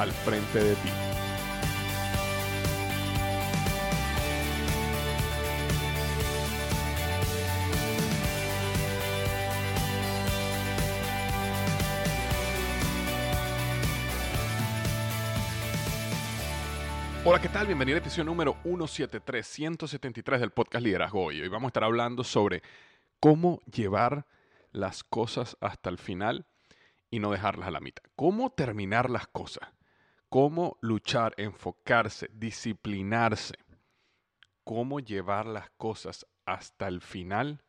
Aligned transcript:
al 0.00 0.12
frente 0.12 0.58
de 0.58 0.74
ti. 0.76 0.88
Hola, 17.22 17.42
¿qué 17.42 17.50
tal? 17.50 17.66
Bienvenido 17.66 17.96
al 17.96 18.00
episodio 18.00 18.24
número 18.24 18.56
173, 18.62 19.46
173 19.46 20.40
del 20.40 20.50
podcast 20.50 20.82
Liderazgo 20.82 21.26
Hoy. 21.26 21.42
Hoy 21.42 21.48
vamos 21.48 21.66
a 21.66 21.68
estar 21.68 21.84
hablando 21.84 22.24
sobre 22.24 22.62
cómo 23.20 23.60
llevar 23.70 24.26
las 24.72 25.04
cosas 25.04 25.58
hasta 25.60 25.90
el 25.90 25.98
final 25.98 26.46
y 27.10 27.18
no 27.18 27.32
dejarlas 27.32 27.68
a 27.68 27.70
la 27.70 27.80
mitad. 27.80 28.02
Cómo 28.16 28.50
terminar 28.50 29.10
las 29.10 29.26
cosas. 29.26 29.68
Cómo 30.30 30.78
luchar, 30.80 31.34
enfocarse, 31.36 32.30
disciplinarse. 32.32 33.56
Cómo 34.64 35.00
llevar 35.00 35.46
las 35.46 35.68
cosas 35.70 36.26
hasta 36.46 36.86
el 36.86 37.00
final 37.00 37.64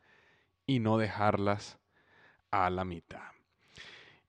y 0.64 0.78
no 0.78 0.96
dejarlas 0.96 1.78
a 2.52 2.70
la 2.70 2.84
mitad. 2.84 3.32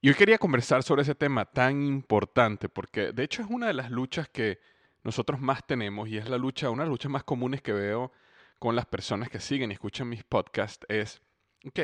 Y 0.01 0.09
hoy 0.09 0.15
quería 0.15 0.39
conversar 0.39 0.81
sobre 0.83 1.03
ese 1.03 1.15
tema 1.15 1.45
tan 1.45 1.83
importante 1.83 2.69
porque 2.69 3.13
de 3.13 3.23
hecho 3.23 3.43
es 3.43 3.47
una 3.49 3.67
de 3.67 3.73
las 3.73 3.91
luchas 3.91 4.27
que 4.27 4.59
nosotros 5.03 5.39
más 5.39 5.65
tenemos 5.65 6.09
y 6.09 6.17
es 6.17 6.27
la 6.27 6.37
lucha, 6.37 6.71
una 6.71 6.83
de 6.83 6.87
las 6.87 6.93
luchas 6.93 7.11
más 7.11 7.23
comunes 7.23 7.61
que 7.61 7.71
veo 7.71 8.11
con 8.57 8.75
las 8.75 8.85
personas 8.87 9.29
que 9.29 9.39
siguen 9.39 9.69
y 9.69 9.75
escuchan 9.75 10.09
mis 10.09 10.23
podcasts 10.23 10.85
es, 10.89 11.21
ok, 11.65 11.79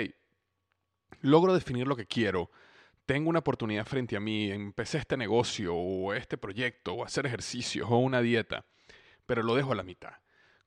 logro 1.21 1.53
definir 1.53 1.87
lo 1.87 1.95
que 1.95 2.07
quiero, 2.07 2.49
tengo 3.09 3.31
una 3.31 3.39
oportunidad 3.39 3.87
frente 3.87 4.15
a 4.15 4.19
mí, 4.19 4.51
empecé 4.51 4.99
este 4.99 5.17
negocio 5.17 5.75
o 5.75 6.13
este 6.13 6.37
proyecto 6.37 6.93
o 6.93 7.03
hacer 7.03 7.25
ejercicios 7.25 7.89
o 7.89 7.97
una 7.97 8.21
dieta, 8.21 8.67
pero 9.25 9.41
lo 9.41 9.55
dejo 9.55 9.71
a 9.71 9.75
la 9.75 9.81
mitad. 9.81 10.13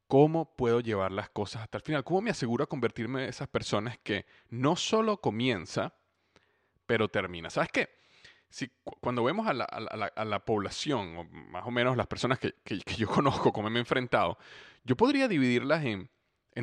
¿Cómo 0.08 0.56
puedo 0.56 0.80
llevar 0.80 1.12
las 1.12 1.30
cosas 1.30 1.62
hasta 1.62 1.78
el 1.78 1.84
final? 1.84 2.02
¿Cómo 2.02 2.20
me 2.20 2.30
aseguro 2.30 2.64
a 2.64 2.66
convertirme 2.66 3.22
en 3.22 3.28
esas 3.28 3.46
personas 3.46 3.96
que 4.02 4.26
no 4.48 4.74
solo 4.74 5.20
comienza, 5.20 5.94
pero 6.84 7.06
termina? 7.06 7.48
¿Sabes 7.48 7.70
qué? 7.70 7.90
si, 8.50 8.72
cuando 8.82 9.22
vemos 9.22 9.46
a 9.46 9.54
la, 9.54 10.44
población, 10.44 11.16
o 11.18 11.24
más 11.24 11.64
o 11.64 11.70
menos 11.70 11.96
las 11.96 12.08
personas 12.08 12.40
que, 12.40 12.54
yo 12.96 13.06
conozco, 13.08 13.52
como 13.52 13.70
me 13.70 13.78
he 13.78 13.82
enfrentado, 13.82 14.36
yo 14.82 14.96
podría 14.96 15.28
dividirlas 15.28 15.84
en 15.84 16.08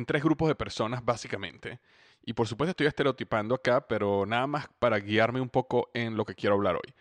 tres 0.04 0.22
grupos 0.22 0.48
de 0.48 0.56
personas, 0.56 1.02
básicamente. 1.02 1.80
Y 2.24 2.32
por 2.32 2.46
supuesto 2.46 2.70
estoy 2.70 2.86
estereotipando 2.86 3.54
acá, 3.54 3.86
pero 3.86 4.26
nada 4.26 4.46
más 4.46 4.68
para 4.78 4.98
guiarme 4.98 5.40
un 5.40 5.48
poco 5.48 5.90
en 5.94 6.16
lo 6.16 6.24
que 6.24 6.34
quiero 6.34 6.54
hablar 6.54 6.76
hoy. 6.76 6.94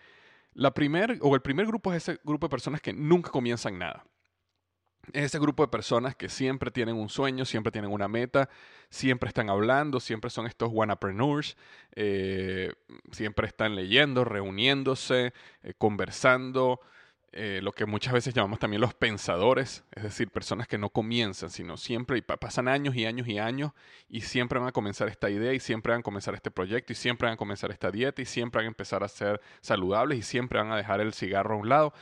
La 0.53 0.74
primer, 0.74 1.19
o 1.22 1.35
el 1.35 1.41
primer 1.41 1.68
grupo 1.68 1.94
es 1.94 2.07
ese 2.07 2.19
grupo 2.24 2.47
de 2.47 2.52
personas 2.52 2.81
que 2.81 2.94
nunca 2.94 3.30
comienzan 3.30 3.78
nada 3.78 4.06
ese 5.13 5.40
grupo 5.40 5.63
de 5.63 5.69
personas 5.69 6.16
que 6.16 6.30
siempre 6.30 6.72
tienen 6.72 6.96
un 6.96 7.09
sueño, 7.09 7.46
siempre 7.46 7.72
tienen 7.72 7.91
una 7.91 8.07
meta, 8.07 8.50
siempre 8.90 9.30
están 9.30 9.50
hablando, 9.50 10.00
siempre 10.00 10.30
son 10.30 10.47
estos 10.47 10.69
wannapreneurs, 10.72 11.57
eh, 11.96 12.74
siempre 13.12 13.47
están 13.47 13.75
leyendo, 13.75 14.24
reuniéndose, 14.24 15.34
eh, 15.63 15.74
conversando, 15.78 16.81
eh, 17.31 17.59
lo 17.62 17.72
que 17.72 17.85
muchas 17.85 18.13
veces 18.13 18.34
llamamos 18.34 18.59
también 18.59 18.81
los 18.81 18.94
pensadores, 18.94 19.84
es 19.91 20.03
decir, 20.03 20.29
personas 20.29 20.67
que 20.67 20.78
no 20.78 20.90
comienzan, 20.90 21.50
sino 21.50 21.78
siempre, 21.78 22.17
y 22.17 22.22
pasan 22.22 22.67
años 22.67 22.95
y 22.95 23.06
años 23.06 23.28
y 23.28 23.38
años, 23.38 23.72
y 24.07 24.22
siempre 24.22 24.59
van 24.59 24.69
a 24.69 24.72
comenzar 24.72 25.07
esta 25.09 25.29
idea, 25.29 25.53
y 25.53 25.59
siempre 25.59 25.91
van 25.91 26.00
a 26.00 26.03
comenzar 26.03 26.34
este 26.34 26.51
proyecto, 26.51 26.94
y 26.94 26.95
siempre 26.95 27.28
van 27.28 27.35
a 27.35 27.38
comenzar 27.38 27.72
esta 27.72 27.91
dieta, 27.91 28.22
y 28.22 28.25
siempre 28.25 28.59
van 28.59 28.66
a 28.66 28.69
empezar 28.69 29.03
a 29.03 29.07
ser 29.07 29.41
saludables, 29.62 30.19
y 30.19 30.22
siempre 30.23 30.59
van 30.59 30.72
a 30.72 30.78
dejar 30.78 31.01
el 31.01 31.13
cigarro 31.13 31.56
a 31.56 31.57
un 31.57 31.69
lado 31.69 31.94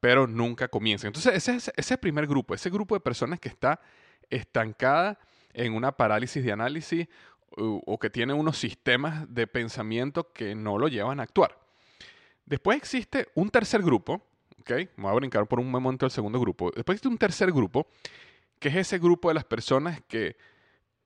pero 0.00 0.26
nunca 0.28 0.68
comienza. 0.68 1.08
Entonces, 1.08 1.34
ese 1.34 1.56
es 1.56 1.72
ese 1.76 1.98
primer 1.98 2.26
grupo, 2.26 2.54
ese 2.54 2.70
grupo 2.70 2.94
de 2.94 3.00
personas 3.00 3.40
que 3.40 3.48
está 3.48 3.80
estancada 4.30 5.18
en 5.52 5.74
una 5.74 5.92
parálisis 5.92 6.44
de 6.44 6.52
análisis 6.52 7.08
o, 7.56 7.98
que 7.98 8.10
tiene 8.10 8.32
unos 8.34 8.58
sistemas 8.58 9.26
de 9.32 9.46
pensamiento 9.46 10.32
que 10.32 10.54
no 10.54 10.78
lo 10.78 10.88
llevan 10.88 11.18
a 11.18 11.24
actuar. 11.24 11.58
Después 12.44 12.78
existe 12.78 13.28
un 13.34 13.50
tercer 13.50 13.82
grupo, 13.82 14.27
¿ok? 14.68 14.88
Vamos 14.96 15.12
a 15.12 15.14
brincar 15.14 15.46
por 15.46 15.60
un 15.60 15.70
momento 15.70 16.04
al 16.04 16.10
segundo 16.10 16.40
grupo. 16.40 16.70
Después 16.74 16.96
existe 16.96 17.08
un 17.08 17.18
tercer 17.18 17.52
grupo, 17.52 17.88
que 18.58 18.68
es 18.68 18.76
ese 18.76 18.98
grupo 18.98 19.28
de 19.28 19.34
las 19.34 19.44
personas 19.44 20.02
que 20.08 20.36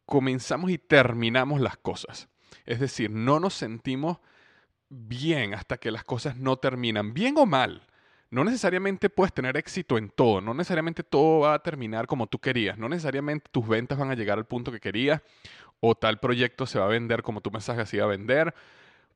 comenzamos 0.07 0.71
y 0.71 0.79
terminamos 0.79 1.61
las 1.61 1.77
cosas. 1.77 2.29
Es 2.67 2.81
decir, 2.81 3.11
no 3.11 3.41
nos 3.41 3.55
sentimos 3.55 4.19
bien 4.89 5.55
hasta 5.55 5.79
que 5.79 5.91
las 5.91 6.05
cosas 6.05 6.37
no 6.37 6.57
terminan, 6.57 7.15
bien 7.15 7.37
o 7.39 7.47
mal 7.47 7.87
no 8.33 8.45
necesariamente 8.45 9.11
puedes 9.11 9.35
tener 9.35 9.59
éxito 9.59 9.99
en 9.99 10.09
todo, 10.09 10.41
no 10.41 10.55
necesariamente 10.55 11.03
todo 11.03 11.41
va 11.41 11.53
a 11.53 11.59
terminar 11.59 12.07
como 12.07 12.27
tú 12.27 12.39
querías, 12.39 12.79
no 12.79 12.89
necesariamente 12.89 13.51
tus 13.53 13.69
ventas 13.69 13.99
van 13.99 14.11
a 14.11 14.15
llegar 14.15 14.39
al 14.39 14.47
punto 14.47 14.73
que 14.73 14.81
querías 14.81 15.21
o 15.81 15.95
tal 15.95 16.19
proyecto 16.19 16.65
se 16.65 16.79
va 16.79 16.87
a 16.87 16.89
vender 16.89 17.23
como 17.23 17.43
tu 17.43 17.51
mensaje 17.51 17.85
se 17.85 17.97
iba 17.97 18.07
a 18.07 18.09
vender. 18.09 18.55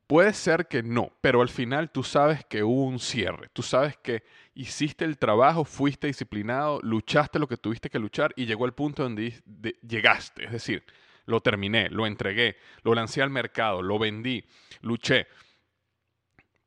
Puede 0.07 0.33
ser 0.35 0.69
que 0.69 0.85
no, 0.85 1.11
pero 1.21 1.43
al 1.43 1.49
final 1.49 1.91
tú 1.91 2.05
sabes 2.05 2.45
que 2.45 2.63
hubo 2.63 2.85
un 2.85 3.01
cierre, 3.01 3.49
tú 3.53 3.63
sabes 3.63 3.97
que 3.97 4.23
hiciste 4.55 5.05
el 5.05 5.19
trabajo, 5.19 5.65
fuiste 5.65 6.07
disciplinado, 6.07 6.81
luchaste 6.81 7.41
lo 7.41 7.49
que 7.49 7.57
tuviste 7.57 7.91
que 7.91 7.99
luchar 7.99 8.33
y 8.37 8.47
llegó 8.47 8.67
al 8.67 8.75
punto 8.75 9.03
donde 9.03 9.43
llegaste, 9.83 10.45
es 10.45 10.53
decir, 10.53 10.85
lo 11.25 11.41
terminé, 11.41 11.91
lo 11.91 12.07
entregué, 12.07 12.57
lo 12.85 12.95
lancé 12.95 13.21
al 13.21 13.31
mercado, 13.31 13.83
lo 13.83 13.99
vendí, 13.99 14.45
luché. 14.81 15.27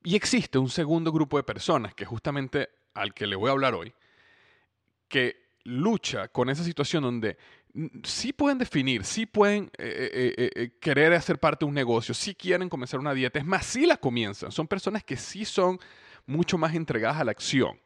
Y 0.04 0.18
existe 0.18 0.58
un 0.58 0.70
segundo 0.70 1.14
grupo 1.14 1.38
de 1.38 1.44
personas, 1.44 1.96
que 1.96 2.04
justamente 2.04 2.70
al 2.94 3.14
que 3.14 3.26
le 3.26 3.38
voy 3.38 3.48
a 3.48 3.54
hablar 3.54 3.74
hoy, 3.74 3.94
que 5.08 5.50
lucha 5.64 6.28
con 6.28 6.50
esa 6.50 6.64
situación 6.64 7.04
donde 7.04 7.38
sí 8.04 8.34
pueden 8.34 8.58
definir, 8.58 9.06
sí 9.06 9.26
pueden 9.26 9.66
eh, 9.78 10.36
eh, 10.38 10.52
eh, 10.56 10.72
querer 10.80 11.14
hacer 11.14 11.40
parte 11.40 11.66
de 11.66 11.70
un 11.70 11.76
negocio, 11.76 12.14
sí 12.14 12.36
quieren 12.36 12.70
comenzar 12.70 13.00
una 13.00 13.14
dieta, 13.14 13.40
es 13.40 13.46
más, 13.46 13.66
sí 13.66 13.86
la 13.86 13.98
comienzan. 13.98 14.52
Son 14.52 14.68
personas 14.68 15.04
que 15.04 15.18
sí 15.18 15.46
son 15.46 15.80
mucho 16.26 16.58
más 16.58 16.76
entregadas 16.76 17.18
a 17.18 17.24
la 17.24 17.32
acción, 17.32 17.80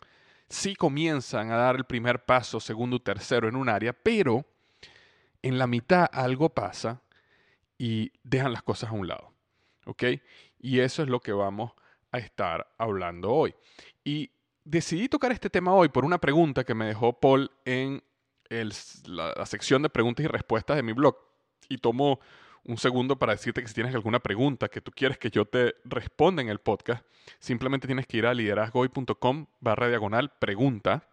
sí 0.50 0.76
comienzan 0.76 1.52
a 1.52 1.58
dar 1.58 1.76
el 1.76 1.86
primer 1.86 2.26
paso, 2.26 2.60
segundo, 2.60 3.00
tercero 3.00 3.48
en 3.48 3.56
un 3.56 3.70
área, 3.70 3.94
pero 3.94 4.46
en 5.42 5.58
la 5.58 5.68
mitad 5.68 6.10
algo 6.12 6.50
pasa 6.50 7.02
y 7.78 8.12
dejan 8.24 8.54
las 8.54 8.64
cosas 8.64 8.90
a 8.90 8.94
un 8.94 9.08
lado. 9.08 9.34
¿Ok? 9.86 10.04
Y 10.60 10.80
eso 10.80 11.04
es 11.04 11.10
lo 11.10 11.20
que 11.20 11.34
vamos 11.34 11.74
a 12.12 12.20
estar 12.20 12.74
hablando 12.78 13.32
hoy. 13.32 13.54
Y 14.06 14.32
decidí 14.64 15.10
tocar 15.10 15.34
este 15.34 15.50
tema 15.50 15.74
hoy 15.74 15.90
por 15.90 16.06
una 16.06 16.20
pregunta 16.20 16.64
que 16.64 16.74
me 16.74 16.86
dejó 16.86 17.20
Paul 17.20 17.52
en 17.66 18.02
la, 19.06 19.46
sección 19.46 19.82
de 19.82 19.90
preguntas 19.90 20.24
y 20.24 20.28
respuestas 20.28 20.76
de 20.76 20.84
mi 20.84 20.94
blog. 20.94 21.18
Y 21.70 21.78
tomo 21.78 22.20
un 22.66 22.78
segundo 22.78 23.18
para 23.18 23.34
decirte 23.34 23.62
que 23.62 23.68
si 23.68 23.74
tienes 23.74 23.94
alguna 23.94 24.20
pregunta 24.20 24.70
que 24.70 24.82
tú 24.82 24.92
quieres 24.92 25.18
que 25.18 25.30
yo 25.30 25.46
te 25.46 25.76
responda 25.84 26.42
en 26.42 26.50
el 26.50 26.60
podcast, 26.60 27.06
simplemente 27.40 27.88
tienes 27.88 28.08
que 28.08 28.18
ir 28.18 28.26
a 28.26 28.34
liderazgoy.com 28.34 29.48
barra 29.60 29.88
diagonal 29.90 30.32
pregunta. 30.40 31.08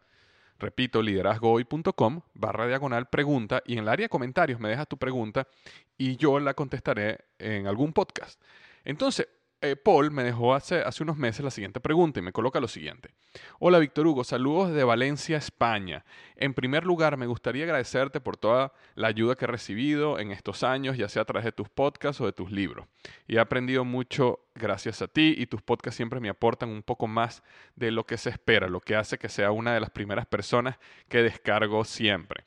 Repito, 0.58 1.02
liderazgoy.com 1.02 2.20
barra 2.34 2.66
diagonal 2.66 3.08
pregunta 3.08 3.62
y 3.64 3.74
en 3.74 3.80
el 3.80 3.88
área 3.88 4.04
de 4.04 4.10
comentarios 4.10 4.60
me 4.60 4.68
dejas 4.68 4.86
tu 4.86 4.98
pregunta 4.98 5.48
y 5.96 6.16
yo 6.16 6.38
la 6.38 6.54
contestaré 6.54 7.18
en 7.38 7.66
algún 7.66 7.92
podcast. 7.92 8.40
Entonces, 8.84 9.28
eh, 9.62 9.76
Paul 9.76 10.10
me 10.10 10.22
dejó 10.22 10.54
hace, 10.54 10.80
hace 10.80 11.02
unos 11.02 11.16
meses 11.16 11.44
la 11.44 11.50
siguiente 11.50 11.80
pregunta 11.80 12.18
y 12.18 12.22
me 12.22 12.32
coloca 12.32 12.60
lo 12.60 12.68
siguiente. 12.68 13.10
Hola 13.58 13.78
Víctor 13.78 14.06
Hugo, 14.06 14.24
saludos 14.24 14.72
de 14.72 14.84
Valencia, 14.84 15.36
España. 15.36 16.04
En 16.36 16.54
primer 16.54 16.84
lugar, 16.84 17.16
me 17.16 17.26
gustaría 17.26 17.64
agradecerte 17.64 18.20
por 18.20 18.36
toda 18.36 18.72
la 18.94 19.08
ayuda 19.08 19.36
que 19.36 19.44
he 19.44 19.48
recibido 19.48 20.18
en 20.18 20.30
estos 20.30 20.62
años, 20.62 20.96
ya 20.96 21.08
sea 21.08 21.22
a 21.22 21.24
través 21.26 21.44
de 21.44 21.52
tus 21.52 21.68
podcasts 21.68 22.20
o 22.20 22.26
de 22.26 22.32
tus 22.32 22.50
libros. 22.50 22.86
Y 23.28 23.36
he 23.36 23.38
aprendido 23.38 23.84
mucho 23.84 24.40
gracias 24.54 25.02
a 25.02 25.08
ti 25.08 25.34
y 25.36 25.46
tus 25.46 25.60
podcasts 25.60 25.96
siempre 25.96 26.20
me 26.20 26.30
aportan 26.30 26.70
un 26.70 26.82
poco 26.82 27.06
más 27.06 27.42
de 27.76 27.90
lo 27.90 28.04
que 28.04 28.16
se 28.16 28.30
espera, 28.30 28.68
lo 28.68 28.80
que 28.80 28.96
hace 28.96 29.18
que 29.18 29.28
sea 29.28 29.50
una 29.50 29.74
de 29.74 29.80
las 29.80 29.90
primeras 29.90 30.26
personas 30.26 30.78
que 31.08 31.22
descargo 31.22 31.84
siempre. 31.84 32.44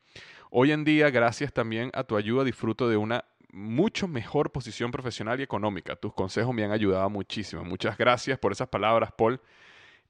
Hoy 0.56 0.72
en 0.72 0.84
día, 0.84 1.10
gracias 1.10 1.52
también 1.52 1.90
a 1.96 2.04
tu 2.04 2.16
ayuda, 2.16 2.44
disfruto 2.44 2.88
de 2.88 2.96
una 2.96 3.26
mucho 3.54 4.08
mejor 4.08 4.52
posición 4.52 4.92
profesional 4.92 5.40
y 5.40 5.44
económica. 5.44 5.96
Tus 5.96 6.14
consejos 6.14 6.54
me 6.54 6.64
han 6.64 6.72
ayudado 6.72 7.10
muchísimo. 7.10 7.64
Muchas 7.64 7.98
gracias 7.98 8.40
por 8.40 8.52
esas 8.52 8.68
palabras, 8.68 9.12
Paul. 9.16 9.40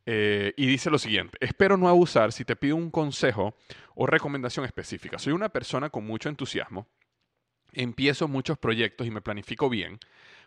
Eh, 0.06 0.54
y 0.58 0.66
dice 0.66 0.90
lo 0.90 0.98
siguiente, 0.98 1.38
espero 1.40 1.78
no 1.78 1.88
abusar 1.88 2.34
si 2.34 2.44
te 2.44 2.56
pido 2.56 2.76
un 2.76 2.90
consejo 2.90 3.56
o 3.96 4.06
recomendación 4.06 4.66
específica. 4.66 5.20
Soy 5.20 5.34
una 5.34 5.50
persona 5.50 5.90
con 5.90 6.06
mucho 6.06 6.30
entusiasmo, 6.30 6.88
empiezo 7.72 8.28
muchos 8.28 8.58
proyectos 8.58 9.08
y 9.08 9.12
me 9.12 9.22
planifico 9.22 9.70
bien, 9.70 10.00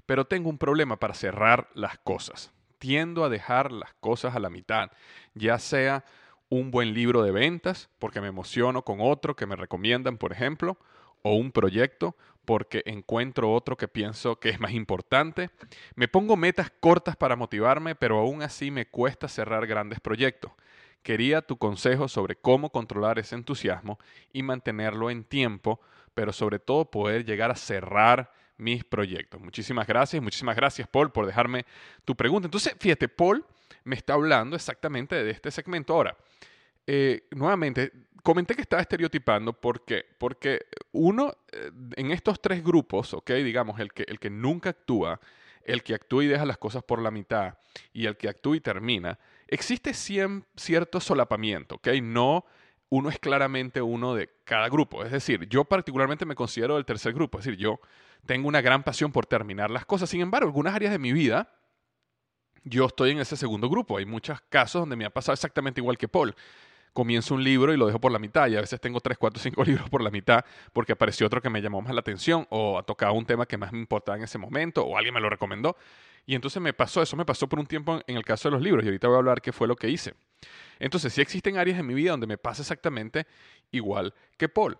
pero 0.04 0.26
tengo 0.26 0.50
un 0.50 0.58
problema 0.58 0.98
para 0.98 1.14
cerrar 1.14 1.70
las 1.74 1.98
cosas. 1.98 2.52
Tiendo 2.78 3.24
a 3.24 3.30
dejar 3.30 3.72
las 3.72 3.94
cosas 3.94 4.36
a 4.36 4.40
la 4.40 4.50
mitad, 4.50 4.90
ya 5.34 5.58
sea 5.58 6.04
un 6.50 6.70
buen 6.70 6.92
libro 6.92 7.22
de 7.22 7.32
ventas, 7.32 7.88
porque 7.98 8.20
me 8.20 8.28
emociono 8.28 8.82
con 8.82 8.98
otro 9.00 9.36
que 9.36 9.46
me 9.46 9.56
recomiendan, 9.56 10.18
por 10.18 10.32
ejemplo, 10.32 10.78
o 11.26 11.34
un 11.34 11.50
proyecto, 11.50 12.16
porque 12.44 12.82
encuentro 12.86 13.52
otro 13.52 13.76
que 13.76 13.88
pienso 13.88 14.38
que 14.38 14.50
es 14.50 14.60
más 14.60 14.70
importante. 14.70 15.50
Me 15.96 16.06
pongo 16.06 16.36
metas 16.36 16.70
cortas 16.78 17.16
para 17.16 17.34
motivarme, 17.34 17.96
pero 17.96 18.18
aún 18.18 18.42
así 18.42 18.70
me 18.70 18.86
cuesta 18.86 19.26
cerrar 19.26 19.66
grandes 19.66 19.98
proyectos. 19.98 20.52
Quería 21.02 21.42
tu 21.42 21.56
consejo 21.56 22.06
sobre 22.06 22.36
cómo 22.36 22.70
controlar 22.70 23.18
ese 23.18 23.34
entusiasmo 23.34 23.98
y 24.32 24.44
mantenerlo 24.44 25.10
en 25.10 25.24
tiempo, 25.24 25.80
pero 26.14 26.32
sobre 26.32 26.60
todo 26.60 26.90
poder 26.90 27.24
llegar 27.24 27.50
a 27.50 27.56
cerrar 27.56 28.32
mis 28.56 28.84
proyectos. 28.84 29.40
Muchísimas 29.40 29.86
gracias, 29.86 30.22
muchísimas 30.22 30.54
gracias 30.54 30.86
Paul 30.86 31.10
por 31.10 31.26
dejarme 31.26 31.66
tu 32.04 32.14
pregunta. 32.14 32.46
Entonces, 32.46 32.76
fíjate, 32.78 33.08
Paul 33.08 33.44
me 33.82 33.96
está 33.96 34.14
hablando 34.14 34.54
exactamente 34.54 35.22
de 35.22 35.30
este 35.32 35.50
segmento. 35.50 35.92
Ahora, 35.92 36.16
eh, 36.86 37.24
nuevamente, 37.32 37.92
comenté 38.26 38.56
que 38.56 38.62
estaba 38.62 38.82
estereotipando 38.82 39.52
porque, 39.52 40.04
porque 40.18 40.66
uno, 40.90 41.32
eh, 41.52 41.70
en 41.94 42.10
estos 42.10 42.42
tres 42.42 42.64
grupos, 42.64 43.14
¿ok? 43.14 43.30
Digamos, 43.34 43.78
el 43.78 43.92
que, 43.92 44.04
el 44.08 44.18
que 44.18 44.30
nunca 44.30 44.70
actúa, 44.70 45.20
el 45.62 45.84
que 45.84 45.94
actúa 45.94 46.24
y 46.24 46.26
deja 46.26 46.44
las 46.44 46.58
cosas 46.58 46.82
por 46.82 47.00
la 47.00 47.12
mitad 47.12 47.56
y 47.92 48.06
el 48.06 48.16
que 48.16 48.28
actúa 48.28 48.56
y 48.56 48.60
termina, 48.60 49.16
existe 49.46 49.94
cierto 49.94 50.98
solapamiento, 50.98 51.76
¿ok? 51.76 51.86
No 52.02 52.44
uno 52.88 53.10
es 53.10 53.20
claramente 53.20 53.80
uno 53.80 54.16
de 54.16 54.28
cada 54.42 54.68
grupo. 54.68 55.04
Es 55.04 55.12
decir, 55.12 55.48
yo 55.48 55.64
particularmente 55.64 56.26
me 56.26 56.34
considero 56.34 56.74
del 56.74 56.84
tercer 56.84 57.12
grupo, 57.12 57.38
es 57.38 57.44
decir, 57.44 57.56
yo 57.56 57.78
tengo 58.26 58.48
una 58.48 58.60
gran 58.60 58.82
pasión 58.82 59.12
por 59.12 59.26
terminar 59.26 59.70
las 59.70 59.86
cosas. 59.86 60.10
Sin 60.10 60.20
embargo, 60.20 60.48
algunas 60.48 60.74
áreas 60.74 60.90
de 60.90 60.98
mi 60.98 61.12
vida, 61.12 61.52
yo 62.64 62.86
estoy 62.86 63.12
en 63.12 63.20
ese 63.20 63.36
segundo 63.36 63.68
grupo. 63.68 63.98
Hay 63.98 64.04
muchos 64.04 64.40
casos 64.48 64.82
donde 64.82 64.96
me 64.96 65.04
ha 65.04 65.10
pasado 65.10 65.34
exactamente 65.34 65.80
igual 65.80 65.96
que 65.96 66.08
Paul 66.08 66.34
comienzo 66.96 67.34
un 67.34 67.44
libro 67.44 67.74
y 67.74 67.76
lo 67.76 67.86
dejo 67.86 68.00
por 68.00 68.10
la 68.10 68.18
mitad 68.18 68.48
y 68.48 68.56
a 68.56 68.60
veces 68.62 68.80
tengo 68.80 69.00
tres, 69.00 69.18
cuatro, 69.18 69.38
cinco 69.38 69.62
libros 69.64 69.88
por 69.90 70.02
la 70.02 70.10
mitad 70.10 70.42
porque 70.72 70.92
apareció 70.92 71.26
otro 71.26 71.42
que 71.42 71.50
me 71.50 71.60
llamó 71.60 71.82
más 71.82 71.92
la 71.92 72.00
atención 72.00 72.46
o 72.48 72.78
ha 72.78 72.82
tocado 72.84 73.12
un 73.12 73.26
tema 73.26 73.44
que 73.44 73.58
más 73.58 73.70
me 73.70 73.78
importaba 73.78 74.16
en 74.16 74.24
ese 74.24 74.38
momento 74.38 74.82
o 74.82 74.96
alguien 74.96 75.14
me 75.14 75.20
lo 75.20 75.28
recomendó. 75.28 75.76
Y 76.24 76.34
entonces 76.34 76.60
me 76.60 76.72
pasó, 76.72 77.02
eso 77.02 77.14
me 77.14 77.26
pasó 77.26 77.48
por 77.48 77.60
un 77.60 77.66
tiempo 77.66 78.00
en 78.06 78.16
el 78.16 78.24
caso 78.24 78.48
de 78.48 78.54
los 78.54 78.62
libros 78.62 78.82
y 78.82 78.88
ahorita 78.88 79.08
voy 79.08 79.16
a 79.16 79.18
hablar 79.18 79.42
qué 79.42 79.52
fue 79.52 79.68
lo 79.68 79.76
que 79.76 79.90
hice. 79.90 80.14
Entonces 80.78 81.12
sí 81.12 81.20
existen 81.20 81.58
áreas 81.58 81.78
en 81.78 81.86
mi 81.86 81.92
vida 81.92 82.12
donde 82.12 82.26
me 82.26 82.38
pasa 82.38 82.62
exactamente 82.62 83.26
igual 83.70 84.14
que 84.38 84.48
Paul. 84.48 84.78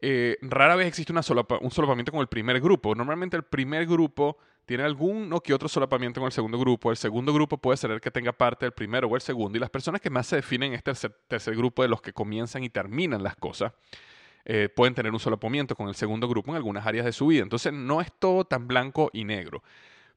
Eh, 0.00 0.38
rara 0.40 0.74
vez 0.74 0.86
existe 0.86 1.12
una 1.12 1.20
un 1.60 1.70
solapamiento 1.70 2.12
con 2.12 2.22
el 2.22 2.28
primer 2.28 2.60
grupo. 2.60 2.94
Normalmente 2.94 3.36
el 3.36 3.42
primer 3.42 3.86
grupo 3.86 4.38
tiene 4.68 4.84
algún 4.84 5.32
o 5.32 5.40
que 5.40 5.54
otro 5.54 5.66
solapamiento 5.66 6.20
con 6.20 6.26
el 6.26 6.32
segundo 6.32 6.58
grupo. 6.58 6.90
El 6.90 6.98
segundo 6.98 7.32
grupo 7.32 7.56
puede 7.56 7.78
ser 7.78 7.90
el 7.90 8.02
que 8.02 8.10
tenga 8.10 8.32
parte 8.32 8.66
del 8.66 8.72
primero 8.72 9.08
o 9.08 9.16
el 9.16 9.22
segundo. 9.22 9.56
Y 9.56 9.60
las 9.60 9.70
personas 9.70 9.98
que 9.98 10.10
más 10.10 10.26
se 10.26 10.36
definen 10.36 10.74
en 10.74 10.82
este 10.84 11.08
tercer, 11.26 11.56
grupo 11.56 11.80
de 11.80 11.88
los 11.88 12.02
que 12.02 12.12
comienzan 12.12 12.62
y 12.62 12.68
terminan 12.68 13.22
las 13.22 13.34
cosas 13.34 13.72
eh, 14.44 14.68
pueden 14.68 14.94
tener 14.94 15.10
un 15.10 15.20
solapamiento 15.20 15.74
con 15.74 15.88
el 15.88 15.94
segundo 15.94 16.28
grupo 16.28 16.50
en 16.50 16.56
algunas 16.56 16.86
áreas 16.86 17.06
de 17.06 17.12
su 17.12 17.28
vida. 17.28 17.42
Entonces 17.42 17.72
no 17.72 18.02
es 18.02 18.12
todo 18.18 18.44
tan 18.44 18.68
blanco 18.68 19.08
y 19.14 19.24
negro. 19.24 19.62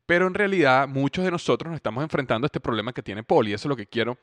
Pero 0.05 0.27
en 0.27 0.33
realidad 0.33 0.85
muchos 0.85 1.23
de 1.23 1.31
nosotros 1.31 1.69
nos 1.69 1.77
estamos 1.77 2.03
enfrentando 2.03 2.43
a 2.43 2.47
este 2.47 2.59
problema 2.59 2.91
que 2.91 3.01
tiene 3.01 3.23
Paul 3.23 3.47
y 3.47 3.53
eso 3.53 3.69
es 3.69 3.69
lo 3.69 3.77
que 3.77 3.87
quiero 3.87 4.17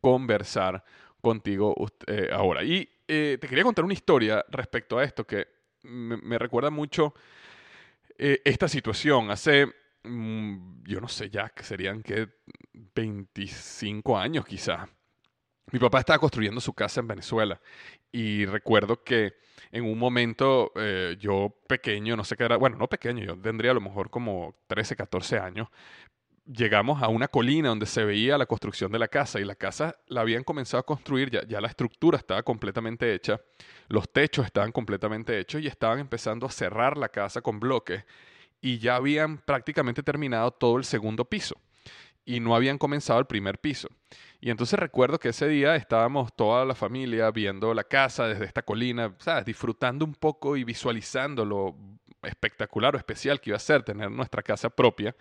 conversar 0.00 0.82
contigo 1.20 1.76
eh, 2.08 2.30
ahora. 2.32 2.64
Y 2.64 2.88
eh, 3.06 3.38
te 3.40 3.46
quería 3.46 3.62
contar 3.62 3.84
una 3.84 3.94
historia 3.94 4.44
respecto 4.48 4.98
a 4.98 5.04
esto 5.04 5.24
que 5.24 5.46
me 5.84 6.36
recuerda 6.36 6.70
mucho 6.70 7.14
eh, 8.18 8.40
esta 8.44 8.68
situación. 8.68 9.30
Hace, 9.30 9.66
mm, 10.04 10.82
yo 10.84 11.00
no 11.00 11.08
sé 11.08 11.30
ya, 11.30 11.48
que 11.50 11.62
serían 11.62 12.02
que 12.02 12.28
25 12.72 14.18
años 14.18 14.44
quizá. 14.44 14.88
Mi 15.70 15.78
papá 15.78 16.00
estaba 16.00 16.18
construyendo 16.18 16.60
su 16.60 16.72
casa 16.72 17.00
en 17.00 17.08
Venezuela 17.08 17.60
y 18.10 18.46
recuerdo 18.46 19.04
que 19.04 19.34
en 19.70 19.84
un 19.84 19.98
momento 19.98 20.72
eh, 20.76 21.16
yo 21.20 21.54
pequeño, 21.68 22.16
no 22.16 22.24
sé 22.24 22.36
qué 22.36 22.44
era, 22.44 22.56
bueno, 22.56 22.76
no 22.78 22.88
pequeño, 22.88 23.22
yo 23.24 23.38
tendría 23.38 23.72
a 23.72 23.74
lo 23.74 23.82
mejor 23.82 24.08
como 24.08 24.56
13, 24.66 24.96
14 24.96 25.38
años, 25.38 25.68
llegamos 26.50 27.02
a 27.02 27.08
una 27.08 27.28
colina 27.28 27.68
donde 27.68 27.86
se 27.86 28.04
veía 28.04 28.38
la 28.38 28.46
construcción 28.46 28.90
de 28.90 28.98
la 28.98 29.08
casa 29.08 29.38
y 29.38 29.44
la 29.44 29.54
casa 29.54 29.96
la 30.06 30.22
habían 30.22 30.44
comenzado 30.44 30.80
a 30.80 30.86
construir, 30.86 31.30
ya, 31.30 31.60
la 31.60 31.68
estructura 31.68 32.16
estaba 32.16 32.42
completamente 32.42 33.14
hecha, 33.14 33.40
los 33.88 34.10
techos 34.10 34.46
estaban 34.46 34.72
completamente 34.72 35.38
hechos 35.38 35.62
y 35.62 35.66
estaban 35.66 35.98
empezando 35.98 36.46
a 36.46 36.50
cerrar 36.50 36.96
la 36.96 37.10
casa 37.10 37.42
con 37.42 37.60
bloques 37.60 38.04
y 38.60 38.78
ya 38.78 38.96
habían 38.96 39.38
prácticamente 39.38 40.02
terminado 40.02 40.50
todo 40.50 40.78
el 40.78 40.84
segundo 40.84 41.24
piso 41.24 41.56
y 42.24 42.40
no 42.40 42.54
habían 42.54 42.78
comenzado 42.78 43.20
el 43.20 43.26
primer 43.26 43.58
piso. 43.58 43.88
Y 44.40 44.50
entonces 44.50 44.78
recuerdo 44.78 45.18
que 45.18 45.30
ese 45.30 45.48
día 45.48 45.76
estábamos 45.76 46.34
toda 46.34 46.64
la 46.64 46.74
familia 46.74 47.30
viendo 47.30 47.74
la 47.74 47.84
casa 47.84 48.26
desde 48.26 48.44
esta 48.44 48.62
colina, 48.62 49.14
¿sabes? 49.18 49.44
disfrutando 49.44 50.04
un 50.04 50.14
poco 50.14 50.56
y 50.56 50.64
visualizando 50.64 51.44
lo 51.44 51.76
espectacular 52.22 52.94
o 52.94 52.98
especial 52.98 53.40
que 53.40 53.50
iba 53.50 53.56
a 53.56 53.60
ser 53.60 53.82
tener 53.82 54.10
nuestra 54.10 54.42
casa 54.42 54.70
propia. 54.70 55.14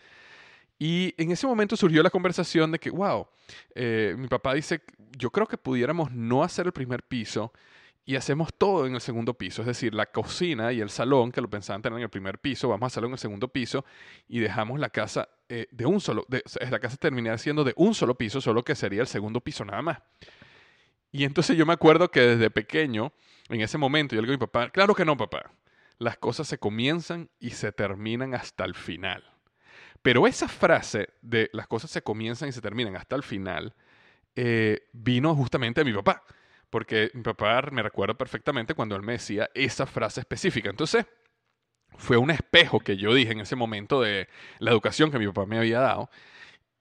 Y 0.80 1.14
en 1.18 1.32
ese 1.32 1.48
momento 1.48 1.76
surgió 1.76 2.04
la 2.04 2.10
conversación 2.10 2.72
de 2.72 2.80
que, 2.80 2.90
wow, 2.90 3.28
eh, 3.74 4.16
mi 4.18 4.28
papá 4.28 4.54
dice, 4.54 4.82
yo 5.18 5.32
creo 5.32 5.48
que 5.48 5.58
pudiéramos 5.58 6.12
no 6.12 6.44
hacer 6.44 6.68
el 6.68 6.72
primer 6.72 7.04
piso 7.04 7.52
y 8.06 8.16
hacemos 8.16 8.54
todo 8.58 8.88
en 8.88 8.96
el 8.96 9.02
segundo 9.02 9.34
piso, 9.34 9.62
es 9.64 9.68
decir, 9.68 9.94
la 9.94 10.06
cocina 10.06 10.72
y 10.72 10.80
el 10.80 10.90
salón, 10.90 11.30
que 11.32 11.42
lo 11.42 11.50
pensaban 11.50 11.82
tener 11.82 11.98
en 11.98 12.04
el 12.04 12.10
primer 12.10 12.40
piso, 12.40 12.70
vamos 12.70 12.84
a 12.84 12.88
hacerlo 12.88 13.08
en 13.08 13.14
el 13.14 13.20
segundo 13.20 13.50
piso 13.50 13.84
y 14.30 14.40
dejamos 14.40 14.80
la 14.80 14.90
casa 14.90 15.28
eh, 15.50 15.68
de 15.72 15.86
un 15.86 16.00
solo, 16.00 16.26
de, 16.30 16.42
la 16.70 16.80
casa 16.80 16.96
terminaría 16.96 17.38
siendo 17.38 17.66
de 17.66 17.74
un 17.76 17.94
solo 17.94 18.16
piso, 18.16 18.40
solo 18.40 18.64
que 18.64 18.76
sería 18.76 19.02
el 19.02 19.08
segundo 19.08 19.42
piso 19.42 19.66
nada 19.66 19.82
más. 19.82 20.00
Y 21.12 21.26
entonces 21.26 21.58
yo 21.58 21.66
me 21.66 21.74
acuerdo 21.74 22.10
que 22.10 22.22
desde 22.22 22.50
pequeño, 22.50 23.12
en 23.50 23.60
ese 23.60 23.78
momento, 23.78 24.16
yo 24.16 24.22
le 24.22 24.28
digo 24.28 24.36
a 24.36 24.38
mi 24.38 24.48
papá, 24.48 24.70
claro 24.70 24.96
que 24.96 25.04
no, 25.04 25.18
papá, 25.18 25.52
las 26.00 26.18
cosas 26.18 26.48
se 26.48 26.58
comienzan 26.58 27.30
y 27.42 27.50
se 27.50 27.74
terminan 27.74 28.36
hasta 28.36 28.64
el 28.64 28.76
final. 28.76 29.24
Pero 30.02 30.28
esa 30.28 30.48
frase 30.48 31.10
de 31.22 31.50
las 31.54 31.68
cosas 31.68 31.92
se 31.92 32.02
comienzan 32.02 32.50
y 32.50 32.52
se 32.52 32.62
terminan 32.62 32.96
hasta 32.96 33.16
el 33.16 33.24
final, 33.24 33.74
eh, 34.36 34.88
vino 34.94 35.36
justamente 35.36 35.82
de 35.82 35.86
mi 35.86 35.96
papá. 35.96 36.24
Porque 36.70 37.12
mi 37.14 37.24
papá 37.24 37.62
me 37.72 37.82
recuerda 37.82 38.14
perfectamente 38.14 38.74
cuando 38.74 38.96
él 38.96 39.02
me 39.02 39.14
decía 39.14 39.50
esa 39.54 39.86
frase 39.86 40.20
específica. 40.20 40.70
Entonces, 40.70 41.06
fue 41.98 42.18
un 42.18 42.30
espejo 42.30 42.80
que 42.80 42.98
yo 42.98 43.14
dije 43.14 43.32
en 43.32 43.40
ese 43.40 43.56
momento 43.56 44.02
de 44.02 44.28
la 44.60 44.72
educación 44.72 45.12
que 45.12 45.20
mi 45.20 45.28
papá 45.28 45.46
me 45.46 45.58
había 45.58 45.80
dado. 45.80 46.10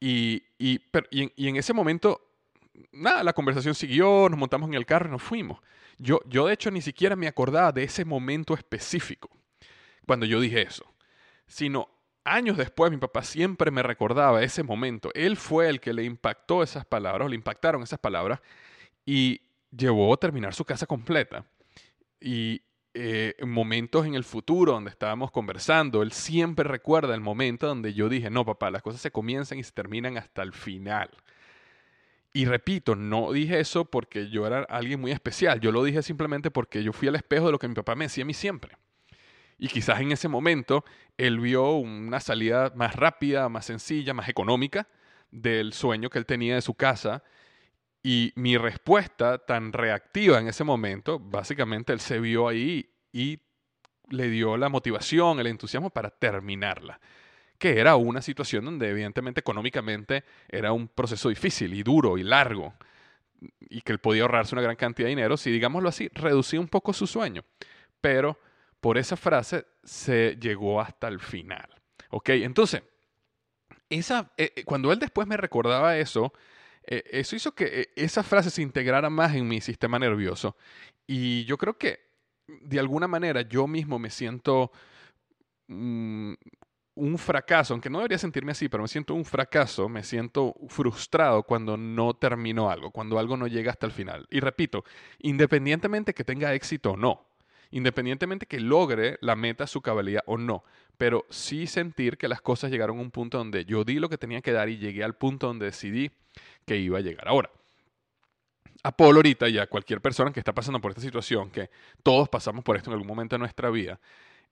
Y, 0.01 0.43
y, 0.59 0.81
y, 1.11 1.49
en, 1.49 1.57
ese 1.57 1.73
momento, 1.73 2.21
nada, 2.93 3.25
la 3.25 3.33
conversación 3.33 3.75
siguió, 3.75 4.29
nos 4.29 4.39
montamos 4.39 4.69
en 4.69 4.75
el 4.75 4.85
carro 4.85 5.09
y 5.09 5.13
nos 5.13 5.23
fuimos. 5.23 5.61
Yo, 5.99 6.21
yo 6.27 6.47
de 6.47 6.55
hecho 6.55 6.71
ni 6.71 6.83
siquiera 6.83 7.17
me 7.17 7.29
acordaba 7.29 7.73
de 7.73 7.85
ese 7.85 8.05
momento 8.05 8.55
específico 8.55 9.31
cuando 10.07 10.27
yo 10.27 10.41
dije 10.41 10.63
eso, 10.63 10.85
sino 11.47 11.89
años 12.27 12.57
después 12.57 12.91
mi 12.91 12.99
papá 12.99 13.23
siempre 13.23 13.71
me 13.71 13.83
recordaba 13.83 14.43
ese 14.43 14.63
momento. 14.63 15.11
Él 15.15 15.37
fue 15.37 15.69
el 15.69 15.81
que 15.81 15.93
le 15.93 16.05
impactó 16.05 16.63
esas 16.63 16.85
palabras, 16.85 17.29
le 17.31 17.37
impactaron 17.37 17.83
esas 17.83 17.99
palabras 17.99 18.41
y 19.05 19.41
llevó 19.71 20.13
a 20.13 20.17
terminar 20.17 20.55
su 20.55 20.65
casa 20.65 20.87
completa. 20.87 21.47
Y 22.21 22.63
eh, 22.95 23.35
momentos 23.45 24.07
en 24.07 24.15
el 24.15 24.25
futuro 24.25 24.73
donde 24.73 24.91
estábamos 24.91 25.31
conversando, 25.31 26.03
él 26.03 26.13
siempre 26.13 26.67
recuerda 26.67 27.15
el 27.15 27.21
momento 27.21 27.67
donde 27.67 27.95
yo 27.95 28.09
dije, 28.09 28.31
no, 28.31 28.45
papá, 28.45 28.71
las 28.71 28.83
cosas 28.83 29.01
se 29.01 29.11
comienzan 29.11 29.59
y 29.59 29.63
se 29.63 29.73
terminan 29.73 30.17
hasta 30.17 30.43
el 30.43 30.53
final. 30.53 31.11
Y 32.33 32.45
repito, 32.45 32.97
no 32.97 33.33
dije 33.33 33.61
eso 33.61 33.87
porque 33.87 34.29
yo 34.29 34.47
era 34.47 34.63
alguien 34.63 35.01
muy 35.01 35.11
especial, 35.13 35.61
yo 35.61 35.73
lo 35.73 35.85
dije 35.85 36.03
simplemente 36.03 36.51
porque 36.51 36.83
yo 36.83 36.93
fui 36.93 37.09
al 37.09 37.17
espejo 37.17 37.47
de 37.47 37.53
lo 37.53 37.59
que 37.59 37.69
mi 37.69 37.75
papá 37.75 37.95
me 37.95 38.07
decía 38.07 38.25
a 38.25 38.27
mí 38.27 38.35
siempre. 38.35 38.77
Y 39.59 39.69
quizás 39.69 40.01
en 40.01 40.13
ese 40.13 40.29
momento 40.29 40.85
él 41.17 41.41
vio 41.41 41.77
una 41.77 42.21
salida 42.21 42.73
más 42.75 42.95
rápida, 42.95 43.49
más 43.49 43.67
sencilla, 43.67 44.13
más 44.15 44.29
económica 44.29 44.89
del 45.31 45.73
sueño 45.73 46.11
que 46.11 46.19
él 46.19 46.27
tenía 46.27 46.57
de 46.57 46.63
su 46.63 46.75
casa. 46.75 47.23
Y 48.03 48.33
mi 48.37 48.57
respuesta 48.57 49.39
tan 49.39 49.73
reactiva 49.73 50.39
en 50.39 50.49
ese 50.49 50.63
momento, 50.63 51.19
básicamente 51.19 51.93
él 51.93 52.01
se 52.01 52.21
vio 52.21 52.49
ahí 52.49 52.89
y 53.13 53.41
le 54.11 54.29
dio 54.29 54.57
la 54.57 54.69
motivación, 54.69 55.41
el 55.41 55.49
entusiasmo 55.49 55.91
para 55.91 56.11
terminarla. 56.11 57.01
Que 57.59 57.81
era 57.81 57.97
una 57.97 58.21
situación 58.21 58.67
donde 58.67 58.91
evidentemente 58.91 59.41
económicamente 59.41 60.25
era 60.49 60.73
un 60.73 60.89
proceso 60.89 61.31
difícil 61.31 61.73
y 61.75 61.83
duro 61.83 62.19
y 62.19 62.23
largo. 62.23 62.75
Y 63.61 63.81
que 63.81 63.93
él 63.93 63.99
podía 63.99 64.23
ahorrarse 64.23 64.55
una 64.55 64.63
gran 64.63 64.77
cantidad 64.77 65.07
de 65.07 65.11
dinero 65.11 65.37
si, 65.37 65.51
digámoslo 65.51 65.89
así, 65.89 66.09
reducía 66.13 66.61
un 66.61 66.69
poco 66.69 66.93
su 66.93 67.07
sueño. 67.07 67.43
Pero 68.01 68.39
por 68.81 68.99
esa 68.99 69.17
frase 69.17 69.67
se 69.85 70.37
llegó 70.41 70.81
hasta 70.81 71.09
el 71.09 71.21
final. 71.21 71.69
¿Ok? 72.11 72.31
Entonces, 72.31 72.83
esa, 73.91 74.33
eh, 74.37 74.53
eh, 74.57 74.65
cuando 74.65 74.93
él 74.93 74.99
después 74.99 75.27
me 75.27 75.37
recordaba 75.37 75.97
eso, 75.99 76.33
eh, 76.85 77.03
eso 77.11 77.37
hizo 77.37 77.55
que 77.55 77.91
esa 77.97 78.23
frase 78.23 78.51
se 78.51 78.63
integrara 78.63 79.11
más 79.11 79.35
en 79.35 79.49
mi 79.49 79.61
sistema 79.61 79.99
nervioso. 79.99 80.57
Y 81.07 81.45
yo 81.45 81.59
creo 81.59 81.79
que 81.79 82.01
de 82.47 82.79
alguna 82.79 83.09
manera 83.09 83.43
yo 83.43 83.67
mismo 83.67 83.99
me 83.99 84.11
siento 84.11 84.71
mm, 85.69 86.35
un 86.97 87.19
fracaso, 87.19 87.75
aunque 87.75 87.91
no 87.91 87.99
debería 87.99 88.19
sentirme 88.19 88.53
así, 88.53 88.69
pero 88.69 88.83
me 88.83 88.89
siento 88.89 89.15
un 89.15 89.25
fracaso, 89.25 89.89
me 89.89 90.03
siento 90.03 90.55
frustrado 90.69 91.43
cuando 91.43 91.77
no 91.77 92.15
termino 92.15 92.71
algo, 92.71 92.91
cuando 92.91 93.19
algo 93.19 93.37
no 93.37 93.47
llega 93.47 93.71
hasta 93.71 93.87
el 93.87 93.93
final. 93.93 94.27
Y 94.31 94.41
repito, 94.41 94.85
independientemente 95.19 96.15
que 96.15 96.25
tenga 96.25 96.55
éxito 96.55 96.93
o 96.93 96.97
no, 96.97 97.27
independientemente 97.71 98.47
que 98.47 98.61
logre 98.61 99.19
la 99.21 99.37
meta, 99.37 99.67
su 99.67 99.81
cabalidad 99.81 100.23
o 100.27 100.39
no, 100.39 100.65
pero 100.97 101.27
sí 101.31 101.67
sentir 101.67 102.17
que 102.17 102.29
las 102.29 102.41
cosas 102.41 102.71
llegaron 102.71 102.99
a 102.99 103.03
un 103.03 103.11
punto 103.11 103.39
donde 103.39 103.65
yo 103.65 103.85
di 103.85 103.99
lo 103.99 104.09
que 104.09 104.19
tenía 104.19 104.41
que 104.41 104.53
dar 104.53 104.69
y 104.69 104.79
llegué 104.79 105.05
al 105.05 105.15
punto 105.15 105.47
donde 105.47 105.67
decidí 105.67 106.11
que 106.65 106.77
iba 106.77 106.99
a 106.99 107.03
llegar. 107.03 107.29
Ahora, 107.29 107.51
a 108.83 108.93
Paul 108.93 109.17
ahorita 109.17 109.49
y 109.49 109.59
a 109.59 109.67
cualquier 109.67 110.01
persona 110.01 110.33
que 110.33 110.41
está 110.41 110.55
pasando 110.55 110.81
por 110.81 110.93
esta 110.93 111.01
situación, 111.01 111.51
que 111.51 111.71
todos 112.03 112.29
pasamos 112.29 112.65
por 112.65 112.77
esto 112.77 112.91
en 112.91 112.95
algún 112.95 113.09
momento 113.09 113.35
de 113.35 113.41
nuestra 113.41 113.71
vida, 113.71 113.99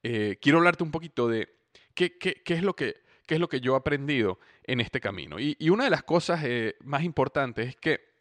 eh, 0.02 0.38
quiero 0.40 0.59
hablarte 0.59 0.83
un 0.83 0.90
poquito 0.90 1.28
de 1.28 1.49
qué, 1.94 2.18
es 2.44 2.62
lo 2.62 2.75
que, 2.75 2.97
es 3.28 3.40
lo 3.40 3.49
que 3.49 3.61
yo 3.61 3.75
he 3.75 3.76
aprendido 3.76 4.38
en 4.64 4.80
este 4.80 5.00
camino. 5.00 5.38
Y, 5.38 5.56
y 5.59 5.71
una 5.71 5.85
de 5.85 5.90
las 5.90 6.02
cosas 6.02 6.42
eh, 6.44 6.76
más 6.80 7.04
importantes 7.04 7.68
es 7.68 7.76
que 7.76 8.14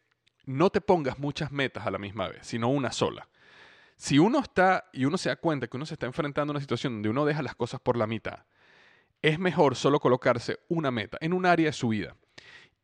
no 0.46 0.70
te 0.70 0.80
pongas 0.80 1.18
muchas 1.18 1.52
metas 1.52 1.86
a 1.86 1.90
la 1.90 1.98
misma 1.98 2.28
vez, 2.28 2.46
sino 2.46 2.68
una 2.68 2.92
sola. 2.92 3.28
Si 3.96 4.18
uno 4.18 4.40
está 4.40 4.84
y 4.92 5.04
uno 5.04 5.16
se 5.16 5.28
da 5.28 5.36
cuenta 5.36 5.66
que 5.66 5.76
uno 5.76 5.86
se 5.86 5.94
está 5.94 6.06
enfrentando 6.06 6.50
a 6.50 6.54
una 6.54 6.60
situación 6.60 6.94
donde 6.94 7.08
uno 7.08 7.24
deja 7.24 7.42
las 7.42 7.54
cosas 7.54 7.80
por 7.80 7.96
la 7.96 8.06
mitad, 8.06 8.44
es 9.22 9.38
mejor 9.38 9.76
solo 9.76 10.00
colocarse 10.00 10.60
una 10.68 10.90
meta 10.90 11.16
en 11.20 11.32
un 11.32 11.46
área 11.46 11.66
de 11.66 11.72
su 11.72 11.88
vida 11.88 12.16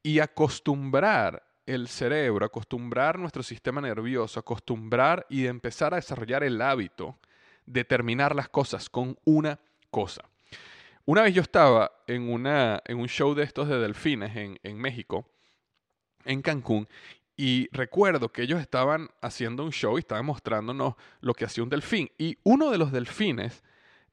y 0.02 0.20
acostumbrar 0.20 1.42
el 1.66 1.88
cerebro, 1.88 2.46
acostumbrar 2.46 3.18
nuestro 3.18 3.42
sistema 3.42 3.80
nervioso, 3.80 4.40
acostumbrar 4.40 5.26
y 5.28 5.46
empezar 5.46 5.92
a 5.92 5.96
desarrollar 5.96 6.42
el 6.42 6.60
hábito 6.62 7.18
de 7.66 7.84
terminar 7.84 8.34
las 8.34 8.48
cosas 8.48 8.88
con 8.88 9.18
una 9.24 9.60
cosa. 9.90 10.22
Una 11.04 11.22
vez 11.22 11.34
yo 11.34 11.42
estaba 11.42 11.92
en, 12.06 12.30
una, 12.30 12.82
en 12.86 12.98
un 12.98 13.08
show 13.08 13.34
de 13.34 13.42
estos 13.42 13.68
de 13.68 13.78
delfines 13.78 14.34
en, 14.36 14.58
en 14.62 14.78
México, 14.78 15.26
en 16.24 16.42
Cancún, 16.42 16.88
y 17.42 17.70
recuerdo 17.72 18.30
que 18.30 18.42
ellos 18.42 18.60
estaban 18.60 19.08
haciendo 19.22 19.64
un 19.64 19.72
show 19.72 19.96
y 19.96 20.00
estaban 20.00 20.26
mostrándonos 20.26 20.96
lo 21.22 21.32
que 21.32 21.46
hacía 21.46 21.64
un 21.64 21.70
delfín. 21.70 22.10
Y 22.18 22.36
uno 22.42 22.70
de 22.70 22.76
los 22.76 22.92
delfines 22.92 23.62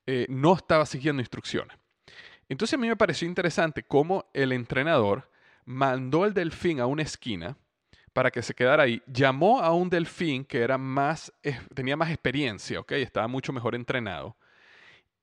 eh, 0.05 0.27
no 0.29 0.55
estaba 0.55 0.85
siguiendo 0.85 1.21
instrucciones. 1.21 1.77
Entonces 2.47 2.75
a 2.75 2.77
mí 2.77 2.87
me 2.87 2.95
pareció 2.95 3.27
interesante 3.27 3.83
cómo 3.83 4.29
el 4.33 4.53
entrenador 4.53 5.29
mandó 5.65 6.23
al 6.23 6.33
delfín 6.33 6.79
a 6.79 6.85
una 6.85 7.01
esquina 7.01 7.57
para 8.13 8.31
que 8.31 8.41
se 8.41 8.53
quedara 8.53 8.83
ahí. 8.83 9.03
Llamó 9.07 9.59
a 9.59 9.73
un 9.73 9.89
delfín 9.89 10.45
que 10.45 10.61
era 10.61 10.77
más, 10.77 11.33
tenía 11.75 11.97
más 11.97 12.09
experiencia, 12.09 12.79
¿ok? 12.79 12.93
Estaba 12.93 13.27
mucho 13.27 13.51
mejor 13.51 13.75
entrenado. 13.75 14.37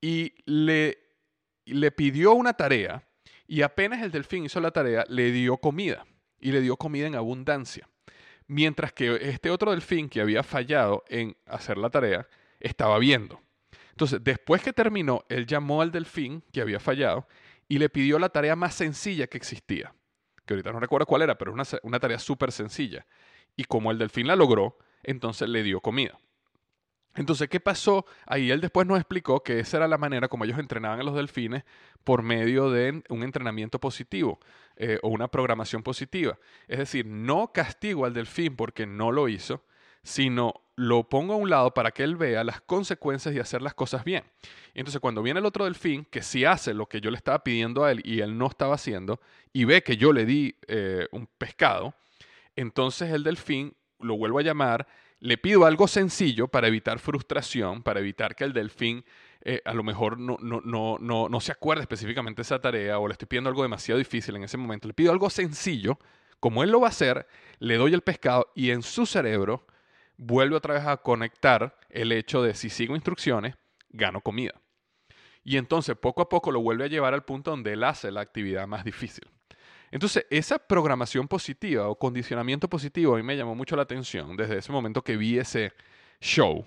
Y 0.03 0.35
le, 0.45 0.99
le 1.65 1.91
pidió 1.91 2.35
una 2.35 2.53
tarea 2.53 3.03
y 3.47 3.63
apenas 3.63 4.03
el 4.03 4.11
delfín 4.11 4.45
hizo 4.45 4.61
la 4.61 4.73
tarea, 4.73 5.07
le 5.09 5.33
dio 5.33 5.57
comida. 5.57 6.05
Y 6.39 6.53
le 6.53 6.61
dio 6.61 6.77
comida 6.77 7.07
en 7.07 7.15
abundancia. 7.15 7.89
Mientras 8.47 8.93
que 8.93 9.17
este 9.21 9.51
otro 9.51 9.71
delfín 9.71 10.09
que 10.09 10.21
había 10.21 10.43
fallado 10.43 11.05
en 11.09 11.37
hacer 11.47 11.79
la 11.79 11.91
tarea, 11.91 12.29
estaba 12.61 12.99
viendo. 12.99 13.41
Entonces, 13.91 14.23
después 14.23 14.63
que 14.63 14.73
terminó, 14.73 15.25
él 15.29 15.47
llamó 15.47 15.81
al 15.81 15.93
delfín 15.93 16.43
que 16.53 16.61
había 16.61 16.81
fallado 16.81 17.27
y 17.69 17.79
le 17.79 17.89
pidió 17.89 18.19
la 18.19 18.29
tarea 18.29 18.57
más 18.57 18.75
sencilla 18.75 19.27
que 19.27 19.39
existía. 19.39 19.95
Que 20.45 20.55
ahorita 20.55 20.73
no 20.73 20.81
recuerdo 20.81 21.07
cuál 21.07 21.23
era, 21.23 21.39
pero 21.39 21.53
es 21.53 21.55
una, 21.55 21.81
una 21.83 22.01
tarea 22.01 22.19
súper 22.19 22.53
sencilla. 22.53 23.07
Y 23.57 23.65
como 23.65 23.91
el 23.91 23.99
delfín 23.99 24.27
la 24.27 24.37
logró, 24.37 24.77
entonces 25.03 25.49
le 25.49 25.63
dio 25.63 25.81
comida. 25.81 26.19
Entonces, 27.17 27.49
¿qué 27.49 27.61
pasó? 27.61 28.07
Ahí 28.27 28.51
él 28.51 28.61
después 28.61 28.87
nos 28.87 28.99
explicó 28.99 29.43
que 29.43 29.61
esa 29.61 29.77
era 29.77 29.89
la 29.89 29.99
manera 29.99 30.29
como 30.29 30.45
ellos 30.45 30.59
entrenaban 30.59 31.01
a 31.01 31.05
los 31.05 31.15
delfines 31.15 31.65
por 32.03 32.23
medio 32.23 32.71
de 32.71 33.03
un 33.09 33.23
entrenamiento 33.23 33.79
positivo 33.79 34.41
eh, 34.77 34.99
o 35.03 35.09
una 35.09 35.29
programación 35.29 35.83
positiva. 35.83 36.39
Es 36.67 36.79
decir, 36.79 37.07
no 37.07 37.53
castigo 37.53 38.05
al 38.05 38.15
delfín 38.15 38.57
porque 38.57 38.87
no 38.87 39.13
lo 39.13 39.29
hizo, 39.29 39.63
sino 40.03 40.55
lo 40.77 41.09
pongo 41.09 41.35
a 41.35 41.37
un 41.37 41.49
lado 41.49 41.73
para 41.73 41.93
que 41.93 42.03
él 42.03 42.17
vea 42.17 42.43
las 42.43 42.61
consecuencias 42.61 43.35
de 43.35 43.41
hacer 43.41 43.63
las 43.63 43.75
cosas 43.75 44.05
bien. 44.05 44.25
Entonces, 44.75 45.01
cuando 45.01 45.23
viene 45.23 45.39
el 45.39 45.47
otro 45.47 45.65
delfín, 45.65 46.05
que 46.05 46.21
sí 46.21 46.45
hace 46.45 46.75
lo 46.75 46.87
que 46.87 47.01
yo 47.01 47.11
le 47.11 47.17
estaba 47.17 47.45
pidiendo 47.45 47.85
a 47.85 47.93
él 47.93 48.03
y 48.05 48.21
él 48.21 48.37
no 48.37 48.49
estaba 48.49 48.75
haciendo, 48.75 49.21
y 49.53 49.65
ve 49.65 49.83
que 49.83 49.97
yo 49.97 50.13
le 50.13 50.27
di 50.27 50.57
eh, 50.67 51.07
un 51.13 51.29
pescado, 51.39 51.95
entonces 52.57 53.13
el 53.13 53.23
delfín 53.23 53.77
lo 54.01 54.17
vuelvo 54.17 54.41
a 54.41 54.43
llamar 54.43 54.87
le 55.25 55.39
pido 55.39 55.65
algo 55.65 55.89
sencillo 55.89 56.49
para 56.49 56.69
evitar 56.69 56.99
frustración, 56.99 57.83
para 57.83 58.01
evitar 58.01 58.37
que 58.37 58.45
el 58.45 58.53
delfín 58.53 59.07
eh, 59.41 59.63
a 59.65 59.73
lo 59.73 59.83
mejor 59.83 60.19
no, 60.19 60.37
no, 60.39 60.61
no, 60.61 61.29
no, 61.31 61.41
se 61.41 61.51
acuerde 61.51 61.81
específicamente 61.81 62.41
de 62.41 62.43
esa 62.43 62.61
tarea 62.61 62.99
o 62.99 63.09
le 63.09 63.13
estoy 63.13 63.27
pidiendo 63.27 63.49
algo 63.49 63.63
demasiado 63.63 63.99
difícil 63.99 64.37
en 64.37 64.45
ese 64.45 64.59
momento. 64.59 64.87
Le 64.87 64.93
pido 64.93 65.13
algo 65.13 65.31
sencillo, 65.31 65.99
como 66.41 66.63
él 66.63 66.71
lo 66.71 66.81
va 66.81 66.89
a 66.89 66.91
hacer, 66.91 67.27
le 67.59 67.77
doy 67.77 67.95
el 67.95 68.03
pescado 68.03 68.53
y 68.55 68.69
en 68.71 68.83
su 68.83 69.07
cerebro 69.07 69.67
vuelve 70.19 70.57
otra 70.57 70.75
vez 70.75 70.85
a 70.85 70.99
conectar 70.99 71.75
el 71.89 72.13
hecho 72.13 72.43
de 72.43 72.53
si 72.53 72.69
sigo 72.69 72.95
instrucciones, 72.95 73.55
gano 73.89 74.21
comida. 74.21 74.61
Y 75.43 75.57
entonces 75.57 75.97
poco 75.97 76.21
a 76.21 76.29
poco 76.29 76.53
lo 76.53 76.61
vuelve 76.61 76.85
a 76.85 76.89
llevar 76.89 77.15
al 77.15 77.25
punto 77.25 77.51
donde 77.51 77.73
él 77.73 77.85
hace 77.85 78.11
la 78.11 78.21
actividad 78.21 78.67
más 78.67 78.85
difícil. 78.85 79.25
Entonces, 79.95 80.27
esa 80.29 80.59
programación 80.59 81.29
positiva 81.29 81.87
o 81.87 81.97
condicionamiento 81.97 82.69
positivo 82.69 83.15
a 83.15 83.19
mí 83.19 83.23
me 83.23 83.37
llamó 83.37 83.55
mucho 83.55 83.77
la 83.77 83.83
atención 83.83 84.37
desde 84.37 84.59
ese 84.59 84.73
momento 84.73 85.05
que 85.05 85.17
vi 85.17 85.39
ese 85.39 85.73
show. 86.21 86.67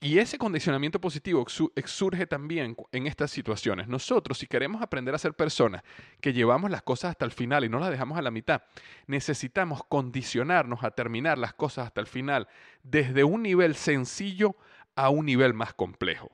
Y 0.00 0.18
ese 0.18 0.36
condicionamiento 0.36 1.00
positivo 1.00 1.46
surge 1.48 2.26
también 2.26 2.76
en 2.90 3.06
estas 3.06 3.30
situaciones. 3.30 3.86
Nosotros, 3.86 4.38
si 4.38 4.48
queremos 4.48 4.82
aprender 4.82 5.14
a 5.14 5.18
ser 5.18 5.34
personas 5.34 5.84
que 6.20 6.32
llevamos 6.32 6.68
las 6.68 6.82
cosas 6.82 7.10
hasta 7.10 7.24
el 7.24 7.30
final 7.30 7.64
y 7.64 7.68
no 7.68 7.78
las 7.78 7.90
dejamos 7.90 8.18
a 8.18 8.22
la 8.22 8.32
mitad, 8.32 8.62
necesitamos 9.06 9.84
condicionarnos 9.88 10.82
a 10.82 10.90
terminar 10.90 11.38
las 11.38 11.54
cosas 11.54 11.86
hasta 11.86 12.00
el 12.00 12.08
final 12.08 12.48
desde 12.82 13.22
un 13.22 13.44
nivel 13.44 13.76
sencillo 13.76 14.56
a 14.96 15.08
un 15.08 15.26
nivel 15.26 15.54
más 15.54 15.72
complejo. 15.72 16.32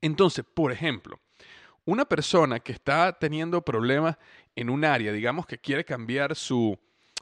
Entonces, 0.00 0.44
por 0.54 0.70
ejemplo, 0.70 1.18
una 1.88 2.04
persona 2.04 2.60
que 2.60 2.72
está 2.72 3.18
teniendo 3.18 3.62
problemas 3.62 4.18
en 4.54 4.68
un 4.68 4.84
área, 4.84 5.10
digamos 5.10 5.46
que 5.46 5.56
quiere 5.56 5.86
cambiar 5.86 6.36
su 6.36 6.78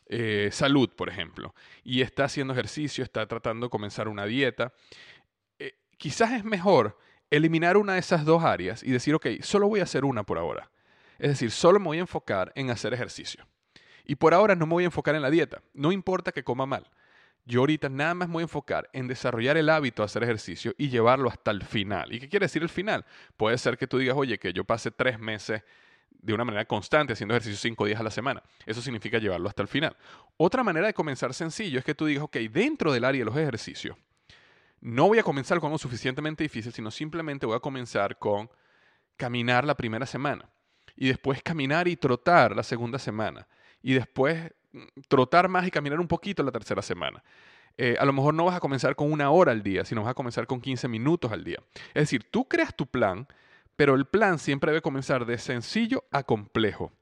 eh, 0.09 0.49
salud, 0.51 0.91
por 0.91 1.09
ejemplo, 1.09 1.55
y 1.85 2.01
está 2.01 2.25
haciendo 2.25 2.53
ejercicio, 2.53 3.05
está 3.05 3.25
tratando 3.29 3.67
de 3.67 3.71
comenzar 3.71 4.09
una 4.09 4.27
dieta, 4.27 4.73
eh, 5.61 5.79
quizás 5.99 6.33
es 6.33 6.45
mejor 6.45 6.99
eliminar 7.31 7.77
una 7.77 7.93
de 7.93 8.01
esas 8.01 8.25
dos 8.25 8.43
áreas 8.43 8.83
y 8.83 8.91
decir, 8.91 9.15
ok, 9.15 9.27
solo 9.41 9.69
voy 9.69 9.79
a 9.79 9.85
hacer 9.85 10.05
una 10.05 10.25
por 10.25 10.37
ahora. 10.37 10.69
Es 11.21 11.29
decir, 11.29 11.53
solo 11.53 11.79
me 11.79 11.87
voy 11.87 11.99
a 11.99 12.01
enfocar 12.01 12.51
en 12.57 12.71
hacer 12.71 12.93
ejercicio. 12.93 13.47
Y 14.05 14.17
por 14.17 14.35
ahora 14.35 14.57
no 14.57 14.67
me 14.67 14.73
voy 14.73 14.83
a 14.83 14.87
enfocar 14.87 15.15
en 15.15 15.23
la 15.23 15.31
dieta. 15.31 15.63
No 15.75 15.93
importa 15.93 16.33
que 16.33 16.43
coma 16.43 16.67
mal. 16.67 16.91
Yo 17.47 17.61
ahorita 17.61 17.89
nada 17.89 18.13
más 18.15 18.29
me 18.29 18.35
voy 18.35 18.41
a 18.43 18.45
enfocar 18.45 18.91
en 18.93 19.07
desarrollar 19.07 19.57
el 19.57 19.71
hábito 19.71 20.03
de 20.03 20.07
hacer 20.07 20.25
ejercicio 20.25 20.75
y 20.77 20.89
llevarlo 20.89 21.31
hasta 21.31 21.53
el 21.53 21.63
final. 21.63 22.13
¿Y 22.13 22.19
qué 22.19 22.29
quiere 22.29 22.47
decir 22.47 22.63
el 22.63 22.69
final? 22.69 23.07
Puede 23.37 23.57
ser 23.57 23.79
que 23.79 23.87
tú 23.87 23.99
digas, 23.99 24.17
oye, 24.17 24.39
que 24.39 24.53
yo 24.53 24.65
pase 24.65 24.91
tres 24.91 25.21
meses 25.21 25.63
de 26.11 26.35
una 26.35 26.45
manera 26.45 26.65
constante 26.65 27.13
haciendo 27.13 27.35
ejercicio 27.35 27.57
cinco 27.57 27.87
días 27.87 28.01
a 28.01 28.03
la 28.03 28.11
semana. 28.11 28.43
Eso 28.67 28.83
significa 28.83 29.19
llevarlo 29.19 29.49
hasta 29.49 29.63
el 29.63 29.69
final. 29.69 29.97
Otra 30.37 30.65
manera 30.65 30.89
de 30.89 30.95
comenzar 30.95 31.33
sencillo 31.33 31.79
es 31.79 31.85
que 31.85 31.95
tú 31.95 32.07
digas, 32.07 32.25
ok, 32.25 32.37
dentro 32.51 32.93
del 32.93 33.05
área 33.05 33.21
de 33.21 33.27
los 33.27 33.37
ejercicios, 33.37 33.97
no 34.81 35.07
voy 35.07 35.21
a 35.21 35.23
comenzar 35.23 35.61
con 35.61 35.69
algo 35.69 35.79
suficientemente 35.79 36.43
difícil, 36.43 36.73
sino 36.73 36.91
simplemente 36.91 37.47
voy 37.47 37.57
a 37.57 37.61
comenzar 37.61 38.19
con 38.19 38.51
caminar 39.17 39.65
la 39.65 39.77
primera 39.77 40.05
semana 40.05 40.51
y 40.97 41.09
después 41.09 41.43
caminar 41.43 41.87
y 41.87 41.97
trotar 41.97 42.57
la 42.57 42.63
segunda 42.63 42.99
semana 42.99 43.47
y 43.83 43.95
después 43.95 44.53
trotar 45.09 45.49
más 45.49 45.67
y 45.67 45.71
caminar 45.71 46.01
un 46.01 46.09
poquito 46.09 46.43
la 46.43 46.53
tercera 46.53 46.83
semana. 46.83 47.23
Eh, 47.79 47.97
a 47.99 48.05
lo 48.05 48.13
mejor 48.13 48.33
no 48.35 48.45
vas 48.45 48.57
a 48.57 48.61
comenzar 48.61 48.97
con 48.97 49.13
una 49.13 49.31
hora 49.31 49.53
al 49.53 49.63
día, 49.63 49.85
sino 49.85 50.03
vas 50.03 50.11
a 50.11 50.15
comenzar 50.15 50.47
con 50.47 50.61
15 50.61 50.89
minutos 50.89 51.31
al 51.33 51.45
día. 51.45 51.59
Es 51.89 52.03
decir, 52.03 52.25
tú 52.31 52.49
creas 52.49 52.75
tu 52.75 52.87
plan, 52.87 53.27
pero 53.77 53.95
el 53.95 54.07
plan 54.07 54.39
siempre 54.39 54.73
debe 54.73 54.81
comenzar 54.81 55.27
de 55.27 55.37
sencillo 55.37 56.05
a 56.11 56.23
complejo, 56.23 56.93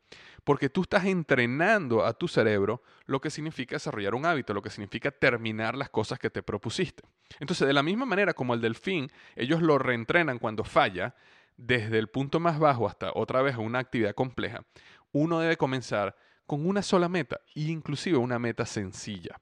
porque 0.42 0.68
tú 0.68 0.82
estás 0.82 1.04
entrenando 1.04 2.04
a 2.04 2.12
tu 2.12 2.26
cerebro 2.26 2.82
lo 3.06 3.20
que 3.20 3.30
significa 3.30 3.76
desarrollar 3.76 4.14
un 4.14 4.26
hábito, 4.26 4.52
lo 4.52 4.62
que 4.62 4.70
significa 4.70 5.12
terminar 5.12 5.76
las 5.76 5.90
cosas 5.90 6.18
que 6.18 6.30
te 6.30 6.42
propusiste. 6.42 7.04
Entonces, 7.38 7.68
de 7.68 7.72
la 7.72 7.84
misma 7.84 8.04
manera 8.04 8.34
como 8.34 8.54
el 8.54 8.60
delfín, 8.60 9.10
ellos 9.36 9.62
lo 9.62 9.78
reentrenan 9.78 10.38
cuando 10.40 10.64
falla, 10.64 11.14
desde 11.56 11.98
el 11.98 12.08
punto 12.08 12.40
más 12.40 12.58
bajo 12.58 12.88
hasta 12.88 13.12
otra 13.14 13.40
vez 13.42 13.56
una 13.56 13.78
actividad 13.78 14.14
compleja, 14.14 14.64
uno 15.12 15.38
debe 15.38 15.56
comenzar 15.56 16.16
con 16.46 16.66
una 16.66 16.82
sola 16.82 17.08
meta, 17.08 17.40
e 17.54 17.62
inclusive 17.62 18.16
una 18.18 18.38
meta 18.38 18.66
sencilla. 18.66 19.40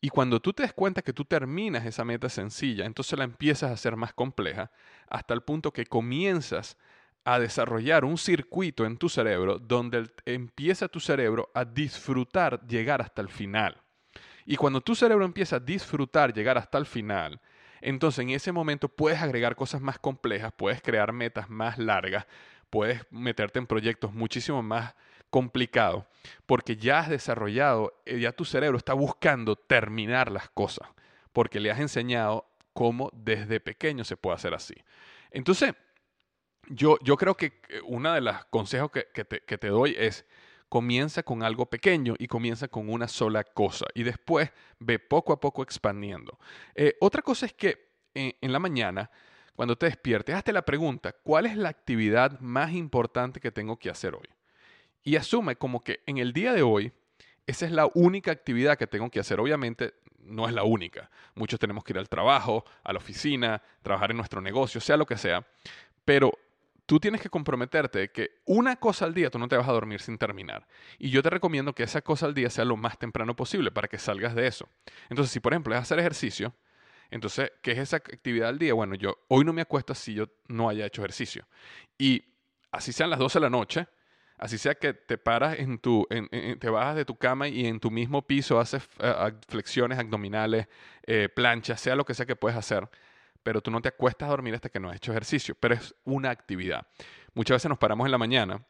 Y 0.00 0.08
cuando 0.08 0.40
tú 0.40 0.52
te 0.52 0.64
des 0.64 0.72
cuenta 0.72 1.02
que 1.02 1.12
tú 1.12 1.24
terminas 1.24 1.86
esa 1.86 2.04
meta 2.04 2.28
sencilla, 2.28 2.86
entonces 2.86 3.16
la 3.16 3.24
empiezas 3.24 3.70
a 3.70 3.74
hacer 3.74 3.96
más 3.96 4.12
compleja, 4.12 4.70
hasta 5.08 5.32
el 5.32 5.42
punto 5.42 5.72
que 5.72 5.86
comienzas 5.86 6.76
a 7.24 7.38
desarrollar 7.38 8.04
un 8.04 8.18
circuito 8.18 8.84
en 8.84 8.96
tu 8.96 9.08
cerebro 9.08 9.58
donde 9.58 10.10
empieza 10.24 10.88
tu 10.88 10.98
cerebro 10.98 11.50
a 11.54 11.64
disfrutar 11.64 12.66
llegar 12.66 13.00
hasta 13.00 13.22
el 13.22 13.28
final. 13.28 13.80
Y 14.44 14.56
cuando 14.56 14.80
tu 14.80 14.96
cerebro 14.96 15.24
empieza 15.24 15.56
a 15.56 15.60
disfrutar 15.60 16.32
llegar 16.32 16.58
hasta 16.58 16.78
el 16.78 16.86
final, 16.86 17.40
entonces 17.80 18.20
en 18.24 18.30
ese 18.30 18.50
momento 18.50 18.88
puedes 18.88 19.22
agregar 19.22 19.54
cosas 19.54 19.80
más 19.80 19.98
complejas, 19.98 20.52
puedes 20.56 20.82
crear 20.82 21.12
metas 21.12 21.48
más 21.48 21.78
largas, 21.78 22.26
puedes 22.70 23.00
meterte 23.12 23.58
en 23.58 23.66
proyectos 23.66 24.12
muchísimo 24.12 24.62
más 24.62 24.94
complicados, 25.32 26.04
porque 26.44 26.76
ya 26.76 26.98
has 26.98 27.08
desarrollado, 27.08 28.02
eh, 28.04 28.20
ya 28.20 28.32
tu 28.32 28.44
cerebro 28.44 28.76
está 28.76 28.92
buscando 28.92 29.56
terminar 29.56 30.30
las 30.30 30.50
cosas, 30.50 30.86
porque 31.32 31.58
le 31.58 31.70
has 31.70 31.80
enseñado 31.80 32.46
cómo 32.74 33.10
desde 33.14 33.58
pequeño 33.58 34.04
se 34.04 34.18
puede 34.18 34.36
hacer 34.36 34.52
así. 34.52 34.74
Entonces, 35.30 35.72
yo, 36.68 36.98
yo 37.02 37.16
creo 37.16 37.34
que 37.34 37.46
eh, 37.70 37.80
uno 37.86 38.12
de 38.12 38.20
los 38.20 38.44
consejos 38.50 38.90
que, 38.90 39.24
te, 39.24 39.40
que 39.40 39.56
te 39.56 39.68
doy 39.68 39.96
es, 39.98 40.26
comienza 40.68 41.22
con 41.22 41.42
algo 41.42 41.64
pequeño 41.64 42.14
y 42.18 42.26
comienza 42.26 42.68
con 42.68 42.90
una 42.90 43.08
sola 43.08 43.42
cosa 43.42 43.86
y 43.94 44.02
después 44.02 44.50
ve 44.78 44.98
poco 44.98 45.32
a 45.32 45.40
poco 45.40 45.62
expandiendo. 45.62 46.38
Eh, 46.74 46.94
otra 47.00 47.22
cosa 47.22 47.46
es 47.46 47.54
que 47.54 47.88
en, 48.12 48.34
en, 48.38 48.52
la 48.52 48.58
mañana, 48.58 49.10
cuando 49.56 49.76
te 49.76 49.86
despiertes, 49.86 50.34
hazte 50.34 50.52
la 50.52 50.66
pregunta, 50.66 51.12
¿cuál 51.12 51.46
es 51.46 51.56
la 51.56 51.70
actividad 51.70 52.38
más 52.40 52.72
importante 52.72 53.40
que 53.40 53.50
tengo 53.50 53.78
que 53.78 53.88
hacer 53.88 54.14
hoy? 54.14 54.28
Y 55.02 55.16
asume 55.16 55.56
como 55.56 55.82
que 55.82 56.00
en 56.06 56.18
el 56.18 56.32
día 56.32 56.52
de 56.52 56.62
hoy, 56.62 56.92
esa 57.46 57.66
es 57.66 57.72
la 57.72 57.88
única 57.94 58.30
actividad 58.30 58.78
que 58.78 58.86
tengo 58.86 59.10
que 59.10 59.20
hacer. 59.20 59.40
Obviamente 59.40 59.94
no 60.20 60.46
es 60.46 60.54
la 60.54 60.62
única. 60.62 61.10
Muchos 61.34 61.58
tenemos 61.58 61.84
que 61.84 61.92
ir 61.92 61.98
al 61.98 62.08
trabajo, 62.08 62.64
a 62.84 62.92
la 62.92 62.98
oficina, 62.98 63.62
trabajar 63.82 64.10
en 64.12 64.16
nuestro 64.16 64.40
negocio, 64.40 64.80
sea 64.80 64.96
lo 64.96 65.06
que 65.06 65.16
sea. 65.16 65.46
Pero 66.04 66.38
tú 66.86 67.00
tienes 67.00 67.20
que 67.20 67.28
comprometerte 67.28 68.10
que 68.10 68.42
una 68.44 68.76
cosa 68.76 69.04
al 69.04 69.14
día 69.14 69.30
tú 69.30 69.38
no 69.38 69.48
te 69.48 69.56
vas 69.56 69.68
a 69.68 69.72
dormir 69.72 70.00
sin 70.00 70.18
terminar. 70.18 70.66
Y 70.98 71.10
yo 71.10 71.22
te 71.22 71.30
recomiendo 71.30 71.74
que 71.74 71.82
esa 71.82 72.02
cosa 72.02 72.26
al 72.26 72.34
día 72.34 72.50
sea 72.50 72.64
lo 72.64 72.76
más 72.76 72.98
temprano 72.98 73.34
posible 73.34 73.70
para 73.70 73.88
que 73.88 73.98
salgas 73.98 74.34
de 74.34 74.46
eso. 74.46 74.68
Entonces, 75.08 75.32
si 75.32 75.40
por 75.40 75.52
ejemplo 75.52 75.74
es 75.74 75.80
hacer 75.80 75.98
ejercicio, 75.98 76.54
entonces, 77.10 77.52
¿qué 77.60 77.72
es 77.72 77.78
esa 77.78 77.96
actividad 77.96 78.48
al 78.48 78.58
día? 78.58 78.72
Bueno, 78.72 78.94
yo 78.94 79.18
hoy 79.28 79.44
no 79.44 79.52
me 79.52 79.60
acuesto 79.60 79.94
si 79.94 80.14
yo 80.14 80.28
no 80.48 80.70
haya 80.70 80.86
hecho 80.86 81.02
ejercicio. 81.02 81.46
Y 81.98 82.24
así 82.70 82.90
sean 82.90 83.10
las 83.10 83.18
12 83.18 83.38
de 83.38 83.42
la 83.42 83.50
noche, 83.50 83.86
así 84.42 84.58
sea 84.58 84.74
que 84.74 84.92
te 84.92 85.16
paras 85.18 85.58
en 85.58 85.78
tu, 85.78 86.06
te 86.58 86.68
bajas 86.68 86.96
de 86.96 87.04
tu 87.04 87.16
cama 87.16 87.48
y 87.48 87.66
en 87.66 87.78
tu 87.78 87.90
mismo 87.90 88.22
piso 88.22 88.58
haces 88.58 88.82
eh, 88.98 89.32
flexiones 89.48 89.98
abdominales, 89.98 90.66
eh, 91.06 91.28
planchas, 91.28 91.80
sea 91.80 91.94
lo 91.94 92.04
que 92.04 92.14
sea 92.14 92.26
que 92.26 92.36
puedes 92.36 92.58
hacer 92.58 92.88
pero 93.42 93.60
tú 93.60 93.70
no 93.70 93.80
te 93.80 93.88
acuestas 93.88 94.28
a 94.28 94.30
dormir 94.30 94.54
hasta 94.54 94.68
que 94.68 94.80
no 94.80 94.88
has 94.88 94.96
hecho 94.96 95.12
ejercicio, 95.12 95.54
pero 95.58 95.74
es 95.74 95.94
una 96.04 96.30
actividad. 96.30 96.86
Muchas 97.34 97.56
veces 97.56 97.68
nos 97.68 97.78
paramos 97.78 98.06
en 98.06 98.12
la 98.12 98.18
mañana 98.18 98.64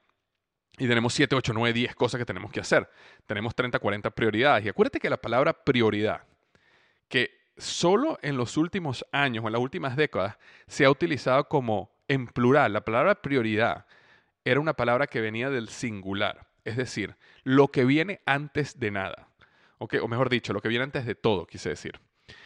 y 0.78 0.88
tenemos 0.88 1.12
7, 1.14 1.34
8, 1.36 1.52
9, 1.54 1.72
10 1.72 1.94
cosas 1.94 2.18
que 2.18 2.24
tenemos 2.24 2.50
que 2.50 2.60
hacer. 2.60 2.88
Tenemos 3.26 3.54
30, 3.54 3.78
40 3.78 4.10
prioridades. 4.10 4.64
Y 4.64 4.68
acuérdate 4.68 4.98
que 4.98 5.10
la 5.10 5.18
palabra 5.18 5.52
prioridad, 5.52 6.22
que 7.08 7.42
solo 7.56 8.18
en 8.22 8.36
los 8.36 8.56
últimos 8.56 9.04
años 9.12 9.44
o 9.44 9.48
en 9.48 9.52
las 9.52 9.60
últimas 9.60 9.96
décadas 9.96 10.38
se 10.66 10.84
ha 10.84 10.90
utilizado 10.90 11.48
como 11.48 11.92
en 12.08 12.26
plural, 12.26 12.72
la 12.72 12.84
palabra 12.84 13.20
prioridad 13.20 13.86
era 14.44 14.60
una 14.60 14.74
palabra 14.74 15.06
que 15.06 15.20
venía 15.20 15.50
del 15.50 15.68
singular, 15.68 16.46
es 16.64 16.76
decir, 16.76 17.16
lo 17.44 17.68
que 17.68 17.84
viene 17.84 18.20
antes 18.26 18.78
de 18.78 18.90
nada. 18.90 19.28
O 19.78 20.08
mejor 20.08 20.28
dicho, 20.28 20.52
lo 20.52 20.60
que 20.60 20.68
viene 20.68 20.84
antes 20.84 21.06
de 21.06 21.14
todo, 21.14 21.46
quise 21.46 21.70
decir. 21.70 21.98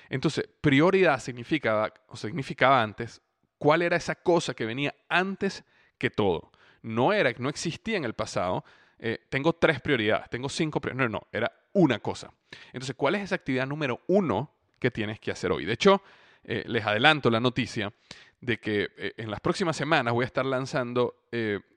Entonces, 0.08 0.48
prioridad 0.60 1.20
significaba, 1.20 1.92
o 2.08 2.16
significaba 2.16 2.82
antes, 2.82 3.20
cuál 3.58 3.82
era 3.82 3.96
esa 3.96 4.14
cosa 4.14 4.54
que 4.54 4.64
venía 4.64 4.94
antes 5.08 5.64
que 5.98 6.10
todo. 6.10 6.50
No 6.82 7.12
era, 7.12 7.32
no 7.38 7.48
existía 7.48 7.96
en 7.96 8.04
el 8.04 8.14
pasado, 8.14 8.64
eh, 8.98 9.26
tengo 9.28 9.52
tres 9.52 9.80
prioridades, 9.80 10.30
tengo 10.30 10.48
cinco 10.48 10.80
prioridades. 10.80 11.10
No, 11.10 11.18
no, 11.18 11.26
era 11.32 11.52
una 11.72 11.98
cosa. 11.98 12.32
Entonces, 12.68 12.94
¿cuál 12.96 13.16
es 13.16 13.22
esa 13.22 13.34
actividad 13.34 13.66
número 13.66 14.00
uno 14.06 14.54
que 14.78 14.90
tienes 14.90 15.20
que 15.20 15.30
hacer 15.30 15.52
hoy? 15.52 15.64
De 15.64 15.72
hecho, 15.72 16.02
eh, 16.44 16.64
les 16.66 16.86
adelanto 16.86 17.28
la 17.28 17.40
noticia 17.40 17.92
de 18.40 18.58
que 18.58 18.90
eh, 18.96 19.14
en 19.16 19.30
las 19.30 19.40
próximas 19.40 19.76
semanas 19.76 20.14
voy 20.14 20.24
a 20.24 20.26
estar 20.26 20.46
lanzando 20.46 21.14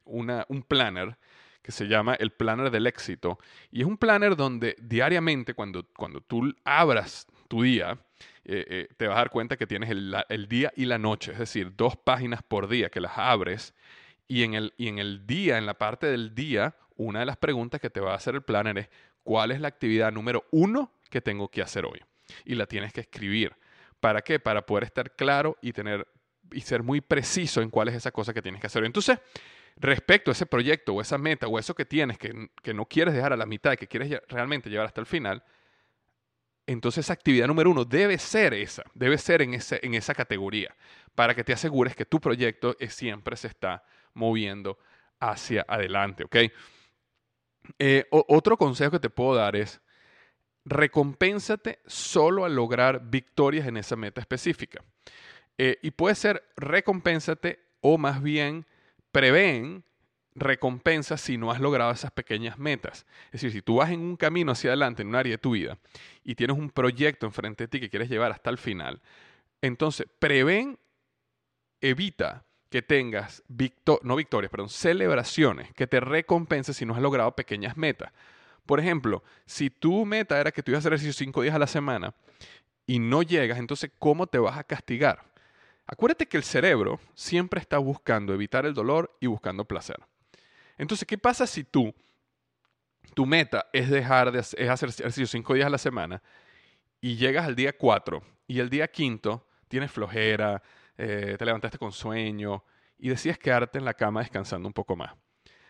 una, 0.06 0.46
un 0.48 0.64
planner 0.64 1.18
que 1.62 1.72
se 1.72 1.88
llama 1.88 2.16
el 2.16 2.32
planner 2.32 2.72
del 2.72 2.88
éxito. 2.88 3.38
Y 3.72 3.82
es 3.82 3.88
un 3.88 3.98
planner 3.98 4.36
donde 4.36 4.76
diariamente, 4.82 5.54
cuando, 5.54 5.86
cuando 5.96 6.22
tú 6.22 6.54
abras 6.64 7.28
tu 7.48 7.64
día, 7.64 8.00
eh, 8.46 8.66
eh, 8.68 8.88
te 8.98 9.08
vas 9.08 9.16
a 9.16 9.20
dar 9.20 9.30
cuenta 9.30 9.58
que 9.58 9.68
tienes 9.68 9.90
el, 9.90 10.48
día 10.48 10.72
y 10.76 10.86
la 10.86 10.98
noche, 10.98 11.34
es 11.34 11.40
decir, 11.40 11.76
dos 11.76 11.96
páginas 11.96 12.42
por 12.42 12.68
día 12.68 12.90
que 12.90 13.02
las 13.02 13.18
abres 13.18 13.76
y 14.28 14.44
en, 14.44 14.56
el, 14.56 14.74
y 14.78 14.88
en 14.88 15.00
el 15.00 15.28
día, 15.28 15.58
en 15.58 15.66
la 15.66 15.76
parte 15.76 16.08
del 16.08 16.34
día, 16.34 16.76
una 16.96 17.20
de 17.20 17.26
las 17.26 17.38
preguntas 17.38 17.80
que 17.80 17.90
te 17.90 18.00
va 18.00 18.14
a 18.14 18.16
hacer 18.16 18.36
el 18.36 18.42
planner 18.42 18.78
es, 18.78 18.90
¿cuál 19.24 19.52
es 19.52 19.62
la 19.62 19.68
actividad 19.68 20.12
número 20.12 20.46
uno 20.52 20.92
que 21.10 21.22
tengo 21.22 21.50
que 21.50 21.62
hacer 21.62 21.86
hoy? 21.86 22.02
Y 22.46 22.56
la 22.56 22.66
tienes 22.66 22.94
que 22.94 23.02
escribir. 23.02 23.56
¿Para 24.00 24.22
qué? 24.22 24.40
Para 24.40 24.66
poder 24.66 24.86
estar 24.86 25.16
claro 25.16 25.58
y 25.62 25.74
tener 25.74 26.08
y 26.52 26.62
ser 26.62 26.84
muy 26.84 27.02
preciso 27.02 27.62
en 27.62 27.70
cuál 27.70 27.90
es 27.90 27.96
esa 27.96 28.12
cosa 28.12 28.34
que 28.34 28.42
tienes 28.42 28.62
que 28.62 28.68
hacer. 28.68 28.84
Entonces, 28.86 29.20
respecto 29.78 30.32
a 30.32 30.34
ese 30.34 30.46
proyecto 30.46 30.94
o 30.94 31.02
esa 31.02 31.18
meta 31.18 31.48
o 31.48 31.58
eso 31.58 31.76
que 31.76 31.86
tienes 31.86 32.18
que, 32.18 32.50
que 32.62 32.74
no 32.74 32.86
quieres 32.86 33.14
dejar 33.14 33.34
a 33.34 33.38
la 33.38 33.46
mitad, 33.46 33.76
que 33.76 33.88
quieres 33.88 34.22
realmente 34.28 34.70
llevar 34.70 34.88
hasta 34.88 35.02
el 35.02 35.08
final, 35.08 35.44
entonces 36.70 37.10
actividad 37.10 37.48
número 37.48 37.72
uno 37.72 37.84
debe 37.84 38.20
ser 38.20 38.54
esa, 38.54 38.84
debe 38.94 39.18
ser 39.18 39.42
en, 39.42 39.56
ese, 39.56 39.80
en 39.82 39.96
esa 39.96 40.14
categoría, 40.14 40.76
para 41.16 41.34
que 41.34 41.44
te 41.44 41.52
asegures 41.52 41.96
que 41.96 42.06
tu 42.06 42.20
proyecto 42.20 42.78
siempre 42.90 43.36
se 43.38 43.48
está 43.48 43.84
moviendo 44.14 44.78
hacia 45.20 45.66
adelante, 45.68 46.26
¿ok? 46.26 46.36
Eh, 47.80 48.06
otro 48.12 48.56
consejo 48.56 48.92
que 48.92 49.00
te 49.00 49.10
puedo 49.10 49.36
dar 49.36 49.56
es, 49.56 49.82
recompénsate 50.64 51.80
solo 51.88 52.46
al 52.46 52.56
lograr 52.56 53.02
victorias 53.10 53.66
en 53.66 53.78
esa 53.78 53.96
meta 53.96 54.22
específica. 54.22 54.84
Eh, 55.62 55.78
y 55.82 55.92
puede 55.92 56.16
ser 56.16 56.42
recompénsate 56.56 57.60
o 57.82 57.98
más 57.98 58.24
bien 58.24 58.66
prevén 59.12 59.84
recompensa 60.34 61.18
si 61.18 61.38
no 61.38 61.52
has 61.52 61.60
logrado 61.60 61.92
esas 61.92 62.12
pequeñas 62.12 62.58
metas. 62.58 63.06
Es 63.26 63.42
decir, 63.42 63.52
si 63.52 63.62
tú 63.62 63.76
vas 63.76 63.90
en 63.90 64.00
un 64.00 64.16
camino 64.16 64.54
hacia 64.54 64.70
adelante 64.70 65.02
en 65.02 65.10
un 65.10 65.16
área 65.16 65.34
de 65.34 65.38
tu 65.38 65.52
vida 65.52 65.78
y 66.24 66.36
tienes 66.36 66.58
un 66.58 66.70
proyecto 66.70 67.26
enfrente 67.26 67.66
de 67.66 67.68
ti 67.68 67.82
que 67.82 67.90
quieres 67.90 68.08
llevar 68.10 68.32
hasta 68.32 68.50
el 68.50 68.58
final, 68.58 69.02
entonces 69.62 70.08
prevén, 70.18 70.80
evita 71.82 72.46
que 72.70 72.82
tengas, 72.82 73.44
no 74.04 74.16
victorias, 74.16 74.50
perdón, 74.50 74.70
celebraciones 74.70 75.74
que 75.74 75.88
te 75.88 76.00
recompensen 76.00 76.74
si 76.74 76.86
no 76.86 76.96
has 76.96 77.02
logrado 77.02 77.36
pequeñas 77.36 77.76
metas. 77.76 78.14
Por 78.66 78.80
ejemplo, 78.80 79.24
si 79.46 79.70
tu 79.70 80.06
meta 80.06 80.40
era 80.40 80.54
que 80.54 80.64
tú 80.64 80.72
ibas 80.72 80.78
a 80.78 80.84
hacer 80.84 80.94
ejercicio 80.94 81.26
cinco 81.26 81.42
días 81.42 81.56
a 81.56 81.60
la 81.60 81.68
semana 81.68 82.14
y 82.88 83.00
no 83.00 83.24
llegas, 83.24 83.60
entonces, 83.60 83.92
¿cómo 84.00 84.26
te 84.26 84.38
vas 84.38 84.58
a 84.58 84.64
castigar? 84.64 85.28
Acuérdate 85.92 86.28
que 86.28 86.38
el 86.38 86.44
cerebro 86.44 87.00
siempre 87.16 87.60
está 87.60 87.80
buscando 87.80 88.32
evitar 88.32 88.64
el 88.68 88.76
dolor 88.76 89.18
y 89.20 89.26
buscando 89.26 89.66
placer. 89.66 89.98
Entonces, 90.78 91.08
¿qué 91.08 91.18
pasa 91.18 91.48
si 91.48 91.64
tú, 91.64 91.92
tu 93.16 93.26
meta 93.26 93.66
es 93.74 93.90
dejar 93.90 94.32
de 94.32 94.38
hacer, 94.38 94.90
ejercicio 94.90 95.26
cinco 95.26 95.56
días 95.56 95.66
a 95.66 95.72
la 95.72 95.80
semana 95.80 96.22
y 97.02 97.16
llegas 97.16 97.48
al 97.48 97.56
día 97.56 97.76
cuatro 97.76 98.22
y 98.46 98.60
el 98.60 98.70
día 98.70 98.88
quinto 98.88 99.48
tienes 99.68 99.92
flojera, 99.92 100.62
eh, 100.96 101.36
te 101.40 101.46
levantaste 101.46 101.80
con 101.80 101.92
sueño 101.92 102.64
y 103.00 103.10
decides 103.10 103.40
quedarte 103.40 103.80
en 103.80 103.86
la 103.86 103.96
cama 103.96 104.20
descansando 104.20 104.68
un 104.68 104.74
poco 104.74 104.96
más? 104.96 105.16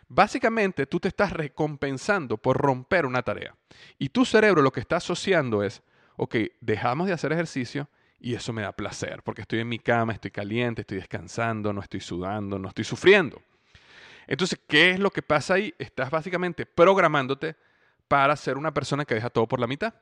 Básicamente, 0.09 0.85
tú 0.85 0.99
te 0.99 1.07
estás 1.07 1.31
recompensando 1.31 2.35
por 2.37 2.57
romper 2.57 3.05
una 3.05 3.21
tarea. 3.21 3.55
Y 3.97 4.09
tu 4.09 4.25
cerebro 4.25 4.61
lo 4.61 4.71
que 4.73 4.81
está 4.81 4.97
asociando 4.97 5.63
es, 5.63 5.81
ok, 6.17 6.35
dejamos 6.59 7.07
de 7.07 7.13
hacer 7.13 7.31
ejercicio 7.31 7.87
y 8.19 8.35
eso 8.35 8.51
me 8.53 8.61
da 8.61 8.71
placer, 8.71 9.23
porque 9.23 9.41
estoy 9.41 9.59
en 9.59 9.69
mi 9.69 9.79
cama, 9.79 10.13
estoy 10.13 10.31
caliente, 10.31 10.81
estoy 10.81 10.97
descansando, 10.97 11.71
no 11.71 11.81
estoy 11.81 12.01
sudando, 12.01 12.59
no 12.59 12.67
estoy 12.67 12.83
sufriendo. 12.83 13.41
Entonces, 14.27 14.59
¿qué 14.67 14.91
es 14.91 14.99
lo 14.99 15.09
que 15.09 15.21
pasa 15.21 15.55
ahí? 15.55 15.73
Estás 15.79 16.11
básicamente 16.11 16.65
programándote 16.65 17.55
para 18.07 18.35
ser 18.35 18.57
una 18.57 18.73
persona 18.73 19.05
que 19.05 19.15
deja 19.15 19.29
todo 19.29 19.47
por 19.47 19.59
la 19.59 19.67
mitad. 19.67 19.93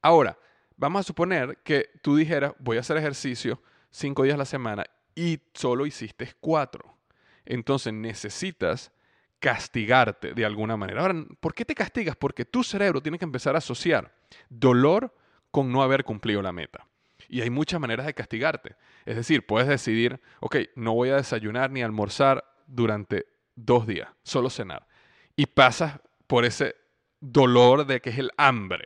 Ahora, 0.00 0.38
vamos 0.76 1.00
a 1.00 1.02
suponer 1.02 1.58
que 1.64 1.90
tú 2.02 2.16
dijeras, 2.16 2.54
voy 2.58 2.76
a 2.76 2.80
hacer 2.80 2.96
ejercicio 2.96 3.60
cinco 3.90 4.22
días 4.22 4.34
a 4.34 4.38
la 4.38 4.44
semana 4.44 4.84
y 5.14 5.40
solo 5.54 5.86
hiciste 5.86 6.32
cuatro. 6.40 6.96
Entonces 7.44 7.92
necesitas 7.92 8.92
castigarte 9.38 10.32
de 10.32 10.44
alguna 10.44 10.76
manera. 10.76 11.02
Ahora, 11.02 11.14
¿por 11.40 11.54
qué 11.54 11.64
te 11.64 11.74
castigas? 11.74 12.16
Porque 12.16 12.44
tu 12.44 12.64
cerebro 12.64 13.02
tiene 13.02 13.18
que 13.18 13.24
empezar 13.26 13.54
a 13.54 13.58
asociar 13.58 14.14
dolor 14.48 15.14
con 15.50 15.70
no 15.70 15.82
haber 15.82 16.04
cumplido 16.04 16.40
la 16.40 16.52
meta. 16.52 16.86
Y 17.34 17.42
hay 17.42 17.50
muchas 17.50 17.80
maneras 17.80 18.06
de 18.06 18.14
castigarte. 18.14 18.76
Es 19.04 19.16
decir, 19.16 19.44
puedes 19.44 19.66
decidir, 19.66 20.20
ok, 20.38 20.54
no 20.76 20.94
voy 20.94 21.08
a 21.08 21.16
desayunar 21.16 21.68
ni 21.68 21.82
almorzar 21.82 22.44
durante 22.68 23.26
dos 23.56 23.88
días, 23.88 24.08
solo 24.22 24.50
cenar. 24.50 24.86
Y 25.34 25.46
pasas 25.46 25.98
por 26.28 26.44
ese 26.44 26.76
dolor 27.18 27.86
de 27.86 28.00
que 28.00 28.10
es 28.10 28.18
el 28.18 28.30
hambre. 28.36 28.84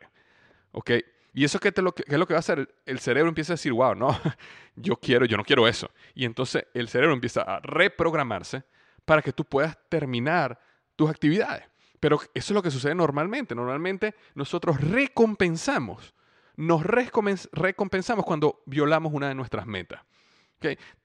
¿Ok? 0.72 0.92
Y 1.34 1.44
eso 1.44 1.60
qué, 1.60 1.72
te 1.72 1.82
lo, 1.82 1.94
es 2.06 2.18
lo 2.18 2.26
que 2.26 2.32
va 2.32 2.38
a 2.38 2.40
hacer? 2.40 2.74
El 2.86 3.00
cerebro 3.00 3.28
empieza 3.28 3.52
a 3.52 3.56
decir, 3.56 3.74
wow, 3.74 3.94
no, 3.94 4.18
yo 4.76 4.96
quiero, 4.96 5.26
yo 5.26 5.36
no 5.36 5.44
quiero 5.44 5.68
eso. 5.68 5.90
Y 6.14 6.24
entonces 6.24 6.64
el 6.72 6.88
cerebro 6.88 7.12
empieza 7.12 7.42
a 7.42 7.60
reprogramarse 7.60 8.64
para 9.04 9.20
que 9.20 9.34
tú 9.34 9.44
puedas 9.44 9.76
terminar 9.90 10.58
tus 10.96 11.10
actividades. 11.10 11.66
Pero 12.00 12.18
eso 12.18 12.30
es 12.32 12.50
lo 12.52 12.62
que 12.62 12.70
sucede 12.70 12.94
normalmente. 12.94 13.54
Normalmente 13.54 14.14
nosotros 14.34 14.80
recompensamos, 14.80 16.14
nos 16.58 16.82
recompensamos 16.82 18.24
cuando 18.24 18.62
violamos 18.66 19.12
una 19.12 19.28
de 19.28 19.34
nuestras 19.36 19.64
metas. 19.64 20.02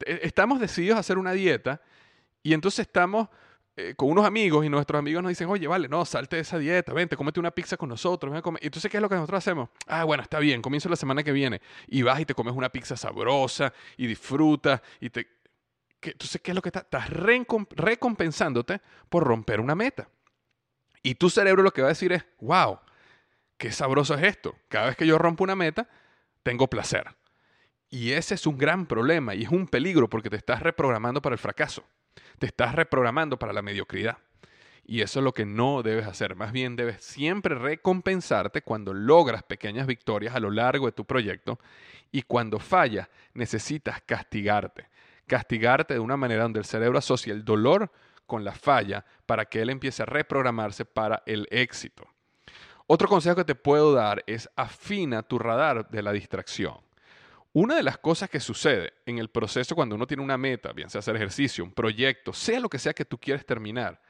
Estamos 0.04 0.60
decididos 0.60 0.98
a 0.98 1.02
hacer 1.02 1.20
una 1.20 1.32
dieta 1.32 1.80
y 2.42 2.54
entonces 2.54 2.88
estamos 2.88 3.30
eh, 3.76 3.94
con 3.96 4.10
unos 4.10 4.26
amigos 4.26 4.66
y 4.66 4.70
nuestros 4.70 4.98
amigos 4.98 5.22
nos 5.22 5.30
dicen, 5.30 5.48
oye, 5.48 5.68
vale, 5.68 5.88
no, 5.88 6.06
salte 6.06 6.38
de 6.38 6.42
esa 6.42 6.58
dieta, 6.58 6.92
vente, 6.92 7.16
cómete 7.16 7.40
una 7.40 7.52
pizza 7.52 7.78
con 7.78 7.88
nosotros. 7.88 8.34
Y 8.34 8.66
entonces, 8.66 8.90
¿qué 8.90 8.98
es 8.98 9.02
lo 9.02 9.08
que 9.08 9.14
nosotros 9.14 9.38
hacemos? 9.38 9.70
Ah, 9.86 10.04
bueno, 10.06 10.24
está 10.24 10.40
bien, 10.40 10.60
comienzo 10.60 10.90
la 10.90 10.96
semana 10.96 11.22
que 11.22 11.32
viene. 11.32 11.62
Y 11.86 12.02
vas 12.02 12.20
y 12.20 12.26
te 12.26 12.34
comes 12.34 12.56
una 12.56 12.70
pizza 12.70 12.98
sabrosa 12.98 13.72
y 13.96 14.08
disfrutas 14.08 14.82
y 15.00 15.12
te 15.12 15.28
entonces, 16.02 16.42
¿qué 16.42 16.52
es 16.52 16.56
lo 16.56 16.62
que 16.62 16.70
estás? 16.70 16.84
Estás 16.84 17.10
recompensándote 17.10 18.82
por 19.08 19.24
romper 19.24 19.62
una 19.62 19.76
meta. 19.76 20.10
Y 21.04 21.16
tu 21.16 21.30
cerebro 21.30 21.64
lo 21.64 21.72
que 21.72 21.82
va 21.82 21.90
a 21.90 21.96
decir 21.96 22.12
es, 22.12 22.26
wow, 22.42 22.80
qué 23.64 23.72
sabroso 23.72 24.14
es 24.16 24.24
esto. 24.24 24.58
Cada 24.68 24.88
vez 24.88 24.98
que 24.98 25.08
yo 25.08 25.18
rompo 25.18 25.42
una 25.46 25.56
meta, 25.56 25.88
tengo 26.44 26.68
placer. 26.68 27.16
Y 27.90 28.12
ese 28.12 28.36
es 28.36 28.46
un 28.46 28.58
gran 28.58 28.86
problema 28.88 29.36
y 29.36 29.44
es 29.44 29.50
un 29.52 29.70
peligro 29.70 30.10
porque 30.10 30.30
te 30.30 30.36
estás 30.36 30.62
reprogramando 30.62 31.22
para 31.22 31.36
el 31.36 31.40
fracaso. 31.40 31.86
Te 32.40 32.46
estás 32.46 32.76
reprogramando 32.76 33.40
para 33.40 33.54
la 33.54 33.62
mediocridad. 33.62 34.18
Y 34.86 35.00
eso 35.00 35.22
es 35.22 35.24
lo 35.24 35.34
que 35.34 35.46
no 35.46 35.82
debes 35.82 36.08
hacer. 36.08 36.36
Más 36.36 36.52
bien 36.52 36.76
debes 36.76 37.06
siempre 37.06 37.56
recompensarte 37.56 38.64
cuando 38.64 38.94
logras 38.94 39.44
pequeñas 39.44 39.88
victorias 39.88 40.36
a 40.36 40.42
lo 40.42 40.52
largo 40.52 40.88
de 40.88 40.92
tu 40.92 41.06
proyecto 41.06 41.58
y 42.12 42.24
cuando 42.24 42.60
fallas 42.60 43.08
necesitas 43.34 44.02
castigarte 44.02 44.90
castigarte 45.26 45.94
de 45.94 46.02
una 46.02 46.18
manera 46.18 46.44
donde 46.44 46.60
el 46.60 46.66
cerebro 46.66 46.98
asocia 47.00 47.32
el 47.32 47.46
dolor 47.46 47.90
con 48.26 48.44
la 48.44 48.52
falla 48.52 49.06
para 49.26 49.46
que 49.46 49.62
él 49.62 49.70
empiece 49.70 50.04
a 50.04 50.06
reprogramarse 50.06 50.84
para 50.84 51.24
el 51.26 51.48
éxito. 51.50 52.13
Otro 52.88 53.08
consejo 53.08 53.38
que 53.38 53.46
te 53.46 53.56
puedo 53.56 53.94
dar 53.94 54.24
es 54.28 54.50
afina 54.56 55.24
tu 55.24 55.40
radar 55.40 55.90
de 55.90 56.02
la 56.02 56.12
distracción. 56.12 56.78
Una 57.54 57.76
de 57.76 57.84
las 57.84 58.00
cosas 58.00 58.30
que 58.30 58.40
sucede 58.40 58.94
en 59.06 59.20
el 59.20 59.30
proceso 59.30 59.76
cuando 59.76 59.96
uno 59.96 60.08
tiene 60.08 60.24
una 60.24 60.38
meta, 60.38 60.74
bien 60.74 60.90
sea 60.90 61.00
hacer 61.00 61.16
ejercicio, 61.16 61.64
un 61.64 61.72
proyecto, 61.72 62.34
sea 62.34 62.60
lo 62.60 62.68
que 62.68 62.80
sea 62.80 62.94
que 62.94 63.06
tú 63.06 63.20
quieres 63.20 63.46
terminar, 63.46 64.02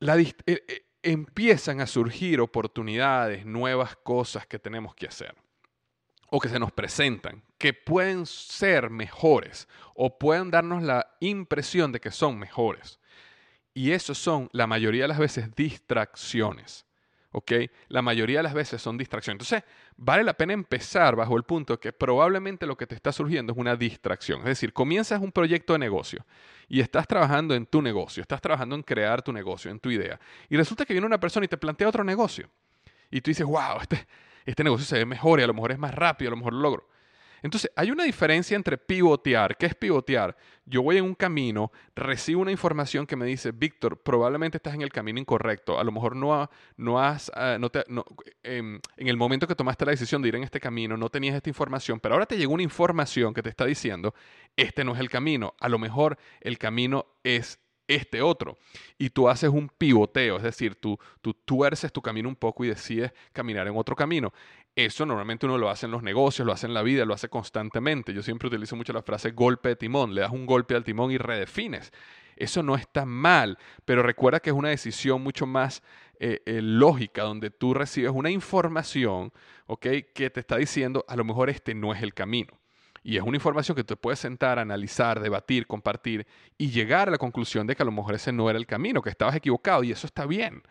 eh, 0.00 0.34
eh, 0.46 0.86
empiezan 1.02 1.80
a 1.80 1.86
surgir 1.86 2.40
oportunidades, 2.40 3.44
nuevas 3.44 3.94
cosas 3.96 4.46
que 4.46 4.58
tenemos 4.58 4.94
que 4.94 5.06
hacer 5.06 5.34
o 6.30 6.40
que 6.40 6.48
se 6.48 6.58
nos 6.58 6.72
presentan, 6.72 7.42
que 7.58 7.72
pueden 7.72 8.26
ser 8.26 8.90
mejores 8.90 9.68
o 9.94 10.18
pueden 10.18 10.50
darnos 10.50 10.82
la 10.82 11.16
impresión 11.20 11.92
de 11.92 12.00
que 12.00 12.10
son 12.10 12.38
mejores. 12.38 13.00
Y 13.74 13.92
eso 13.92 14.14
son 14.14 14.48
la 14.52 14.66
mayoría 14.66 15.02
de 15.02 15.08
las 15.08 15.18
veces 15.18 15.54
distracciones. 15.54 16.87
¿Ok? 17.38 17.52
La 17.86 18.02
mayoría 18.02 18.40
de 18.40 18.42
las 18.42 18.52
veces 18.52 18.82
son 18.82 18.98
distracciones. 18.98 19.36
Entonces, 19.36 19.62
vale 19.96 20.24
la 20.24 20.34
pena 20.34 20.54
empezar 20.54 21.14
bajo 21.14 21.36
el 21.36 21.44
punto 21.44 21.78
que 21.78 21.92
probablemente 21.92 22.66
lo 22.66 22.76
que 22.76 22.84
te 22.84 22.96
está 22.96 23.12
surgiendo 23.12 23.52
es 23.52 23.58
una 23.58 23.76
distracción. 23.76 24.40
Es 24.40 24.46
decir, 24.46 24.72
comienzas 24.72 25.20
un 25.20 25.30
proyecto 25.30 25.74
de 25.74 25.78
negocio 25.78 26.26
y 26.66 26.80
estás 26.80 27.06
trabajando 27.06 27.54
en 27.54 27.64
tu 27.64 27.80
negocio, 27.80 28.22
estás 28.22 28.40
trabajando 28.40 28.74
en 28.74 28.82
crear 28.82 29.22
tu 29.22 29.32
negocio, 29.32 29.70
en 29.70 29.78
tu 29.78 29.88
idea. 29.88 30.18
Y 30.48 30.56
resulta 30.56 30.84
que 30.84 30.92
viene 30.92 31.06
una 31.06 31.20
persona 31.20 31.44
y 31.44 31.48
te 31.48 31.56
plantea 31.56 31.88
otro 31.88 32.02
negocio. 32.02 32.50
Y 33.08 33.20
tú 33.20 33.30
dices, 33.30 33.46
wow, 33.46 33.80
este, 33.82 34.04
este 34.44 34.64
negocio 34.64 34.84
se 34.84 34.98
ve 34.98 35.06
mejor 35.06 35.38
y 35.38 35.44
a 35.44 35.46
lo 35.46 35.54
mejor 35.54 35.70
es 35.70 35.78
más 35.78 35.94
rápido, 35.94 36.30
a 36.30 36.32
lo 36.32 36.38
mejor 36.38 36.54
lo 36.54 36.60
logro. 36.60 36.88
Entonces, 37.42 37.70
hay 37.76 37.90
una 37.90 38.04
diferencia 38.04 38.56
entre 38.56 38.78
pivotear. 38.78 39.56
¿Qué 39.56 39.66
es 39.66 39.74
pivotear? 39.74 40.36
Yo 40.64 40.82
voy 40.82 40.98
en 40.98 41.04
un 41.04 41.14
camino, 41.14 41.72
recibo 41.94 42.42
una 42.42 42.50
información 42.50 43.06
que 43.06 43.16
me 43.16 43.26
dice, 43.26 43.52
Víctor, 43.52 44.02
probablemente 44.02 44.58
estás 44.58 44.74
en 44.74 44.82
el 44.82 44.90
camino 44.90 45.18
incorrecto. 45.18 45.78
A 45.78 45.84
lo 45.84 45.92
mejor 45.92 46.14
no, 46.14 46.50
no 46.76 47.00
has, 47.00 47.30
ah, 47.34 47.56
no 47.58 47.70
em, 48.42 48.80
en 48.96 49.08
el 49.08 49.16
momento 49.16 49.46
que 49.46 49.54
tomaste 49.54 49.84
la 49.84 49.92
decisión 49.92 50.20
de 50.20 50.28
ir 50.28 50.36
en 50.36 50.42
este 50.42 50.60
camino, 50.60 50.96
no 50.96 51.08
tenías 51.08 51.34
esta 51.34 51.48
información, 51.48 52.00
pero 52.00 52.14
ahora 52.14 52.26
te 52.26 52.36
llegó 52.36 52.52
una 52.52 52.62
información 52.62 53.32
que 53.32 53.42
te 53.42 53.48
está 53.48 53.64
diciendo, 53.64 54.14
este 54.56 54.84
no 54.84 54.92
es 54.94 55.00
el 55.00 55.08
camino. 55.08 55.54
A 55.60 55.68
lo 55.68 55.78
mejor 55.78 56.18
el 56.40 56.58
camino 56.58 57.06
es 57.24 57.58
este 57.88 58.20
otro. 58.20 58.58
Y 58.98 59.10
tú 59.10 59.28
haces 59.28 59.50
un 59.50 59.68
pivoteo, 59.68 60.36
es 60.36 60.42
decir, 60.42 60.76
tú, 60.76 60.98
tú 61.20 61.34
tuerces 61.34 61.90
tu 61.90 62.02
camino 62.02 62.28
un 62.28 62.36
poco 62.36 62.64
y 62.64 62.68
decides 62.68 63.12
caminar 63.32 63.66
en 63.66 63.76
otro 63.76 63.96
camino. 63.96 64.32
Eso 64.74 65.04
normalmente 65.04 65.46
uno 65.46 65.58
lo 65.58 65.70
hace 65.70 65.86
en 65.86 65.92
los 65.92 66.02
negocios, 66.02 66.46
lo 66.46 66.52
hace 66.52 66.66
en 66.66 66.74
la 66.74 66.82
vida, 66.82 67.04
lo 67.04 67.14
hace 67.14 67.28
constantemente. 67.28 68.14
Yo 68.14 68.22
siempre 68.22 68.48
utilizo 68.48 68.76
mucho 68.76 68.92
la 68.92 69.02
frase 69.02 69.32
golpe 69.32 69.70
de 69.70 69.76
timón. 69.76 70.14
Le 70.14 70.20
das 70.20 70.30
un 70.30 70.46
golpe 70.46 70.74
al 70.76 70.84
timón 70.84 71.10
y 71.10 71.18
redefines. 71.18 71.92
Eso 72.36 72.62
no 72.62 72.76
está 72.76 73.04
mal, 73.04 73.58
pero 73.84 74.02
recuerda 74.04 74.38
que 74.38 74.50
es 74.50 74.56
una 74.56 74.68
decisión 74.68 75.22
mucho 75.22 75.44
más 75.44 75.82
eh, 76.20 76.40
eh, 76.46 76.62
lógica, 76.62 77.22
donde 77.22 77.50
tú 77.50 77.74
recibes 77.74 78.12
una 78.14 78.30
información, 78.30 79.32
¿ok? 79.66 79.86
Que 80.14 80.30
te 80.30 80.40
está 80.40 80.56
diciendo, 80.56 81.04
a 81.08 81.16
lo 81.16 81.24
mejor 81.24 81.50
este 81.50 81.74
no 81.74 81.92
es 81.92 82.00
el 82.02 82.14
camino. 82.14 82.58
Y 83.02 83.16
es 83.16 83.22
una 83.22 83.36
información 83.36 83.74
que 83.74 83.84
te 83.84 83.96
puedes 83.96 84.20
sentar, 84.20 84.58
analizar, 84.58 85.18
debatir, 85.18 85.66
compartir 85.66 86.26
y 86.56 86.70
llegar 86.70 87.08
a 87.08 87.12
la 87.12 87.18
conclusión 87.18 87.66
de 87.66 87.74
que 87.74 87.82
a 87.82 87.86
lo 87.86 87.92
mejor 87.92 88.14
ese 88.14 88.32
no 88.32 88.48
era 88.50 88.58
el 88.58 88.66
camino, 88.66 89.02
que 89.02 89.10
estabas 89.10 89.34
equivocado 89.34 89.82
y 89.82 89.92
eso 89.92 90.06
está 90.06 90.26
bien. 90.26 90.62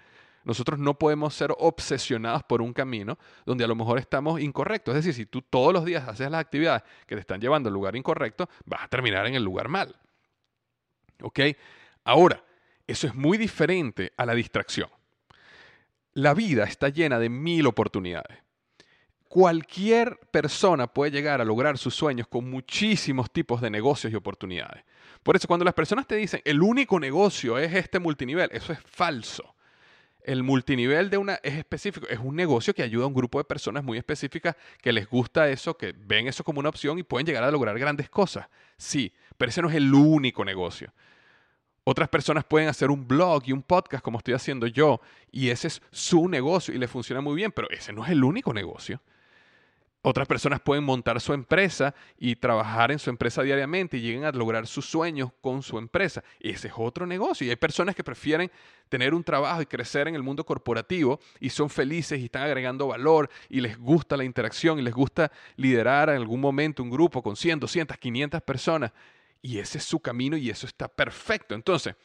Nosotros 0.48 0.80
no 0.80 0.98
podemos 0.98 1.34
ser 1.36 1.54
obsesionados 1.58 2.42
por 2.42 2.62
un 2.62 2.72
camino 2.72 3.20
donde 3.46 3.66
a 3.66 3.68
lo 3.68 3.76
mejor 3.76 4.00
estamos 4.00 4.40
incorrectos. 4.40 4.96
Es 4.96 5.04
decir, 5.04 5.14
si 5.14 5.26
tú 5.26 5.42
todos 5.42 5.74
los 5.74 5.84
días 5.84 6.08
haces 6.08 6.32
las 6.32 6.40
actividades 6.40 6.84
que 7.06 7.16
te 7.16 7.20
están 7.20 7.42
llevando 7.42 7.68
al 7.68 7.74
lugar 7.74 7.98
incorrecto, 7.98 8.48
vas 8.64 8.84
a 8.84 8.88
terminar 8.88 9.28
en 9.28 9.36
el 9.36 9.44
lugar 9.44 9.68
mal. 9.68 9.94
¿Ok? 11.22 11.42
Ahora, 12.06 12.42
eso 12.88 13.08
es 13.08 13.14
muy 13.14 13.38
diferente 13.38 14.14
a 14.16 14.26
la 14.26 14.34
distracción. 14.36 14.90
La 16.14 16.34
vida 16.34 16.64
está 16.64 16.88
llena 16.88 17.20
de 17.20 17.28
mil 17.28 17.68
oportunidades. 17.68 18.38
Cualquier 19.28 20.18
persona 20.32 20.88
puede 20.88 21.12
llegar 21.12 21.42
a 21.42 21.46
lograr 21.46 21.78
sus 21.78 21.94
sueños 21.94 22.30
con 22.30 22.50
muchísimos 22.50 23.34
tipos 23.34 23.60
de 23.60 23.70
negocios 23.70 24.14
y 24.14 24.16
oportunidades. 24.16 24.86
Por 25.24 25.36
eso 25.36 25.46
cuando 25.46 25.66
las 25.66 25.74
personas 25.74 26.08
te 26.08 26.16
dicen 26.16 26.40
el 26.46 26.62
único 26.62 27.02
negocio 27.02 27.58
es 27.58 27.74
este 27.74 28.00
multinivel, 28.00 28.50
eso 28.54 28.72
es 28.72 28.80
falso. 28.80 29.57
El 30.28 30.44
multinivel 30.44 31.10
de 31.10 31.18
una 31.18 31.36
es 31.36 31.54
específico, 31.54 32.06
es 32.10 32.20
un 32.20 32.36
negocio 32.36 32.74
que 32.74 32.84
ayuda 32.84 33.06
a 33.06 33.08
un 33.08 33.14
grupo 33.14 33.38
de 33.38 33.46
personas 33.46 33.82
muy 33.82 33.98
específicas 33.98 34.58
que 34.82 34.92
les 34.92 35.08
gusta 35.08 35.48
eso, 35.50 35.78
que 35.78 35.96
ven 35.98 36.28
eso 36.28 36.44
como 36.44 36.60
una 36.60 36.68
opción 36.68 37.00
y 37.00 37.04
pueden 37.04 37.26
llegar 37.26 37.46
a 37.46 37.50
lograr 37.50 37.80
grandes 37.80 38.10
cosas. 38.10 38.46
Sí, 38.76 39.14
Pero 39.38 39.50
ese 39.50 39.62
no 39.62 39.70
es 39.70 39.76
el 39.76 39.94
único 39.94 40.44
negocio. 40.44 40.94
Otras 41.86 42.10
personas 42.10 42.44
pueden 42.44 42.68
hacer 42.68 42.92
un 42.92 43.08
blog 43.08 43.44
y 43.46 43.54
un 43.54 43.64
podcast 43.64 44.04
como 44.04 44.18
estoy 44.18 44.34
haciendo 44.34 44.68
yo 44.68 45.00
y 45.32 45.48
ese 45.48 45.70
es 45.70 45.82
su 45.92 46.28
negocio 46.28 46.74
y 46.74 46.78
le 46.78 46.90
funciona 46.90 47.22
muy 47.22 47.34
bien, 47.34 47.54
pero 47.54 47.70
ese 47.70 47.94
no 47.94 48.04
es 48.04 48.12
el 48.12 48.22
único 48.22 48.54
negocio. 48.54 49.02
Otras 50.04 50.28
personas 50.28 50.62
pueden 50.62 50.84
montar 50.84 51.20
su 51.20 51.34
empresa 51.34 51.94
y 52.18 52.36
trabajar 52.36 52.92
en 52.92 53.00
su 53.00 53.10
empresa 53.10 53.42
diariamente 53.42 53.98
y 53.98 54.02
lleguen 54.02 54.26
a 54.26 54.32
lograr 54.32 54.68
sus 54.68 54.86
sueños 54.86 55.32
con 55.42 55.64
su 55.64 55.78
empresa. 55.78 56.24
Ese 56.40 56.68
es 56.68 56.74
otro 56.78 57.06
negocio. 57.06 57.46
Y 57.46 57.50
hay 57.50 57.56
personas 57.56 57.96
que 57.96 58.04
prefieren 58.04 58.52
tener 58.90 59.14
un 59.14 59.24
trabajo 59.24 59.62
y 59.62 59.66
crecer 59.66 60.08
en 60.08 60.16
el 60.16 60.24
mundo 60.24 60.46
corporativo 60.46 61.20
y 61.40 61.50
son 61.50 61.70
felices 61.70 62.20
y 62.20 62.26
están 62.26 62.44
agregando 62.44 62.88
valor 62.88 63.30
y 63.50 63.60
les 63.60 63.78
gusta 63.78 64.16
la 64.16 64.24
interacción 64.24 64.80
y 64.80 64.84
les 64.84 64.94
gusta 64.94 65.32
liderar 65.58 66.10
en 66.10 66.18
algún 66.18 66.40
momento 66.40 66.84
un 66.84 66.90
grupo 66.90 67.22
con 67.22 67.36
100, 67.36 67.60
200, 67.60 67.98
500 67.98 68.42
personas. 68.44 68.94
Y 69.42 69.60
ese 69.60 69.80
es 69.80 69.84
su 69.84 70.00
camino 70.00 70.38
y 70.38 70.50
eso 70.50 70.68
está 70.68 70.88
perfecto. 70.88 71.56
Entonces, 71.56 71.96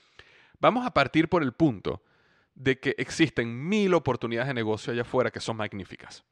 vamos 0.59 0.87
a 0.87 0.93
partir 0.93 1.29
por 1.29 1.43
el 1.43 1.53
punto 1.53 2.03
de 2.55 2.81
que 2.81 2.95
existen 2.99 3.69
mil 3.69 3.95
oportunidades 3.95 4.49
de 4.49 4.55
negocio 4.55 4.93
allá 4.93 5.03
afuera 5.03 5.31
que 5.31 5.41
son 5.41 5.57
magníficas. 5.57 6.25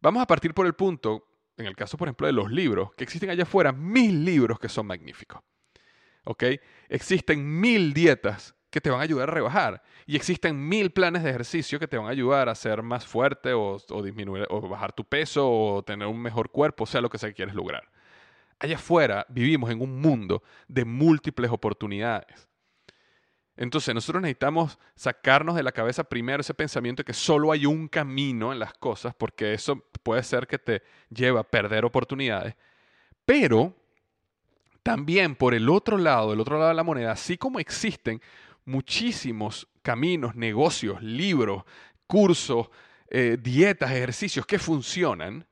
Vamos 0.00 0.22
a 0.22 0.26
partir 0.26 0.54
por 0.54 0.66
el 0.66 0.74
punto, 0.74 1.26
en 1.56 1.66
el 1.66 1.76
caso, 1.76 1.96
por 1.96 2.08
ejemplo, 2.08 2.26
de 2.26 2.32
los 2.32 2.50
libros, 2.50 2.94
que 2.94 3.04
existen 3.04 3.30
allá 3.30 3.42
afuera 3.42 3.72
mil 3.72 4.24
libros 4.24 4.58
que 4.58 4.68
son 4.68 4.86
magníficos. 4.86 5.42
¿Ok? 6.24 6.44
Existen 6.88 7.60
mil 7.60 7.92
dietas 7.92 8.54
que 8.70 8.80
te 8.80 8.88
van 8.88 9.00
a 9.00 9.02
ayudar 9.02 9.28
a 9.28 9.32
rebajar. 9.32 9.82
Y 10.06 10.16
existen 10.16 10.68
mil 10.68 10.90
planes 10.90 11.22
de 11.22 11.30
ejercicio 11.30 11.78
que 11.78 11.88
te 11.88 11.98
van 11.98 12.06
a 12.06 12.10
ayudar 12.10 12.48
a 12.48 12.54
ser 12.54 12.82
más 12.82 13.06
fuerte 13.06 13.52
o, 13.52 13.78
disminuir 14.02 14.46
o 14.48 14.60
bajar 14.68 14.92
tu 14.92 15.04
peso 15.04 15.50
o 15.50 15.82
tener 15.82 16.06
un 16.06 16.20
mejor 16.20 16.50
cuerpo, 16.50 16.86
sea 16.86 17.00
lo 17.00 17.10
que 17.10 17.18
sea 17.18 17.28
que 17.28 17.34
quieres 17.34 17.54
lograr. 17.54 17.90
Allá 18.58 18.76
afuera 18.76 19.26
vivimos 19.28 19.70
en 19.70 19.80
un 19.80 20.00
mundo 20.00 20.42
de 20.68 20.84
múltiples 20.84 21.50
oportunidades. 21.50 22.49
Entonces 23.56 23.94
nosotros 23.94 24.22
necesitamos 24.22 24.78
sacarnos 24.94 25.54
de 25.54 25.62
la 25.62 25.72
cabeza 25.72 26.04
primero 26.04 26.40
ese 26.40 26.54
pensamiento 26.54 27.00
de 27.00 27.04
que 27.04 27.12
solo 27.12 27.52
hay 27.52 27.66
un 27.66 27.88
camino 27.88 28.52
en 28.52 28.58
las 28.58 28.72
cosas, 28.74 29.14
porque 29.14 29.52
eso 29.52 29.84
puede 30.02 30.22
ser 30.22 30.46
que 30.46 30.58
te 30.58 30.82
lleva 31.10 31.40
a 31.40 31.44
perder 31.44 31.84
oportunidades. 31.84 32.54
Pero 33.24 33.76
también 34.82 35.34
por 35.34 35.54
el 35.54 35.68
otro 35.68 35.98
lado, 35.98 36.32
el 36.32 36.40
otro 36.40 36.56
lado 36.56 36.70
de 36.70 36.74
la 36.74 36.84
moneda, 36.84 37.12
así 37.12 37.36
como 37.36 37.60
existen 37.60 38.20
muchísimos 38.64 39.68
caminos, 39.82 40.34
negocios, 40.36 41.02
libros, 41.02 41.64
cursos, 42.06 42.68
eh, 43.08 43.36
dietas, 43.40 43.90
ejercicios 43.90 44.46
que 44.46 44.58
funcionan, 44.58 45.46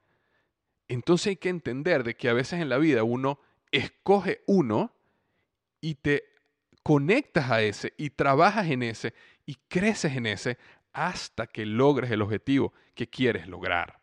entonces 0.88 1.28
hay 1.28 1.36
que 1.36 1.50
entender 1.50 2.04
de 2.04 2.16
que 2.16 2.28
a 2.28 2.32
veces 2.32 2.60
en 2.60 2.68
la 2.68 2.78
vida 2.78 3.02
uno 3.02 3.38
escoge 3.70 4.42
uno 4.46 4.92
y 5.80 5.96
te 5.96 6.24
conectas 6.82 7.50
a 7.50 7.62
ese 7.62 7.92
y 7.96 8.10
trabajas 8.10 8.66
en 8.68 8.82
ese 8.82 9.14
y 9.46 9.56
creces 9.68 10.16
en 10.16 10.26
ese 10.26 10.58
hasta 10.92 11.46
que 11.46 11.66
logres 11.66 12.10
el 12.10 12.22
objetivo 12.22 12.72
que 12.94 13.08
quieres 13.08 13.46
lograr. 13.46 13.98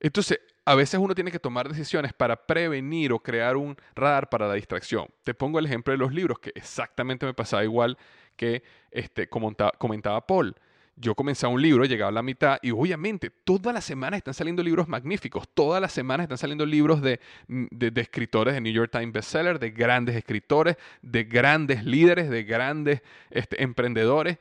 Entonces, 0.00 0.40
a 0.64 0.74
veces 0.74 1.00
uno 1.00 1.14
tiene 1.14 1.30
que 1.30 1.38
tomar 1.38 1.68
decisiones 1.68 2.12
para 2.12 2.46
prevenir 2.46 3.12
o 3.12 3.18
crear 3.18 3.56
un 3.56 3.76
radar 3.94 4.28
para 4.28 4.48
la 4.48 4.54
distracción. 4.54 5.08
Te 5.24 5.34
pongo 5.34 5.58
el 5.58 5.66
ejemplo 5.66 5.92
de 5.92 5.98
los 5.98 6.12
libros, 6.12 6.38
que 6.38 6.52
exactamente 6.54 7.26
me 7.26 7.34
pasaba 7.34 7.64
igual 7.64 7.98
que 8.36 8.62
este, 8.90 9.28
comentaba 9.28 10.26
Paul 10.26 10.56
yo 11.00 11.14
comenzaba 11.14 11.52
un 11.52 11.62
libro, 11.62 11.84
llegaba 11.84 12.10
a 12.10 12.12
la 12.12 12.22
mitad 12.22 12.58
y 12.62 12.70
obviamente 12.70 13.30
todas 13.30 13.72
las 13.72 13.84
semanas 13.84 14.18
están 14.18 14.34
saliendo 14.34 14.62
libros 14.62 14.86
magníficos, 14.86 15.48
todas 15.54 15.80
las 15.80 15.92
semanas 15.92 16.24
están 16.24 16.38
saliendo 16.38 16.66
libros 16.66 17.00
de, 17.00 17.20
de, 17.48 18.00
escritores 18.00 18.54
de 18.54 18.60
New 18.60 18.72
York 18.72 18.90
Times 18.92 19.12
bestseller, 19.12 19.58
de 19.58 19.70
grandes 19.70 20.14
escritores, 20.16 20.76
de 21.00 21.24
grandes 21.24 21.84
líderes, 21.84 22.28
de 22.28 22.44
grandes 22.44 23.02
este, 23.30 23.62
emprendedores. 23.62 24.38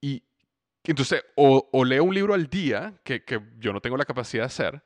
Y 0.00 0.22
entonces 0.84 1.22
o, 1.34 1.68
o, 1.70 1.84
leo 1.84 2.04
un 2.04 2.14
libro 2.14 2.32
al 2.32 2.46
día, 2.46 2.94
que, 3.04 3.22
que 3.24 3.40
yo 3.58 3.72
no 3.72 3.80
tengo 3.80 3.96
la 3.96 4.04
capacidad 4.04 4.44
de 4.44 4.46
hacer, 4.46 4.82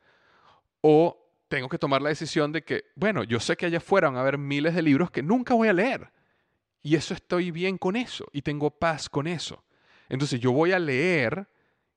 o 0.80 1.16
tengo 1.48 1.68
que 1.68 1.78
tomar 1.78 2.02
la 2.02 2.08
decisión 2.08 2.50
de 2.52 2.62
que, 2.62 2.86
bueno, 2.96 3.22
yo 3.22 3.38
sé 3.38 3.56
que 3.56 3.66
allá 3.66 3.78
afuera 3.78 4.08
van 4.08 4.16
a 4.16 4.20
haber 4.20 4.38
miles 4.38 4.74
de 4.74 4.82
libros 4.82 5.10
que 5.10 5.22
nunca 5.22 5.54
voy 5.54 5.68
a 5.68 5.72
leer. 5.72 6.10
Y 6.82 6.96
eso 6.96 7.12
estoy 7.12 7.50
bien 7.50 7.76
con 7.76 7.96
eso 7.96 8.26
y 8.32 8.42
tengo 8.42 8.70
paz 8.70 9.08
con 9.08 9.26
eso. 9.26 9.62
Entonces 10.10 10.40
yo 10.40 10.52
voy 10.52 10.72
a 10.72 10.78
leer, 10.78 11.48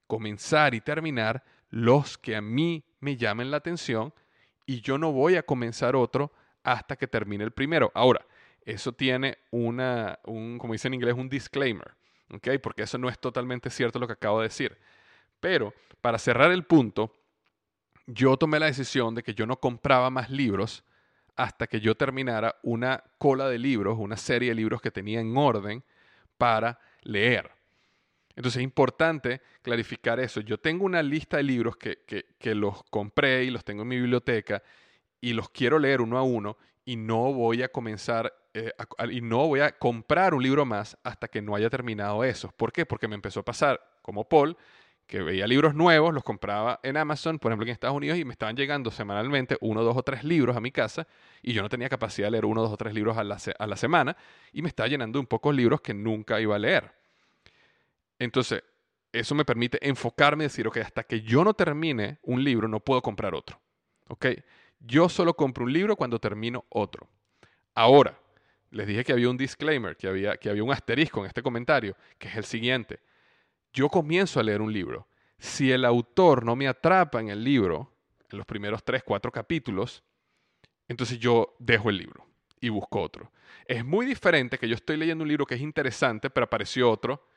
comenzar 0.08 0.73
y 0.73 0.80
terminar 0.80 1.43
los 1.69 2.17
que 2.17 2.36
a 2.36 2.41
mí 2.41 2.86
me 2.99 3.17
llamen 3.17 3.52
la 3.52 3.58
atención 3.58 4.13
y 4.65 4.80
yo 4.80 4.97
no 4.97 5.12
voy 5.12 5.36
a 5.36 5.43
comenzar 5.43 5.95
otro 5.95 6.32
hasta 6.63 6.95
que 6.95 7.08
termine 7.08 7.43
el 7.43 7.52
primero. 7.52 7.91
Ahora, 7.93 8.26
eso 8.63 8.93
tiene 8.93 9.39
una, 9.52 10.19
un, 10.23 10.58
como 10.60 10.73
dice 10.73 10.88
en 10.88 10.93
inglés, 10.93 11.15
un 11.15 11.28
disclaimer, 11.28 11.95
¿ok? 12.32 12.49
Porque 12.62 12.84
eso 12.84 12.97
no 12.97 13.10
es 13.10 13.19
totalmente 13.19 13.69
cierto 13.69 13.99
lo 13.99 14.08
que 14.08 14.13
acabo 14.13 14.39
de 14.39 14.47
decir. 14.47 14.78
Pero 15.39 15.73
para 15.99 16.19
cerrar 16.19 16.52
el 16.52 16.63
punto, 16.63 17.12
yo 18.06 18.38
tomé 18.38 18.60
la 18.60 18.67
decisión 18.67 19.15
de 19.15 19.23
que 19.23 19.34
yo 19.34 19.45
no 19.45 19.60
compraba 19.60 20.10
más 20.10 20.30
libros 20.30 20.84
hasta 21.36 21.65
que 21.65 21.82
yo 21.82 21.95
terminara 21.95 22.56
una 22.62 23.04
cola 23.17 23.49
de 23.49 23.58
libros, 23.58 23.97
una 23.99 24.17
serie 24.17 24.49
de 24.49 24.56
libros 24.56 24.82
que 24.82 24.91
tenía 24.91 25.19
en 25.19 25.36
orden 25.36 25.84
para 26.38 26.80
leer. 27.02 27.49
Entonces 28.35 28.59
es 28.59 28.63
importante 28.63 29.41
clarificar 29.61 30.19
eso. 30.19 30.41
Yo 30.41 30.59
tengo 30.59 30.85
una 30.85 31.03
lista 31.03 31.37
de 31.37 31.43
libros 31.43 31.75
que, 31.77 32.25
los 32.55 32.83
compré 32.83 33.43
y 33.43 33.51
los 33.51 33.63
tengo 33.63 33.83
en 33.83 33.89
mi 33.89 33.97
biblioteca 33.97 34.63
y 35.21 35.33
los 35.33 35.49
quiero 35.49 35.79
leer 35.79 36.01
uno 36.01 36.17
a 36.17 36.23
uno 36.23 36.57
y 36.85 36.95
no 36.95 37.31
voy 37.33 37.63
a 37.63 37.69
comenzar 37.69 38.33
eh, 38.53 38.71
y 39.09 39.21
no 39.21 39.47
voy 39.47 39.61
a 39.61 39.77
comprar 39.77 40.33
un 40.33 40.43
libro 40.43 40.65
más 40.65 40.97
hasta 41.03 41.27
que 41.27 41.41
no 41.41 41.55
haya 41.55 41.69
terminado 41.69 42.23
eso. 42.23 42.51
¿Por 42.55 42.71
qué? 42.71 42.85
Porque 42.85 43.07
me 43.07 43.15
empezó 43.15 43.41
a 43.41 43.45
pasar 43.45 43.79
como 44.01 44.27
Paul 44.27 44.57
que 45.05 45.21
veía 45.21 45.45
libros 45.47 45.75
nuevos, 45.75 46.13
los 46.13 46.23
compraba 46.23 46.79
en 46.81 46.97
Amazon, 46.97 47.37
por 47.37 47.51
ejemplo 47.51 47.65
en 47.65 47.71
Estados 47.73 47.95
Unidos, 47.95 48.17
y 48.17 48.25
me 48.25 48.31
estaban 48.31 48.55
llegando 48.55 48.89
semanalmente 48.89 49.57
uno, 49.61 49.83
dos 49.83 49.97
o 49.97 50.03
tres 50.03 50.23
libros 50.23 50.55
a 50.55 50.61
mi 50.61 50.71
casa, 50.71 51.07
y 51.41 51.53
yo 51.53 51.61
no 51.61 51.69
tenía 51.69 51.89
capacidad 51.89 52.27
de 52.27 52.31
leer 52.31 52.45
uno, 52.45 52.61
dos 52.61 52.71
o 52.71 52.77
tres 52.77 52.93
libros 52.93 53.17
a 53.17 53.23
la, 53.23 53.37
a 53.59 53.67
la 53.67 53.75
semana, 53.75 54.15
y 54.53 54.61
me 54.61 54.69
estaba 54.69 54.87
llenando 54.87 55.19
un 55.19 55.27
pocos 55.27 55.53
libros 55.53 55.81
que 55.81 55.93
nunca 55.93 56.39
iba 56.39 56.55
a 56.55 56.59
leer. 56.59 57.02
Entonces, 58.23 58.63
eso 59.12 59.36
me 59.36 59.43
permite 59.43 59.86
enfocarme 59.86 60.45
y 60.45 60.47
decir, 60.47 60.65
ok, 60.65 60.77
hasta 60.77 61.03
que 61.03 61.21
yo 61.21 61.43
no 61.43 61.53
termine 61.53 62.19
un 62.23 62.41
libro, 62.41 62.69
no 62.69 62.79
puedo 62.79 63.01
comprar 63.01 63.36
otro. 63.36 63.59
¿Ok? 64.07 64.27
Yo 64.79 65.09
solo 65.09 65.36
compro 65.36 65.65
un 65.65 65.73
libro 65.73 65.97
cuando 65.97 66.19
termino 66.19 66.65
otro. 66.69 67.09
Ahora, 67.75 68.17
les 68.71 68.88
dije 68.88 69.03
que 69.03 69.12
había 69.12 69.29
un 69.29 69.38
disclaimer, 69.38 69.97
que 69.97 70.07
había, 70.07 70.38
que 70.38 70.49
había 70.49 70.63
un 70.63 70.71
asterisco 70.71 71.19
en 71.19 71.27
este 71.27 71.43
comentario, 71.43 71.97
que 72.17 72.29
es 72.29 72.36
el 72.36 72.45
siguiente. 72.45 73.01
Yo 73.73 73.89
comienzo 73.89 74.39
a 74.39 74.43
leer 74.43 74.62
un 74.62 74.71
libro. 74.71 75.07
Si 75.38 75.69
el 75.69 75.83
autor 75.83 76.45
no 76.45 76.55
me 76.55 76.69
atrapa 76.69 77.19
en 77.19 77.27
el 77.27 77.43
libro, 77.43 77.93
en 78.31 78.38
los 78.38 78.45
primeros 78.45 78.86
tres, 78.86 79.03
cuatro 79.03 79.33
capítulos, 79.33 80.01
entonces 80.88 81.19
yo 81.19 81.57
dejo 81.59 81.89
el 81.89 81.97
libro 81.97 82.25
y 82.62 82.69
busco 82.69 83.01
otro. 83.01 83.33
Es 83.65 83.83
muy 83.83 84.05
diferente 84.05 84.57
que 84.57 84.69
yo 84.69 84.75
estoy 84.75 84.95
leyendo 84.95 85.23
un 85.23 85.27
libro 85.27 85.45
que 85.45 85.55
es 85.55 85.62
interesante, 85.62 86.29
pero 86.29 86.45
apareció 86.45 86.89
otro 86.89 87.27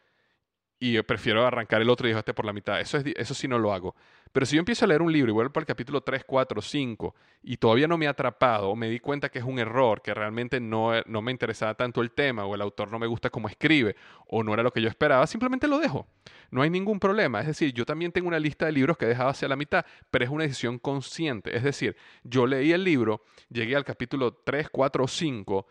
y 0.79 1.01
prefiero 1.03 1.47
arrancar 1.47 1.81
el 1.81 1.89
otro 1.89 2.09
y 2.09 2.12
este 2.12 2.35
por 2.35 2.45
la 2.45 2.53
mitad. 2.53 2.81
Eso, 2.81 2.99
es, 2.99 3.05
eso 3.17 3.35
sí 3.35 3.49
no 3.49 3.59
lo 3.59 3.73
hago. 3.73 3.95
Pero 4.33 4.45
si 4.45 4.57
yo 4.57 4.61
empiezo 4.61 4.85
a 4.85 4.89
leer 4.89 5.01
un 5.01 5.11
libro 5.11 5.31
y 5.31 5.33
vuelvo 5.33 5.53
para 5.53 5.62
el 5.62 5.67
capítulo 5.67 6.03
3, 6.03 6.25
4, 6.27 6.61
5 6.61 7.15
y 7.45 7.57
todavía 7.57 7.89
no 7.89 7.97
me 7.97 8.07
ha 8.07 8.11
atrapado 8.11 8.77
me 8.77 8.91
di 8.91 9.01
cuenta 9.01 9.31
que 9.31 9.39
es 9.39 9.45
un 9.45 9.59
error, 9.59 10.03
que 10.03 10.12
realmente 10.12 10.61
no, 10.61 10.91
no 11.07 11.23
me 11.23 11.33
interesaba 11.33 11.75
tanto 11.75 12.03
el 12.03 12.11
tema 12.11 12.45
o 12.45 12.55
el 12.55 12.61
autor 12.61 12.91
no 12.91 12.99
me 12.99 13.07
gusta 13.07 13.31
cómo 13.31 13.49
escribe 13.49 13.97
o 14.27 14.43
no 14.43 14.53
era 14.53 14.62
lo 14.62 14.73
que 14.73 14.83
yo 14.83 14.89
esperaba, 14.89 15.27
simplemente 15.27 15.67
lo 15.67 15.79
dejo. 15.79 16.07
No 16.51 16.61
hay 16.61 16.69
ningún 16.69 17.01
problema. 17.01 17.41
Es 17.41 17.47
decir, 17.47 17.73
yo 17.73 17.87
también 17.87 18.12
tengo 18.12 18.29
una 18.29 18.39
lista 18.39 18.67
de 18.67 18.73
libros 18.73 18.99
que 18.99 19.07
he 19.07 19.09
dejado 19.09 19.31
hacia 19.31 19.49
la 19.49 19.57
mitad, 19.57 19.87
pero 20.11 20.25
es 20.25 20.31
una 20.31 20.45
decisión 20.45 20.79
consciente. 20.79 21.57
Es 21.57 21.62
decir, 21.62 21.97
yo 22.23 22.47
leí 22.47 22.73
el 22.73 22.85
libro, 22.85 23.23
llegué 23.49 23.75
al 23.75 23.85
capítulo 23.85 24.35
3, 24.45 24.69
4 24.69 25.05
o 25.05 25.09
5 25.09 25.67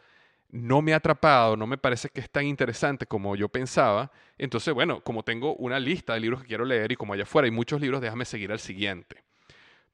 no 0.55 0.81
me 0.81 0.93
ha 0.93 0.97
atrapado, 0.97 1.57
no 1.57 1.67
me 1.67 1.77
parece 1.77 2.07
que 2.07 2.21
es 2.21 2.29
tan 2.29 2.45
interesante 2.45 3.05
como 3.05 3.35
yo 3.35 3.49
pensaba, 3.49 4.09
entonces, 4.37 4.73
bueno, 4.73 5.01
como 5.01 5.21
tengo 5.21 5.53
una 5.55 5.79
lista 5.79 6.13
de 6.13 6.21
libros 6.21 6.41
que 6.41 6.47
quiero 6.47 6.63
leer 6.63 6.93
y 6.93 6.95
como 6.95 7.13
allá 7.13 7.23
afuera 7.23 7.45
hay 7.45 7.51
muchos 7.51 7.81
libros, 7.81 7.99
déjame 7.99 8.23
seguir 8.23 8.53
al 8.53 8.59
siguiente. 8.59 9.23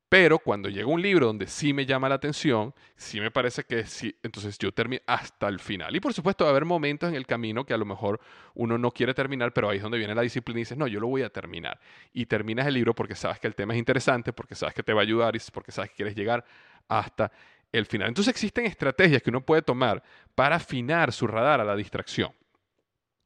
Pero 0.08 0.38
cuando 0.39 0.69
llega 0.69 0.88
un 0.88 1.02
libro 1.02 1.26
donde 1.26 1.47
sí 1.47 1.74
me 1.74 1.86
llama 1.86 2.10
la 2.10 2.15
atención, 2.15 2.76
sí 2.95 3.19
me 3.19 3.32
parece 3.32 3.63
que 3.63 3.86
sí, 3.86 4.15
entonces 4.21 4.58
yo 4.60 4.71
termino 4.71 5.02
hasta 5.08 5.47
el 5.47 5.60
final. 5.60 5.95
Y 5.95 6.00
por 6.00 6.13
supuesto 6.13 6.43
va 6.43 6.50
a 6.50 6.52
haber 6.52 6.65
momentos 6.65 7.10
en 7.10 7.15
el 7.15 7.26
camino 7.26 7.65
que 7.65 7.74
a 7.74 7.78
lo 7.78 7.86
mejor 7.86 8.19
uno 8.54 8.78
no 8.78 8.91
quiere 8.91 9.15
terminar, 9.15 9.54
pero 9.54 9.69
ahí 9.69 9.78
es 9.78 9.84
donde 9.84 9.97
viene 9.97 10.13
la 10.13 10.21
disciplina 10.21 10.60
y 10.60 10.63
dices, 10.63 10.78
no, 10.78 10.86
yo 10.86 11.00
lo 11.00 11.08
voy 11.08 11.24
a 11.24 11.30
terminar. 11.30 11.80
Y 12.13 12.28
terminas 12.28 12.67
el 12.67 12.76
libro 12.76 12.93
porque 12.93 13.15
sabes 13.15 13.39
que 13.39 13.47
el 13.47 13.56
tema 13.56 13.74
es 13.74 13.80
interesante, 13.80 14.32
porque 14.32 14.54
sabes 14.54 14.76
que 14.76 14.84
te 14.84 14.93
va 14.93 15.00
a 15.00 15.04
ayudar 15.04 15.36
y 15.36 15.39
porque 15.52 15.71
sabes 15.71 15.89
que 15.89 15.95
quieres 15.95 16.15
llegar 16.15 16.45
hasta 16.88 17.32
el 17.71 17.86
final. 17.86 18.10
Entonces 18.10 18.31
existen 18.31 18.65
estrategias 18.65 19.21
que 19.21 19.29
uno 19.29 19.41
puede 19.41 19.62
tomar 19.62 20.03
para 20.36 20.57
afinar 20.57 21.12
su 21.12 21.27
radar 21.27 21.62
a 21.62 21.65
la 21.65 21.75
distracción. 21.75 22.34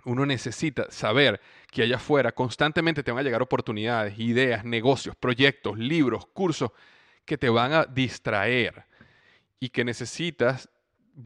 Uno 0.06 0.26
necesita 0.26 0.92
saber 0.92 1.42
que 1.72 1.82
allá 1.82 1.96
afuera 1.96 2.32
constantemente 2.32 3.02
te 3.02 3.12
van 3.12 3.22
a 3.22 3.24
llegar 3.24 3.42
oportunidades, 3.42 4.20
ideas, 4.20 4.64
negocios, 4.64 5.16
proyectos, 5.16 5.80
libros, 5.80 6.28
cursos 6.28 6.72
que 7.26 7.38
te 7.38 7.50
van 7.50 7.74
a 7.74 7.86
distraer. 7.86 8.86
y 9.60 9.70
que 9.70 9.84
necesitas 9.86 10.70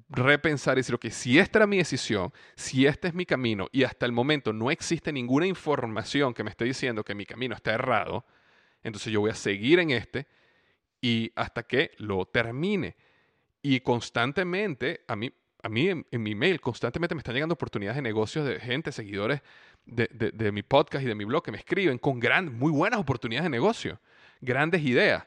repensar 0.09 0.77
y 0.77 0.81
decir, 0.81 0.95
ok, 0.95 1.07
si 1.09 1.39
esta 1.39 1.59
era 1.59 1.67
mi 1.67 1.77
decisión, 1.77 2.31
si 2.55 2.85
este 2.85 3.07
es 3.07 3.13
mi 3.13 3.25
camino 3.25 3.67
y 3.71 3.83
hasta 3.83 4.05
el 4.05 4.11
momento 4.11 4.53
no 4.53 4.71
existe 4.71 5.11
ninguna 5.11 5.47
información 5.47 6.33
que 6.33 6.43
me 6.43 6.51
esté 6.51 6.65
diciendo 6.65 7.03
que 7.03 7.15
mi 7.15 7.25
camino 7.25 7.55
está 7.55 7.73
errado, 7.73 8.25
entonces 8.83 9.11
yo 9.11 9.19
voy 9.21 9.31
a 9.31 9.35
seguir 9.35 9.79
en 9.79 9.89
este 9.91 10.27
y 11.01 11.31
hasta 11.35 11.63
que 11.63 11.91
lo 11.97 12.25
termine. 12.25 12.95
Y 13.61 13.81
constantemente, 13.81 15.01
a 15.07 15.15
mí, 15.15 15.31
a 15.61 15.69
mí 15.69 15.89
en, 15.89 16.05
mi 16.11 16.35
mail, 16.35 16.61
constantemente 16.61 17.15
me 17.15 17.19
están 17.19 17.33
llegando 17.33 17.53
oportunidades 17.53 17.97
de 17.97 18.01
negocios 18.01 18.45
de 18.45 18.59
gente, 18.59 18.91
seguidores 18.91 19.41
de, 19.85 20.51
mi 20.51 20.63
podcast 20.63 21.03
y 21.03 21.07
de 21.07 21.15
mi 21.15 21.25
blog 21.25 21.43
que 21.43 21.51
me 21.51 21.57
escriben 21.57 21.97
con 21.97 22.19
gran, 22.19 22.57
muy 22.57 22.71
buenas 22.71 22.99
oportunidades 22.99 23.45
de 23.45 23.49
negocio, 23.49 23.99
grandes 24.39 24.81
ideas. 24.83 25.25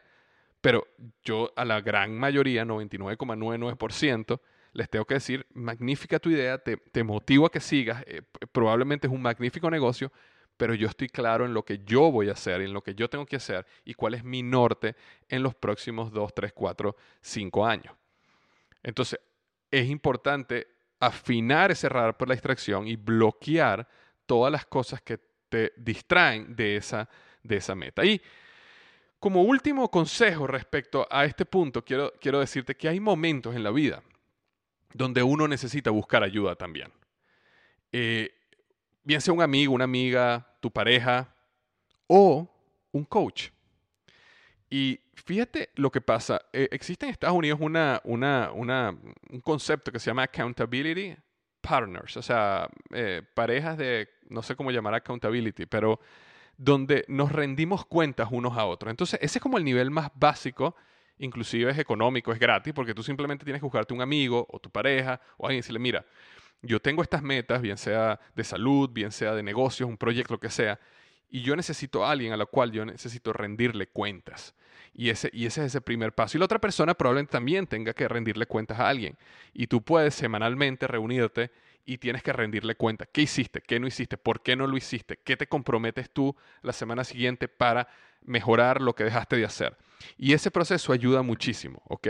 Pero 0.61 0.87
yo 1.25 1.53
a 1.57 1.65
la 1.65 1.81
gran 1.81 2.17
mayoría, 2.17 2.65
99,99%, 2.65 4.41
les 4.75 4.89
tengo 4.89 5.05
que 5.05 5.15
decir, 5.15 5.47
magnífica 5.53 6.19
tu 6.19 6.31
idea, 6.31 6.57
te, 6.57 6.77
te 6.77 7.05
motivo 7.05 7.47
a 7.47 7.51
que 7.51 7.61
sigas, 7.61 8.03
eh, 8.07 8.23
probablemente 8.53 9.07
es 9.07 9.13
un 9.13 9.21
magnífico 9.21 9.71
negocio, 9.71 10.11
pero 10.57 10.75
yo 10.75 10.89
estoy 10.89 11.09
claro 11.09 11.45
en 11.45 11.53
lo 11.53 11.65
que 11.65 11.81
yo 11.85 12.11
voy 12.11 12.29
a 12.29 12.33
hacer, 12.33 12.63
en 12.63 12.73
lo 12.73 12.83
que 12.83 12.95
yo 12.95 13.11
tengo 13.11 13.27
que 13.27 13.37
hacer 13.37 13.67
y 13.85 13.95
cuál 13.95 14.15
es 14.15 14.25
mi 14.25 14.43
norte 14.43 14.95
en 15.29 15.43
los 15.43 15.55
próximos 15.55 16.13
2, 16.13 16.35
3, 16.35 16.53
4, 16.53 16.97
5 17.21 17.67
años. 17.67 17.95
Entonces, 18.83 19.21
es 19.71 19.89
importante 19.89 20.69
afinar 21.01 21.71
ese 21.71 21.89
radar 21.89 22.17
por 22.17 22.29
la 22.29 22.35
distracción 22.35 22.87
y 22.87 22.97
bloquear 22.97 23.89
todas 24.27 24.53
las 24.53 24.67
cosas 24.67 25.03
que 25.03 25.19
te 25.49 25.73
distraen 25.77 26.55
de 26.55 26.77
esa, 26.77 27.09
de 27.43 27.57
esa 27.57 27.75
meta. 27.75 28.05
Y 28.05 28.21
como 29.19 29.43
último 29.43 29.91
consejo 29.91 30.47
respecto 30.47 31.07
a 31.11 31.25
este 31.25 31.45
punto, 31.45 31.85
quiero, 31.85 32.13
quiero 32.21 32.41
decirte 32.41 32.75
que 32.77 32.89
hay 32.89 33.01
momentos 33.01 33.55
en 33.55 33.63
la 33.63 33.71
vida 33.71 34.03
donde 34.95 35.23
uno 35.23 35.49
necesita 35.49 35.91
buscar 35.91 36.23
ayuda 36.23 36.55
también. 36.55 36.93
Eh, 37.91 38.35
bien 39.03 39.21
sea 39.21 39.35
un 39.35 39.43
amigo, 39.43 39.75
una 39.75 39.85
amiga, 39.85 40.57
tu 40.61 40.71
pareja 40.71 41.35
o 42.07 42.49
un 42.93 43.05
coach. 43.05 43.51
Y 44.71 44.99
fíjate 45.25 45.71
lo 45.75 45.91
que 45.91 46.01
pasa. 46.01 46.41
Eh, 46.53 46.69
existe 46.71 47.07
en 47.07 47.13
Estados 47.13 47.37
Unidos 47.37 47.59
una, 47.61 48.01
un 48.05 49.41
concepto 49.43 49.93
que 49.93 49.99
se 49.99 50.11
llama 50.11 50.25
accountability 50.25 51.17
partners, 51.61 52.17
o 52.17 52.23
sea, 52.23 52.69
eh, 52.91 53.23
parejas 53.35 53.79
de, 53.79 54.09
no 54.29 54.43
sé 54.43 54.57
cómo 54.57 54.71
llamar 54.71 54.95
accountability, 54.95 55.67
pero 55.67 56.01
donde 56.57 57.05
nos 57.09 57.33
rendimos 57.33 57.87
cuentas 57.87 58.29
unos 58.31 58.59
a 58.59 58.67
otros. 58.67 58.91
Entonces, 58.91 59.19
ese 59.23 59.39
es 59.39 59.43
como 59.43 59.59
el 59.59 59.65
nivel 59.65 59.91
más 59.91 60.11
básico, 60.15 60.77
inclusive 61.19 61.71
es 61.71 61.79
económico, 61.79 62.33
es 62.33 62.39
gratis, 62.39 62.75
porque 62.75 62.95
tú 62.95 63.03
simplemente 63.03 63.45
tienes 63.45 63.61
que 63.61 63.67
buscarte 63.67 63.95
un 63.95 64.03
amigo 64.03 64.47
o 64.51 64.59
tu 64.59 64.71
pareja 64.71 65.21
o 65.39 65.47
alguien 65.47 65.59
y 65.59 65.63
decirle, 65.63 65.79
mira, 65.79 66.05
yo 66.63 66.81
tengo 66.81 67.03
estas 67.03 67.23
metas, 67.23 67.63
bien 67.63 67.77
sea 67.77 68.21
de 68.35 68.45
salud, 68.45 68.91
bien 68.91 69.13
sea 69.13 69.35
de 69.35 69.43
negocios, 69.43 69.89
un 69.89 69.97
proyecto, 69.97 70.35
lo 70.35 70.41
que 70.41 70.51
sea, 70.51 70.79
y 71.33 71.41
yo 71.41 71.57
necesito 71.57 72.05
a 72.05 72.11
alguien 72.11 72.35
a 72.35 72.37
la 72.37 72.45
cual 72.45 72.73
yo 72.73 72.85
necesito 72.85 73.33
rendirle 73.33 73.87
cuentas. 73.87 74.55
Y 74.93 75.09
ese, 75.09 75.31
y 75.33 75.47
ese 75.47 75.63
es 75.63 75.69
ese 75.69 75.81
primer 75.81 76.15
paso. 76.15 76.37
Y 76.37 76.39
la 76.39 76.45
otra 76.45 76.61
persona 76.61 76.93
probablemente 76.93 77.33
también 77.33 77.67
tenga 77.67 77.95
que 77.95 78.07
rendirle 78.07 78.45
cuentas 78.45 78.79
a 78.79 78.87
alguien. 78.87 79.17
Y 79.55 79.67
tú 79.67 79.81
puedes 79.81 80.15
semanalmente 80.15 80.87
reunirte 80.87 81.51
y 81.87 81.97
tienes 81.97 82.23
que 82.23 82.35
rendirle 82.35 82.75
cuenta. 82.75 83.07
¿Qué 83.07 83.23
hiciste? 83.23 83.63
¿Qué 83.63 83.81
no 83.81 83.87
hiciste? 83.87 84.19
¿Por 84.19 84.43
qué 84.43 84.57
no 84.57 84.67
lo 84.67 84.77
hiciste? 84.77 85.21
¿Qué 85.25 85.39
te 85.39 85.47
comprometes 85.47 86.11
tú 86.11 86.37
la 86.61 86.75
semana 86.75 87.03
siguiente 87.03 87.49
para 87.49 87.89
mejorar 88.21 88.83
lo 88.83 88.95
que 88.95 89.05
dejaste 89.05 89.37
de 89.37 89.47
hacer? 89.47 89.79
Y 90.19 90.35
ese 90.35 90.51
proceso 90.51 90.93
ayuda 90.93 91.23
muchísimo, 91.23 91.81
¿ok? 91.87 92.09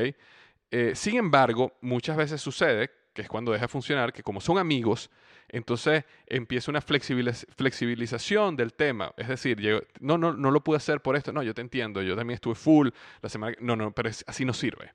Eh, 0.72 0.92
sin 0.96 1.16
embargo, 1.16 1.78
muchas 1.80 2.16
veces 2.16 2.40
sucede 2.40 2.90
que 3.12 3.22
es 3.22 3.28
cuando 3.28 3.52
deja 3.52 3.64
de 3.64 3.68
funcionar, 3.68 4.12
que 4.12 4.22
como 4.22 4.40
son 4.40 4.58
amigos, 4.58 5.10
entonces 5.48 6.04
empieza 6.26 6.70
una 6.70 6.80
flexibilización 6.80 8.56
del 8.56 8.72
tema. 8.72 9.12
Es 9.16 9.28
decir, 9.28 9.58
no, 10.00 10.16
no, 10.16 10.32
no 10.32 10.50
lo 10.50 10.64
pude 10.64 10.78
hacer 10.78 11.00
por 11.00 11.16
esto. 11.16 11.32
No, 11.32 11.42
yo 11.42 11.54
te 11.54 11.60
entiendo, 11.60 12.00
yo 12.02 12.16
también 12.16 12.36
estuve 12.36 12.54
full 12.54 12.88
la 13.20 13.28
semana. 13.28 13.56
No, 13.60 13.76
no, 13.76 13.92
pero 13.92 14.08
así 14.26 14.44
no 14.44 14.54
sirve. 14.54 14.92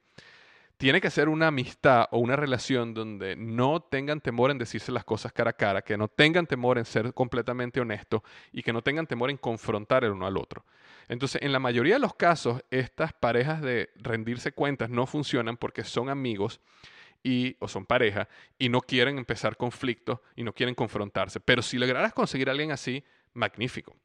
Tiene 0.78 1.02
que 1.02 1.10
ser 1.10 1.28
una 1.28 1.48
amistad 1.48 2.08
o 2.12 2.20
una 2.20 2.36
relación 2.36 2.94
donde 2.94 3.36
no 3.36 3.80
tengan 3.82 4.22
temor 4.22 4.52
en 4.52 4.60
decirse 4.60 4.92
las 4.92 5.04
cosas 5.04 5.32
cara 5.34 5.50
a 5.50 5.54
cara, 5.54 5.82
que 5.82 5.98
no 5.98 6.08
tengan 6.08 6.46
temor 6.46 6.78
en 6.78 6.86
ser 6.86 7.14
completamente 7.16 7.82
honestos 7.82 8.22
y 8.52 8.62
que 8.62 8.72
no 8.72 8.84
tengan 8.84 9.08
temor 9.08 9.32
en 9.32 9.38
confrontar 9.38 10.04
el 10.04 10.12
uno 10.12 10.28
al 10.28 10.38
otro. 10.38 10.66
Entonces, 11.08 11.42
en 11.42 11.52
la 11.52 11.60
mayoría 11.60 11.96
de 11.96 12.00
los 12.00 12.14
casos, 12.14 12.62
estas 12.70 13.12
parejas 13.14 13.62
de 13.62 13.90
rendirse 13.96 14.52
cuentas 14.52 14.90
no 14.90 15.08
funcionan 15.08 15.58
porque 15.58 15.84
son 15.84 16.10
amigos 16.10 16.60
o 17.60 17.68
son 17.68 17.86
pareja 17.86 18.28
y 18.58 18.70
no 18.70 18.82
quieren 18.82 19.18
empezar 19.18 19.58
conflictos 19.58 20.20
y 20.36 20.44
no 20.44 20.54
quieren 20.54 20.76
confrontarse. 20.76 21.40
Pero 21.40 21.62
si 21.62 21.78
lograras 21.78 22.14
conseguir 22.14 22.50
a 22.50 22.52
alguien 22.52 22.72
así, 22.72 23.04
magnífico. 23.34 23.96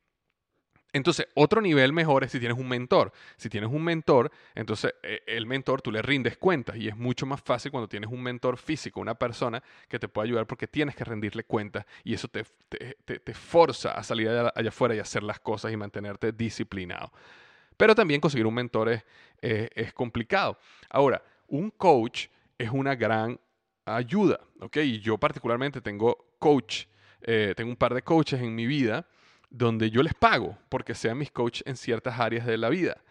Entonces, 0.95 1.27
otro 1.35 1.63
nivel 1.63 1.93
mejor 1.93 2.23
es 2.23 2.33
si 2.33 2.39
tienes 2.39 2.59
un 2.59 2.69
mentor. 2.69 3.13
Si 3.39 3.49
tienes 3.49 3.71
un 3.71 3.83
mentor, 3.83 4.31
entonces 4.55 4.95
eh, 5.03 5.23
el 5.27 5.47
mentor 5.47 5.81
tú 5.81 5.91
le 5.91 6.03
rindes 6.03 6.37
cuentas 6.37 6.77
y 6.77 6.89
es 6.89 6.97
mucho 6.97 7.25
más 7.25 7.41
fácil 7.41 7.71
cuando 7.71 7.89
tienes 7.89 8.11
un 8.11 8.23
mentor 8.23 8.59
físico, 8.59 9.01
una 9.01 9.15
persona 9.15 9.63
que 9.89 9.99
te 9.99 10.09
puede 10.09 10.29
ayudar 10.29 10.47
porque 10.47 10.67
tienes 10.67 10.95
que 10.95 11.05
rendirle 11.05 11.45
cuentas 11.45 11.87
y 12.05 12.13
eso 12.13 12.29
te, 12.29 12.45
te, 12.69 13.35
forza 13.35 13.93
a 13.93 14.03
salir 14.03 14.29
allá, 14.29 14.53
afuera 14.69 14.95
y 14.95 14.99
hacer 14.99 15.23
las 15.23 15.41
cosas 15.41 15.73
y 15.73 15.77
mantenerte 15.79 16.31
disciplinado. 16.31 17.11
Pero 17.79 17.95
también 17.95 18.21
conseguir 18.21 18.47
un 18.47 18.55
mentor 18.55 18.91
es, 18.91 19.05
es 19.41 19.95
complicado. 19.95 20.59
Ahora, 20.91 21.23
un 21.49 21.71
coach 21.71 22.27
es 22.63 22.71
una 22.71 22.95
gran 22.95 23.39
ayuda, 23.85 24.41
¿ok? 24.61 24.77
Y 24.79 25.01
yo 25.01 25.19
particularmente 25.19 25.81
tengo 25.81 26.35
coach, 26.39 26.85
eh, 27.21 27.55
tengo 27.57 27.71
un 27.71 27.77
par 27.77 27.95
de 27.95 28.03
coaches 28.03 28.41
en 28.41 28.55
mi 28.55 28.67
vida 28.67 29.07
donde 29.51 29.91
yo 29.91 30.03
les 30.03 30.15
pago 30.15 30.57
porque 30.69 30.95
sean 30.95 31.19
mis 31.19 31.31
coaches 31.31 31.63
en 31.67 31.77
ciertas 31.77 32.19
áreas 32.19 32.47
de 32.47 32.57
la 32.57 32.69
vida. 32.69 33.03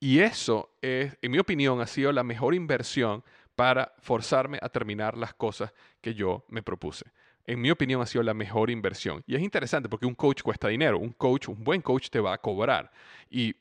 Y 0.00 0.18
eso 0.18 0.70
es, 0.82 1.16
en 1.22 1.30
mi 1.30 1.38
opinión, 1.38 1.80
ha 1.80 1.86
sido 1.86 2.12
la 2.12 2.22
mejor 2.22 2.54
inversión 2.54 3.24
para 3.56 3.92
forzarme 3.98 4.58
a 4.62 4.68
terminar 4.68 5.16
las 5.16 5.34
cosas 5.34 5.72
que 6.00 6.14
yo 6.14 6.44
me 6.48 6.62
propuse. 6.62 7.04
En 7.44 7.60
mi 7.60 7.70
opinión, 7.70 8.02
ha 8.02 8.06
sido 8.06 8.22
la 8.22 8.34
mejor 8.34 8.70
inversión. 8.70 9.22
Y 9.26 9.34
es 9.34 9.42
interesante 9.42 9.88
porque 9.88 10.06
un 10.06 10.14
coach 10.14 10.42
cuesta 10.42 10.68
dinero. 10.68 10.98
Un 10.98 11.12
coach, 11.12 11.48
un 11.48 11.64
buen 11.64 11.80
coach 11.80 12.10
te 12.10 12.20
va 12.20 12.34
a 12.34 12.38
cobrar. 12.38 12.92
Y 13.30 13.56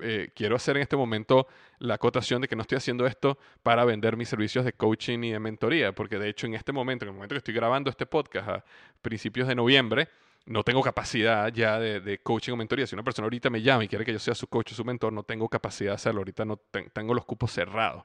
eh, 0.00 0.30
quiero 0.34 0.56
hacer 0.56 0.76
en 0.76 0.82
este 0.82 0.96
momento 0.96 1.46
la 1.78 1.94
acotación 1.94 2.42
de 2.42 2.48
que 2.48 2.56
no 2.56 2.62
estoy 2.62 2.78
haciendo 2.78 3.06
esto 3.06 3.38
para 3.62 3.84
vender 3.84 4.16
mis 4.16 4.28
servicios 4.28 4.64
de 4.64 4.72
coaching 4.72 5.22
y 5.22 5.30
de 5.32 5.38
mentoría, 5.38 5.92
porque 5.92 6.18
de 6.18 6.28
hecho 6.28 6.46
en 6.46 6.54
este 6.54 6.72
momento, 6.72 7.04
en 7.04 7.10
el 7.10 7.14
momento 7.14 7.34
que 7.34 7.38
estoy 7.38 7.54
grabando 7.54 7.90
este 7.90 8.06
podcast 8.06 8.48
a 8.48 8.64
principios 9.00 9.48
de 9.48 9.54
noviembre, 9.54 10.08
no 10.46 10.64
tengo 10.64 10.82
capacidad 10.82 11.52
ya 11.52 11.78
de, 11.78 12.18
coaching 12.20 12.52
o 12.52 12.56
mentoría. 12.56 12.86
Si 12.86 12.94
una 12.94 13.04
persona 13.04 13.26
ahorita 13.26 13.48
me 13.50 13.62
llama 13.62 13.84
y 13.84 13.88
quiere 13.88 14.04
que 14.04 14.12
yo 14.12 14.18
sea 14.18 14.34
su 14.34 14.48
coach 14.48 14.72
o 14.72 14.74
su 14.74 14.84
mentor, 14.84 15.12
no 15.12 15.22
tengo 15.22 15.48
capacidad 15.48 15.92
de 15.92 15.94
hacerlo. 15.94 16.20
Ahorita 16.20 16.44
no 16.44 16.56
tengo 16.92 17.14
los 17.14 17.24
cupos 17.24 17.52
cerrados. 17.52 18.04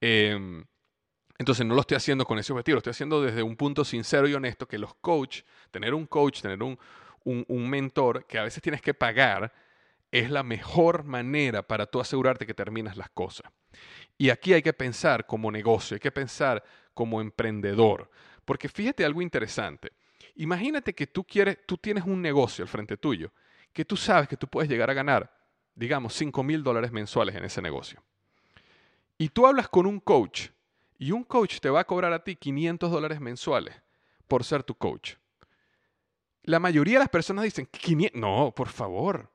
Em, 0.00 0.64
entonces 1.38 1.64
no 1.64 1.74
lo 1.74 1.80
estoy 1.80 1.96
haciendo 1.96 2.24
con 2.26 2.38
ese 2.38 2.52
objetivo, 2.52 2.74
lo 2.74 2.78
estoy 2.78 2.90
haciendo 2.90 3.22
desde 3.22 3.42
un 3.42 3.56
punto 3.56 3.84
sincero 3.84 4.28
y 4.28 4.34
honesto 4.34 4.68
que 4.68 4.78
los 4.78 4.94
coach, 4.94 5.42
tener 5.70 5.94
un 5.94 6.06
coach, 6.06 6.42
tener 6.42 6.62
un, 6.62 6.78
un 7.24 7.70
mentor 7.70 8.26
que 8.26 8.38
a 8.38 8.42
veces 8.42 8.62
tienes 8.62 8.82
que 8.82 8.92
pagar, 8.94 9.52
es 10.12 10.30
la 10.30 10.42
mejor 10.42 11.04
manera 11.04 11.66
para 11.66 11.86
tú 11.86 11.98
asegurarte 11.98 12.46
que 12.46 12.54
terminas 12.54 12.96
las 12.96 13.10
cosas. 13.10 13.50
Y 14.18 14.28
aquí 14.28 14.52
hay 14.52 14.62
que 14.62 14.74
pensar 14.74 15.26
como 15.26 15.50
negocio, 15.50 15.94
hay 15.94 16.00
que 16.00 16.12
pensar 16.12 16.62
como 16.92 17.20
emprendedor. 17.20 18.10
Porque 18.44 18.68
fíjate 18.68 19.04
algo 19.04 19.22
interesante. 19.22 19.92
Imagínate 20.36 20.94
que 20.94 21.06
tú 21.06 21.24
quieres, 21.24 21.58
tú 21.66 21.78
tienes 21.78 22.04
un 22.04 22.20
negocio 22.20 22.62
al 22.62 22.68
frente 22.68 22.98
tuyo, 22.98 23.32
que 23.72 23.86
tú 23.86 23.96
sabes 23.96 24.28
que 24.28 24.36
tú 24.36 24.46
puedes 24.46 24.70
llegar 24.70 24.90
a 24.90 24.94
ganar, 24.94 25.34
digamos, 25.74 26.14
5 26.14 26.42
mil 26.42 26.62
dólares 26.62 26.92
mensuales 26.92 27.34
en 27.34 27.44
ese 27.44 27.62
negocio. 27.62 28.02
Y 29.16 29.30
tú 29.30 29.46
hablas 29.46 29.68
con 29.68 29.86
un 29.86 29.98
coach, 29.98 30.48
y 30.98 31.10
un 31.12 31.24
coach 31.24 31.58
te 31.58 31.70
va 31.70 31.80
a 31.80 31.84
cobrar 31.84 32.12
a 32.12 32.22
ti 32.22 32.36
500 32.36 32.90
dólares 32.90 33.20
mensuales 33.20 33.74
por 34.28 34.44
ser 34.44 34.62
tu 34.62 34.74
coach. 34.74 35.14
La 36.42 36.58
mayoría 36.58 36.94
de 36.94 37.00
las 37.00 37.08
personas 37.08 37.44
dicen, 37.44 37.68
no, 38.14 38.52
por 38.54 38.68
favor, 38.68 39.30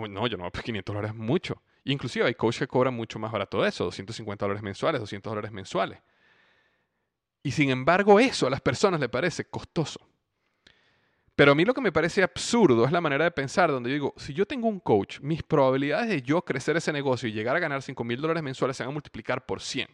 no, 0.00 0.26
yo 0.26 0.36
no, 0.36 0.50
pues 0.50 0.64
500 0.64 0.94
dólares 0.94 1.10
es 1.10 1.16
mucho. 1.16 1.62
inclusive 1.84 2.26
hay 2.26 2.34
coaches 2.34 2.60
que 2.60 2.66
cobran 2.66 2.94
mucho 2.94 3.18
más 3.18 3.32
barato 3.32 3.62
de 3.62 3.68
eso, 3.68 3.84
250 3.84 4.44
dólares 4.44 4.62
mensuales, 4.62 5.00
200 5.00 5.30
dólares 5.30 5.52
mensuales. 5.52 5.98
Y 7.42 7.52
sin 7.52 7.70
embargo 7.70 8.18
eso 8.18 8.46
a 8.46 8.50
las 8.50 8.60
personas 8.60 9.00
les 9.00 9.08
parece 9.08 9.44
costoso. 9.44 10.00
Pero 11.36 11.52
a 11.52 11.54
mí 11.54 11.64
lo 11.64 11.74
que 11.74 11.82
me 11.82 11.92
parece 11.92 12.22
absurdo 12.22 12.86
es 12.86 12.92
la 12.92 13.00
manera 13.00 13.24
de 13.24 13.30
pensar 13.30 13.70
donde 13.70 13.90
yo 13.90 13.94
digo, 13.94 14.14
si 14.16 14.32
yo 14.32 14.46
tengo 14.46 14.68
un 14.68 14.80
coach, 14.80 15.20
mis 15.20 15.42
probabilidades 15.42 16.08
de 16.08 16.22
yo 16.22 16.42
crecer 16.42 16.76
ese 16.76 16.92
negocio 16.92 17.28
y 17.28 17.32
llegar 17.32 17.54
a 17.54 17.60
ganar 17.60 17.82
5 17.82 18.02
mil 18.04 18.20
dólares 18.20 18.42
mensuales 18.42 18.76
se 18.76 18.82
van 18.82 18.90
a 18.90 18.94
multiplicar 18.94 19.44
por 19.44 19.60
100 19.60 19.88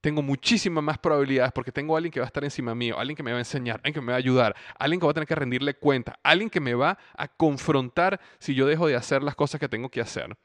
tengo 0.00 0.22
muchísimas 0.22 0.82
más 0.82 0.98
probabilidades 0.98 1.52
porque 1.52 1.72
tengo 1.72 1.94
a 1.94 1.98
alguien 1.98 2.10
que 2.10 2.20
va 2.20 2.26
a 2.26 2.28
estar 2.28 2.42
encima 2.44 2.74
mío, 2.74 2.98
alguien 2.98 3.16
que 3.16 3.22
me 3.22 3.32
va 3.32 3.38
a 3.38 3.40
enseñar, 3.40 3.76
alguien 3.76 3.94
que 3.94 4.00
me 4.00 4.12
va 4.12 4.14
a 4.14 4.18
ayudar, 4.18 4.56
alguien 4.78 5.00
que 5.00 5.06
va 5.06 5.10
a 5.10 5.14
tener 5.14 5.26
que 5.26 5.34
rendirle 5.34 5.74
cuenta, 5.74 6.18
alguien 6.22 6.48
que 6.48 6.60
me 6.60 6.74
va 6.74 6.98
a 7.16 7.28
confrontar 7.28 8.20
si 8.38 8.54
yo 8.54 8.66
dejo 8.66 8.86
de 8.86 8.96
hacer 8.96 9.22
las 9.22 9.34
cosas 9.34 9.60
que 9.60 9.68
tengo 9.68 9.88
que 9.90 10.00
hacer. 10.00 10.36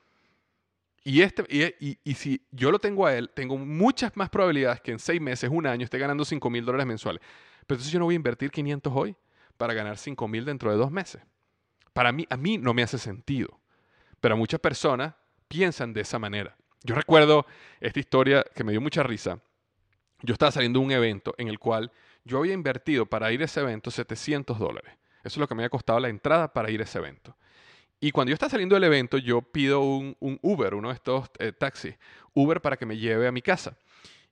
Y, 1.03 1.21
este, 1.21 1.45
y, 1.79 1.99
y, 2.03 2.13
si 2.15 2.41
yo 2.51 2.71
lo 2.71 2.79
tengo 2.79 3.05
a 3.05 3.13
él, 3.13 3.29
tengo 3.29 3.59
muchas 3.59 4.17
más 4.17 4.27
probabilidades 4.29 4.81
que 4.81 4.91
en 4.91 4.97
seis 4.97 5.21
meses, 5.21 5.51
un 5.53 5.67
año, 5.67 5.83
esté 5.83 5.99
ganando 5.99 6.25
5 6.25 6.49
mil 6.49 6.65
dólares 6.65 6.87
mensuales. 6.87 7.21
Pero 7.67 7.77
entonces 7.77 7.91
yo 7.91 7.99
no 7.99 8.05
voy 8.05 8.15
a 8.15 8.17
invertir 8.17 8.49
500 8.49 8.91
hoy 8.95 9.15
para 9.55 9.75
ganar 9.75 9.97
5 9.97 10.27
mil 10.27 10.45
dentro 10.45 10.71
de 10.71 10.77
dos 10.77 10.89
meses. 10.89 11.21
Para 11.93 12.11
mí, 12.11 12.25
a 12.27 12.37
mí 12.37 12.57
no 12.57 12.73
me 12.73 12.81
hace 12.81 12.97
sentido. 12.97 13.59
Pero 14.19 14.35
muchas 14.35 14.59
personas 14.59 15.13
piensan 15.47 15.93
de 15.93 16.01
esa 16.01 16.17
manera. 16.17 16.57
Yo 16.85 16.93
recuerdo 16.93 17.47
esta 17.79 17.99
historia 17.99 18.45
que 18.53 18.63
me 18.63 18.71
dio 18.71 18.79
mucha 18.79 19.01
risa. 19.01 19.39
Yo 20.21 20.33
estaba 20.33 20.51
saliendo 20.51 20.79
de 20.79 20.85
un 20.85 20.91
evento 20.91 21.33
en 21.39 21.47
el 21.47 21.57
cual 21.57 21.91
yo 22.23 22.37
había 22.37 22.53
invertido 22.53 23.07
para 23.07 23.31
ir 23.31 23.41
a 23.41 23.45
ese 23.45 23.61
evento 23.61 23.89
700 23.89 24.59
dólares. 24.59 24.93
Eso 25.23 25.33
es 25.33 25.37
lo 25.37 25.47
que 25.47 25.55
me 25.55 25.63
había 25.63 25.71
costado 25.71 25.99
la 25.99 26.09
entrada 26.09 26.53
para 26.53 26.69
ir 26.69 26.81
a 26.81 26.83
ese 26.83 26.99
evento. 26.99 27.35
Y 27.99 28.11
cuando 28.11 28.29
yo 28.29 28.35
estaba 28.35 28.51
saliendo 28.51 28.75
del 28.75 28.83
evento, 28.83 29.17
yo 29.17 29.41
pido 29.41 29.81
un, 29.81 30.15
Uber, 30.43 30.75
uno 30.75 30.89
de 30.89 30.93
estos 30.93 31.27
eh, 31.39 31.51
taxis, 31.53 31.95
Uber 32.35 32.61
para 32.61 32.77
que 32.77 32.85
me 32.85 32.97
lleve 32.97 33.27
a 33.27 33.31
mi 33.31 33.41
casa. 33.41 33.75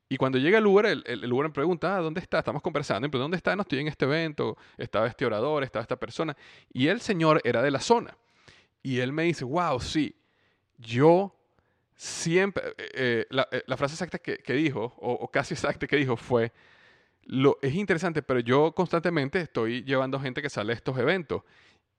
Y 0.08 0.18
cuando 0.18 0.38
llega 0.38 0.60
el 0.60 0.68
Uber, 0.68 0.86
el, 0.86 1.34
Uber 1.34 1.47
me 1.47 1.54
pregunta, 1.54 1.95
ah, 1.95 2.01
¿dónde 2.01 2.22
está? 2.22 2.38
Estamos 2.38 2.62
conversando. 2.62 3.08
Y 3.08 3.10
¿dónde 3.10 3.38
está? 3.38 3.56
No 3.56 3.64
estoy 3.64 3.80
en 3.80 3.88
este 3.88 4.06
evento, 4.06 4.58
estaba 4.78 5.08
este 5.08 5.26
orador, 5.26 5.64
estaba 5.64 5.82
esta 5.82 5.95
persona. 5.95 6.38
Y 6.72 6.86
el 6.86 7.01
señor 7.01 7.41
era 7.43 7.64
de 7.64 7.72
la 7.72 7.80
zona. 7.80 8.16
Y 8.84 8.99
él 8.99 9.12
me 9.12 9.24
dice, 9.24 9.43
wow, 9.43 9.80
sí, 9.80 10.16
yo 10.78 11.34
siempre, 12.04 12.76
eh, 12.78 13.26
eh, 13.30 13.64
la, 13.66 13.78
frase 13.78 13.93
exacta 13.93 14.20
que, 14.20 14.54
dijo, 14.54 14.93
o, 14.97 15.26
casi 15.32 15.54
exacta 15.54 15.88
que 15.88 15.95
dijo, 15.95 16.18
fue, 16.18 16.51
lo, 17.24 17.58
es 17.62 17.74
interesante, 17.76 18.22
pero 18.22 18.41
yo 18.41 18.74
constantemente 18.76 19.39
estoy 19.39 19.84
llevando 19.84 20.20
gente 20.20 20.41
que 20.41 20.49
sale 20.49 20.74
a 20.74 20.76
estos 20.76 20.97
eventos. 20.97 21.43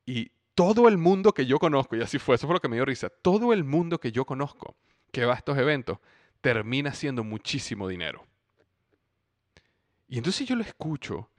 Y 0.05 0.31
todo 0.55 0.89
el 0.89 0.99
mundo 0.99 1.33
que 1.33 1.47
yo 1.47 1.59
conozco, 1.59 1.97
y 1.97 2.03
así 2.03 2.19
fue, 2.19 2.35
eso 2.35 2.47
fue 2.47 2.55
lo 2.55 2.61
que 2.61 2.69
me 2.69 2.77
dio 2.77 2.85
risa, 2.85 3.09
todo 3.09 3.55
el 3.55 3.65
mundo 3.65 3.99
que 3.99 4.13
yo 4.13 4.27
conozco 4.27 4.77
que 5.11 5.25
va 5.25 5.33
a 5.33 5.37
estos 5.37 5.57
eventos 5.57 5.99
termina 6.43 6.91
haciendo 6.91 7.25
muchísimo 7.25 7.89
dinero. 7.89 8.27
Y 10.07 10.19
entonces 10.19 10.47
yo 10.47 10.55
lo 10.55 10.63
escucho 10.63 11.31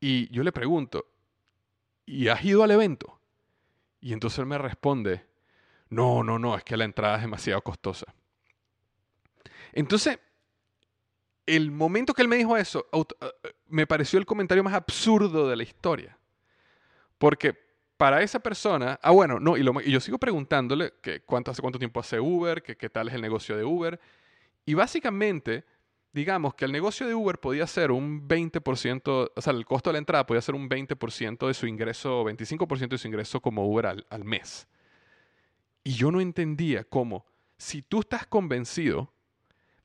y 0.00 0.28
yo 0.34 0.42
le 0.42 0.50
pregunto, 0.50 1.06
¿y 2.06 2.26
has 2.26 2.44
ido 2.44 2.64
al 2.64 2.72
evento? 2.72 3.20
Y 4.00 4.14
entonces 4.14 4.40
él 4.40 4.46
me 4.46 4.58
responde, 4.58 5.29
no, 5.90 6.22
no, 6.22 6.38
no, 6.38 6.56
es 6.56 6.64
que 6.64 6.76
la 6.76 6.84
entrada 6.84 7.16
es 7.16 7.22
demasiado 7.22 7.60
costosa. 7.62 8.06
Entonces, 9.72 10.18
el 11.46 11.72
momento 11.72 12.14
que 12.14 12.22
él 12.22 12.28
me 12.28 12.36
dijo 12.36 12.56
eso, 12.56 12.86
eh, 12.92 13.52
me 13.66 13.86
pareció 13.86 14.18
el 14.18 14.26
comentario 14.26 14.62
más 14.62 14.74
absurdo 14.74 15.48
de 15.48 15.56
la 15.56 15.64
historia. 15.64 16.16
Porque 17.18 17.54
para 17.96 18.22
esa 18.22 18.38
persona, 18.38 18.98
ah, 19.02 19.10
bueno, 19.10 19.40
no, 19.40 19.56
y, 19.56 19.90
yo 19.90 20.00
sigo 20.00 20.18
preguntándole 20.18 20.94
que 21.02 21.20
cuánto, 21.20 21.50
hace 21.50 21.60
cuánto 21.60 21.78
tiempo 21.78 22.00
hace 22.00 22.20
Uber, 22.20 22.62
que 22.62 22.76
qué 22.76 22.88
tal 22.88 23.08
es 23.08 23.14
el 23.14 23.20
negocio 23.20 23.56
de 23.56 23.64
Uber. 23.64 24.00
Y 24.64 24.74
básicamente, 24.74 25.64
digamos 26.12 26.54
que 26.54 26.66
el 26.66 26.72
negocio 26.72 27.06
de 27.06 27.14
Uber 27.14 27.38
podía 27.38 27.66
ser 27.66 27.90
un 27.90 28.28
20%, 28.28 29.32
o 29.34 29.40
sea, 29.42 29.52
el 29.52 29.66
costo 29.66 29.90
de 29.90 29.94
la 29.94 29.98
entrada 29.98 30.24
podía 30.24 30.40
ser 30.40 30.54
un 30.54 30.68
20% 30.68 31.46
de 31.48 31.54
su 31.54 31.66
ingreso, 31.66 32.24
25% 32.24 32.88
de 32.88 32.98
su 32.98 33.08
ingreso 33.08 33.40
como 33.40 33.66
Uber 33.66 33.86
al 33.86 34.24
mes. 34.24 34.68
Y 35.90 35.94
yo 35.94 36.12
no 36.12 36.20
entendía 36.20 36.84
cómo, 36.84 37.26
si 37.58 37.82
tú 37.82 37.98
estás 37.98 38.24
convencido 38.24 39.12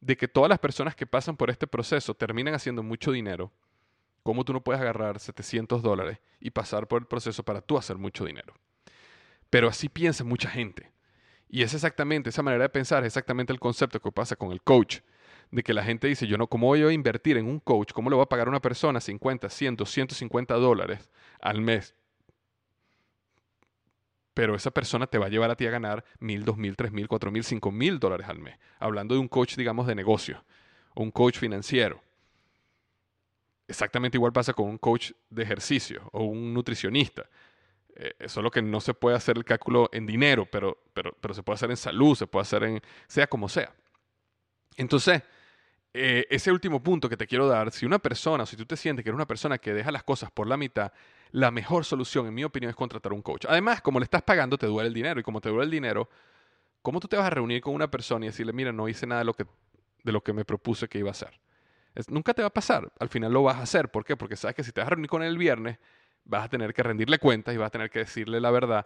de 0.01 0.15
que 0.15 0.27
todas 0.27 0.49
las 0.49 0.59
personas 0.59 0.95
que 0.95 1.07
pasan 1.07 1.35
por 1.35 1.49
este 1.49 1.65
proceso 1.65 2.13
terminan 2.13 2.53
haciendo 2.53 2.83
mucho 2.83 3.11
dinero, 3.11 3.51
¿Cómo 4.25 4.43
tú 4.43 4.53
no 4.53 4.63
puedes 4.63 4.81
agarrar 4.81 5.19
700 5.19 5.83
dólares 5.83 6.17
y 6.39 6.49
pasar 6.49 6.87
por 6.87 6.99
el 6.99 7.07
proceso 7.07 7.43
para 7.43 7.61
tú 7.61 7.77
hacer 7.77 7.99
mucho 7.99 8.25
dinero? 8.25 8.55
Pero 9.51 9.67
así 9.67 9.87
piensa 9.87 10.23
mucha 10.23 10.49
gente. 10.49 10.91
Y 11.47 11.61
es 11.61 11.75
exactamente, 11.75 12.31
esa 12.31 12.41
manera 12.41 12.63
de 12.63 12.69
pensar 12.69 13.03
es 13.03 13.09
exactamente 13.09 13.53
el 13.53 13.59
concepto 13.59 14.01
que 14.01 14.11
pasa 14.11 14.35
con 14.35 14.51
el 14.51 14.63
coach. 14.63 15.01
De 15.51 15.61
que 15.61 15.75
la 15.75 15.83
gente 15.83 16.07
dice, 16.07 16.25
yo 16.25 16.39
no, 16.39 16.47
¿cómo 16.47 16.65
voy 16.65 16.81
a 16.81 16.91
invertir 16.91 17.37
en 17.37 17.45
un 17.45 17.59
coach? 17.59 17.91
¿Cómo 17.93 18.09
le 18.09 18.15
voy 18.15 18.23
a 18.23 18.29
pagar 18.29 18.47
a 18.47 18.49
una 18.49 18.61
persona 18.61 18.99
50, 18.99 19.47
100, 19.47 19.85
150 19.85 20.55
dólares 20.55 21.07
al 21.39 21.61
mes? 21.61 21.93
Pero 24.35 24.53
esa 24.53 24.69
persona 24.69 25.07
te 25.07 25.17
va 25.17 25.25
a 25.25 25.29
llevar 25.29 25.49
a 25.49 25.55
ti 25.55 25.65
a 25.65 25.71
ganar 25.71 26.05
mil, 26.19 26.45
dos 26.45 26.57
mil, 26.57 26.75
tres 26.75 26.91
mil, 26.91 27.07
cuatro 27.07 27.31
mil, 27.31 27.43
cinco 27.43 27.71
mil 27.71 27.99
dólares 27.99 28.27
al 28.29 28.37
mes. 28.37 28.59
Hablando 28.79 29.15
de 29.15 29.21
un 29.21 29.27
coach, 29.27 29.55
digamos, 29.55 29.87
de 29.87 29.95
negocio, 29.95 30.43
un 30.93 31.09
coach 31.09 31.39
financiero. 31.39 32.01
Exactamente 33.67 34.17
igual 34.17 34.33
pasa 34.33 34.53
con 34.53 34.67
un 34.67 34.77
coach 34.77 35.13
de 35.29 35.41
ejercicio 35.41 36.07
o 36.11 36.25
un 36.25 36.53
nutricionista. 36.53 37.27
Eh, 37.95 38.27
solo 38.27 38.51
que 38.51 38.61
no 38.61 38.81
se 38.81 38.93
puede 38.93 39.15
hacer 39.15 39.37
el 39.37 39.45
cálculo 39.45 39.89
en 39.93 40.05
dinero, 40.05 40.45
pero, 40.45 40.77
pero, 40.93 41.15
pero 41.21 41.33
se 41.33 41.41
puede 41.41 41.55
hacer 41.55 41.71
en 41.71 41.77
salud, 41.77 42.13
se 42.13 42.27
puede 42.27 42.41
hacer 42.41 42.63
en 42.65 42.81
sea 43.07 43.27
como 43.27 43.47
sea. 43.47 43.73
Entonces, 44.75 45.23
eh, 45.93 46.27
ese 46.29 46.51
último 46.51 46.83
punto 46.83 47.07
que 47.07 47.15
te 47.15 47.25
quiero 47.25 47.47
dar, 47.47 47.71
si 47.71 47.85
una 47.85 47.99
persona, 47.99 48.45
si 48.45 48.57
tú 48.57 48.65
te 48.65 48.75
sientes 48.75 49.01
que 49.01 49.09
eres 49.09 49.15
una 49.15 49.25
persona 49.25 49.57
que 49.57 49.73
deja 49.73 49.93
las 49.93 50.03
cosas 50.03 50.29
por 50.29 50.45
la 50.45 50.57
mitad, 50.57 50.91
la 51.31 51.51
mejor 51.51 51.85
solución, 51.85 52.27
en 52.27 52.33
mi 52.33 52.43
opinión, 52.43 52.69
es 52.69 52.75
contratar 52.75 53.13
un 53.13 53.21
coach. 53.21 53.45
Además, 53.47 53.81
como 53.81 53.99
le 53.99 54.05
estás 54.05 54.21
pagando, 54.21 54.57
te 54.57 54.67
duele 54.67 54.87
el 54.87 54.93
dinero. 54.93 55.19
Y 55.19 55.23
como 55.23 55.41
te 55.41 55.49
duele 55.49 55.65
el 55.65 55.71
dinero, 55.71 56.09
¿cómo 56.81 56.99
tú 56.99 57.07
te 57.07 57.17
vas 57.17 57.25
a 57.25 57.29
reunir 57.29 57.61
con 57.61 57.73
una 57.73 57.89
persona 57.89 58.25
y 58.25 58.29
decirle, 58.29 58.53
mira, 58.53 58.71
no 58.71 58.87
hice 58.87 59.05
nada 59.05 59.21
de 59.21 59.25
lo 60.11 60.21
que, 60.21 60.33
me 60.33 60.45
propuse 60.45 60.87
que 60.87 60.99
iba 60.99 61.09
a 61.09 61.11
hacer? 61.11 61.39
nunca 62.09 62.33
te 62.33 62.41
va 62.41 62.49
a 62.49 62.53
pasar. 62.53 62.91
Al 62.99 63.07
final 63.07 63.31
lo 63.31 63.43
vas 63.43 63.57
a 63.57 63.61
hacer. 63.61 63.89
¿Por 63.89 64.03
qué? 64.03 64.17
Porque 64.17 64.35
sabes 64.35 64.55
que 64.55 64.63
si 64.63 64.71
te 64.71 64.81
vas 64.81 64.87
a 64.87 64.89
reunir 64.91 65.09
con 65.09 65.23
él 65.23 65.29
el 65.29 65.37
viernes, 65.37 65.79
vas 66.25 66.45
a 66.45 66.49
tener 66.49 66.73
que 66.73 66.83
rendirle 66.83 67.19
cuentas 67.19 67.55
y 67.55 67.57
vas 67.57 67.67
a 67.67 67.71
tener 67.71 67.89
que 67.89 67.99
decirle 67.99 68.41
la 68.41 68.51
verdad 68.51 68.85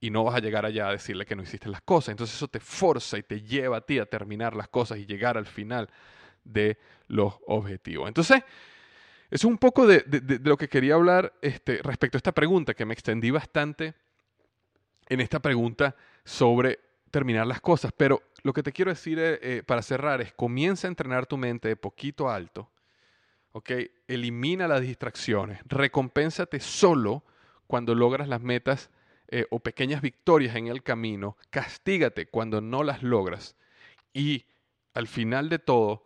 y 0.00 0.10
no 0.10 0.24
vas 0.24 0.34
a 0.34 0.40
llegar 0.40 0.66
allá 0.66 0.88
a 0.88 0.92
decirle 0.92 1.24
que 1.24 1.34
no 1.34 1.42
hiciste 1.42 1.70
las 1.70 1.80
cosas. 1.80 2.10
Entonces 2.10 2.36
eso 2.36 2.48
te 2.48 2.60
forza 2.60 3.16
y 3.16 3.22
te 3.22 3.40
lleva 3.40 3.78
a 3.78 3.80
ti 3.80 3.98
a 3.98 4.04
terminar 4.04 4.54
las 4.54 4.68
cosas 4.68 4.98
y 4.98 5.06
llegar 5.06 5.38
al 5.38 5.46
final 5.46 5.88
de 6.44 6.76
los 7.06 7.34
objetivos. 7.46 8.08
Entonces, 8.08 8.42
es 9.34 9.42
un 9.42 9.58
poco 9.58 9.84
de, 9.84 10.04
lo 10.44 10.56
que 10.56 10.68
quería 10.68 10.94
hablar 10.94 11.34
este, 11.42 11.82
respecto 11.82 12.16
a 12.16 12.20
esta 12.20 12.30
pregunta, 12.30 12.72
que 12.72 12.84
me 12.84 12.94
extendí 12.94 13.32
bastante 13.32 13.94
en 15.08 15.20
esta 15.20 15.40
pregunta 15.40 15.96
sobre 16.24 16.78
terminar 17.10 17.44
las 17.44 17.60
cosas. 17.60 17.92
Pero 17.96 18.22
lo 18.44 18.52
que 18.52 18.62
te 18.62 18.70
quiero 18.70 18.92
decir 18.92 19.18
eh, 19.18 19.40
eh, 19.42 19.62
para 19.66 19.82
cerrar 19.82 20.20
es, 20.20 20.32
comienza 20.34 20.86
a 20.86 20.90
entrenar 20.90 21.26
tu 21.26 21.36
mente 21.36 21.66
de 21.66 21.74
poquito 21.74 22.30
a 22.30 22.36
alto, 22.36 22.70
¿ok? 23.50 23.72
Elimina 24.06 24.68
las 24.68 24.82
distracciones, 24.82 25.58
recompénsate 25.64 26.60
solo 26.60 27.24
cuando 27.66 27.96
logras 27.96 28.28
las 28.28 28.40
metas 28.40 28.88
eh, 29.26 29.48
o 29.50 29.58
pequeñas 29.58 30.00
victorias 30.00 30.54
en 30.54 30.68
el 30.68 30.84
camino, 30.84 31.36
castígate 31.50 32.26
cuando 32.26 32.60
no 32.60 32.84
las 32.84 33.02
logras 33.02 33.56
y 34.12 34.44
al 34.92 35.08
final 35.08 35.48
de 35.48 35.58
todo, 35.58 36.03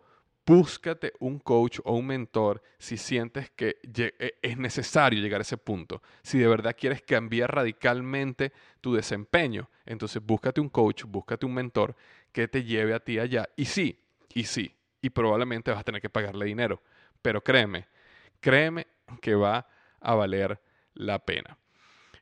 búscate 0.49 1.13
un 1.19 1.37
coach 1.37 1.79
o 1.83 1.93
un 1.93 2.07
mentor 2.07 2.63
si 2.79 2.97
sientes 2.97 3.51
que 3.51 3.77
e, 3.83 4.39
es 4.41 4.57
necesario 4.57 5.21
llegar 5.21 5.41
a 5.41 5.43
ese 5.43 5.57
punto. 5.57 6.01
Si 6.23 6.39
de 6.39 6.47
verdad 6.47 6.75
quieres 6.75 7.03
cambiar 7.03 7.53
radicalmente 7.53 8.51
tu 8.81 8.95
desempeño, 8.95 9.69
entonces 9.85 10.25
búscate 10.25 10.59
un 10.59 10.69
coach, 10.69 11.03
búscate 11.03 11.45
un 11.45 11.53
mentor 11.53 11.95
que 12.31 12.47
te 12.47 12.63
lleve 12.63 12.95
a 12.95 12.99
ti 12.99 13.19
allá. 13.19 13.47
Y 13.55 13.65
sí, 13.65 13.99
y 14.33 14.45
sí, 14.45 14.75
y 15.01 15.11
probablemente 15.11 15.69
vas 15.69 15.81
a 15.81 15.83
tener 15.83 16.01
que 16.01 16.09
pagarle 16.09 16.45
dinero. 16.45 16.81
Pero 17.21 17.43
créeme, 17.43 17.87
créeme 18.39 18.87
que 19.21 19.35
va 19.35 19.67
a 20.01 20.15
valer 20.15 20.59
la 20.95 21.19
pena. 21.19 21.59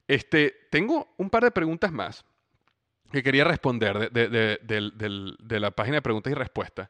Este, 0.06 0.68
tengo 0.70 1.14
un 1.18 1.30
par 1.30 1.44
de 1.46 1.52
preguntas 1.52 1.94
más 1.94 2.26
que 3.10 3.24
quería 3.24 3.46
responder 3.46 4.12
de 4.12 5.60
la 5.62 5.72
página 5.72 5.96
de 5.96 6.02
preguntas 6.02 6.32
y 6.32 6.36
respuestas. 6.36 6.90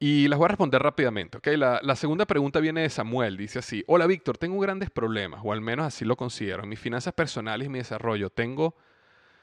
Y 0.00 0.28
las 0.28 0.38
voy 0.38 0.44
a 0.44 0.48
responder 0.48 0.80
rápidamente. 0.80 1.56
La, 1.56 1.80
la, 1.82 1.96
segunda 1.96 2.24
pregunta 2.24 2.60
viene 2.60 2.82
de 2.82 2.90
Samuel. 2.90 3.36
Dice 3.36 3.58
así, 3.58 3.82
hola 3.88 4.06
Víctor, 4.06 4.38
tengo 4.38 4.58
grandes 4.60 4.90
problemas, 4.90 5.40
o 5.42 5.52
al 5.52 5.60
menos 5.60 5.86
así 5.86 6.04
lo 6.04 6.16
considero. 6.16 6.62
En 6.62 6.68
mis 6.68 6.78
finanzas 6.78 7.12
personales 7.14 7.66
y 7.66 7.68
mi 7.68 7.78
desarrollo 7.78 8.30
tengo, 8.30 8.76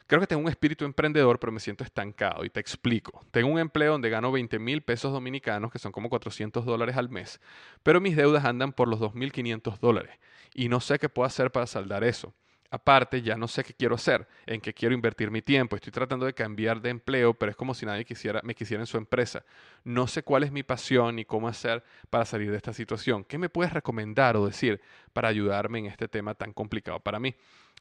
creo 0.08 0.22
que 0.22 0.28
tengo 0.28 0.41
un 0.43 0.47
espíritu 0.47 0.86
emprendedor, 0.86 1.39
pero 1.39 1.51
me 1.51 1.60
siento 1.60 1.84
estancado. 1.84 2.45
Y 2.45 2.49
te 2.49 2.62
explico. 2.62 3.26
Tengo 3.32 3.49
un 3.49 3.60
empleo 3.60 3.91
donde 3.91 4.10
gano 4.10 4.32
20 4.32 4.58
mil 4.60 4.82
pesos 4.82 5.12
dominicanos, 5.12 5.72
que 5.74 5.80
son 5.80 5.91
como 5.91 6.10
400 6.10 6.64
dólares 6.64 6.95
al 6.95 7.10
mes, 7.10 7.41
pero 7.84 7.99
mis 7.99 8.16
deudas 8.16 8.45
andan 8.45 8.72
por 8.72 8.88
los 8.88 9.01
2.500 9.01 9.80
dólares. 9.80 10.18
Y 10.53 10.70
no 10.70 10.80
sé 10.80 10.99
qué 10.99 11.10
puedo 11.10 11.26
hacer 11.26 11.51
para 11.51 11.68
saldar 11.68 12.06
eso. 12.06 12.34
Aparte, 12.76 13.21
ya 13.21 13.38
no 13.38 13.47
sé 13.47 13.63
qué 13.63 13.73
quiero 13.73 13.95
hacer, 13.95 14.28
en 14.45 14.59
qué 14.59 14.73
quiero 14.73 14.93
invertir 14.93 15.32
mi 15.32 15.41
tiempo. 15.41 15.78
Estoy 15.78 15.93
tratando 15.93 16.26
de 16.26 16.34
cambiar 16.34 16.82
de 16.82 16.89
empleo, 16.89 17.34
pero 17.34 17.49
es 17.49 17.55
como 17.55 17.73
si 17.73 17.86
nadie 17.86 18.03
quisiera, 18.03 18.41
me 18.43 18.53
quisiera 18.53 18.84
en 18.84 18.86
su 18.86 18.97
empresa. 18.97 19.45
No 19.86 20.07
sé 20.07 20.23
cuál 20.23 20.43
es 20.43 20.51
mi 20.51 20.61
pasión 20.61 21.17
y 21.17 21.23
cómo 21.23 21.47
hacer 21.47 21.86
para 22.09 22.26
salir 22.26 22.51
de 22.51 22.57
esta 22.57 22.73
situación. 22.73 23.23
¿Qué 23.23 23.38
me 23.38 23.47
puedes 23.47 23.71
recomendar 23.71 24.36
o 24.36 24.45
decir 24.45 24.82
para 25.13 25.30
ayudarme 25.30 25.80
en 25.80 25.86
este 25.86 26.09
tema 26.09 26.36
tan 26.36 26.51
complicado 26.51 26.99
para 26.99 27.17
mí? 27.17 27.34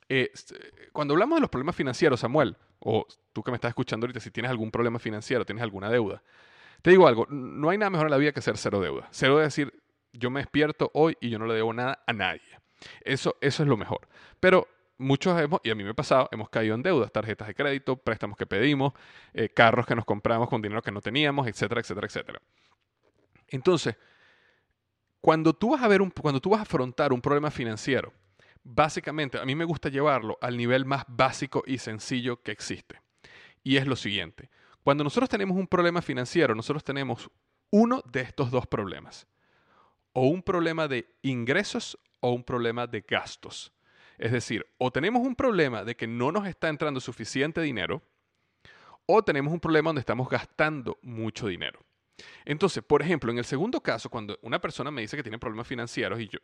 Eh, 0.08 0.30
cuando 0.92 1.14
hablamos 1.14 1.38
de 1.38 1.40
los 1.40 1.50
problemas 1.50 1.74
financieros, 1.74 2.20
Samuel, 2.20 2.56
o 2.78 3.04
tú 3.32 3.42
que 3.42 3.50
me 3.50 3.56
estás 3.56 3.70
escuchando 3.70 4.04
ahorita, 4.04 4.20
si 4.20 4.30
tienes 4.30 4.48
algún 4.48 4.70
problema 4.70 5.00
financiero, 5.00 5.44
tienes 5.44 5.64
alguna 5.64 5.90
deuda, 5.90 6.22
te 6.82 6.90
digo 6.90 7.08
algo, 7.08 7.26
no 7.28 7.68
hay 7.68 7.78
nada 7.78 7.90
mejor 7.90 8.06
en 8.06 8.12
la 8.12 8.18
vida 8.18 8.30
que 8.30 8.42
ser 8.42 8.56
cero 8.58 8.78
deuda. 8.78 9.08
Cero 9.10 9.40
es 9.40 9.46
decir, 9.46 9.74
yo 10.12 10.30
me 10.30 10.38
despierto 10.38 10.92
hoy 10.94 11.18
y 11.20 11.30
yo 11.30 11.40
no 11.40 11.46
le 11.46 11.54
debo 11.54 11.72
nada 11.72 12.04
a 12.06 12.12
nadie. 12.12 12.60
Eso, 13.00 13.36
eso 13.40 13.64
es 13.64 13.68
lo 13.68 13.76
mejor. 13.76 14.06
Pero 14.38 14.68
muchos 14.98 15.40
hemos, 15.40 15.60
y 15.64 15.70
a 15.70 15.74
mí 15.74 15.84
me 15.84 15.90
ha 15.90 15.94
pasado, 15.94 16.28
hemos 16.32 16.48
caído 16.48 16.74
en 16.74 16.82
deudas, 16.82 17.10
tarjetas 17.12 17.48
de 17.48 17.54
crédito, 17.54 17.96
préstamos 17.96 18.36
que 18.36 18.46
pedimos, 18.46 18.92
eh, 19.32 19.48
carros 19.48 19.86
que 19.86 19.94
nos 19.94 20.04
compramos 20.04 20.48
con 20.48 20.62
dinero 20.62 20.82
que 20.82 20.92
no 20.92 21.00
teníamos, 21.00 21.46
etcétera, 21.46 21.80
etcétera, 21.80 22.06
etcétera. 22.06 22.42
Entonces, 23.48 23.96
cuando 25.20 25.54
tú 25.54 25.70
vas 25.70 25.82
a 25.82 25.88
ver 25.88 26.02
un, 26.02 26.10
cuando 26.10 26.40
tú 26.40 26.50
vas 26.50 26.60
a 26.60 26.62
afrontar 26.62 27.12
un 27.12 27.20
problema 27.20 27.50
financiero, 27.50 28.12
básicamente 28.62 29.38
a 29.38 29.44
mí 29.44 29.54
me 29.54 29.64
gusta 29.64 29.88
llevarlo 29.88 30.38
al 30.40 30.56
nivel 30.56 30.84
más 30.84 31.04
básico 31.08 31.62
y 31.66 31.78
sencillo 31.78 32.42
que 32.42 32.52
existe. 32.52 33.00
Y 33.62 33.76
es 33.76 33.86
lo 33.86 33.96
siguiente. 33.96 34.50
Cuando 34.82 35.04
nosotros 35.04 35.30
tenemos 35.30 35.56
un 35.56 35.66
problema 35.66 36.02
financiero, 36.02 36.54
nosotros 36.54 36.84
tenemos 36.84 37.30
uno 37.70 38.02
de 38.04 38.20
estos 38.20 38.50
dos 38.50 38.66
problemas. 38.66 39.26
O 40.12 40.28
un 40.28 40.42
problema 40.42 40.88
de 40.88 41.16
ingresos 41.22 41.98
o 42.20 42.32
un 42.32 42.44
problema 42.44 42.86
de 42.86 43.00
gastos. 43.00 43.72
Es 44.18 44.32
decir, 44.32 44.66
o 44.78 44.90
tenemos 44.90 45.26
un 45.26 45.34
problema 45.34 45.84
de 45.84 45.96
que 45.96 46.06
no 46.06 46.32
nos 46.32 46.46
está 46.46 46.68
entrando 46.68 47.00
suficiente 47.00 47.60
dinero, 47.60 48.02
o 49.06 49.22
tenemos 49.22 49.52
un 49.52 49.60
problema 49.60 49.88
donde 49.88 50.00
estamos 50.00 50.28
gastando 50.28 50.98
mucho 51.02 51.46
dinero. 51.46 51.80
Entonces, 52.44 52.82
por 52.82 53.02
ejemplo, 53.02 53.32
en 53.32 53.38
el 53.38 53.44
segundo 53.44 53.80
caso, 53.80 54.08
cuando 54.08 54.38
una 54.42 54.60
persona 54.60 54.90
me 54.90 55.00
dice 55.00 55.16
que 55.16 55.22
tiene 55.22 55.38
problemas 55.38 55.66
financieros 55.66 56.20
y 56.20 56.28
yo, 56.28 56.38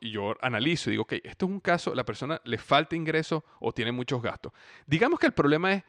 y 0.00 0.10
yo, 0.10 0.34
analizo 0.40 0.88
y 0.88 0.92
digo, 0.92 1.02
ok, 1.02 1.14
esto 1.24 1.46
es 1.46 1.52
un 1.52 1.60
caso, 1.60 1.94
la 1.94 2.04
persona 2.04 2.40
le 2.44 2.58
falta 2.58 2.94
ingreso 2.94 3.44
o 3.60 3.72
tiene 3.72 3.92
muchos 3.92 4.22
gastos. 4.22 4.52
Digamos 4.86 5.18
que 5.18 5.26
el 5.26 5.32
problema 5.32 5.72
es, 5.72 5.84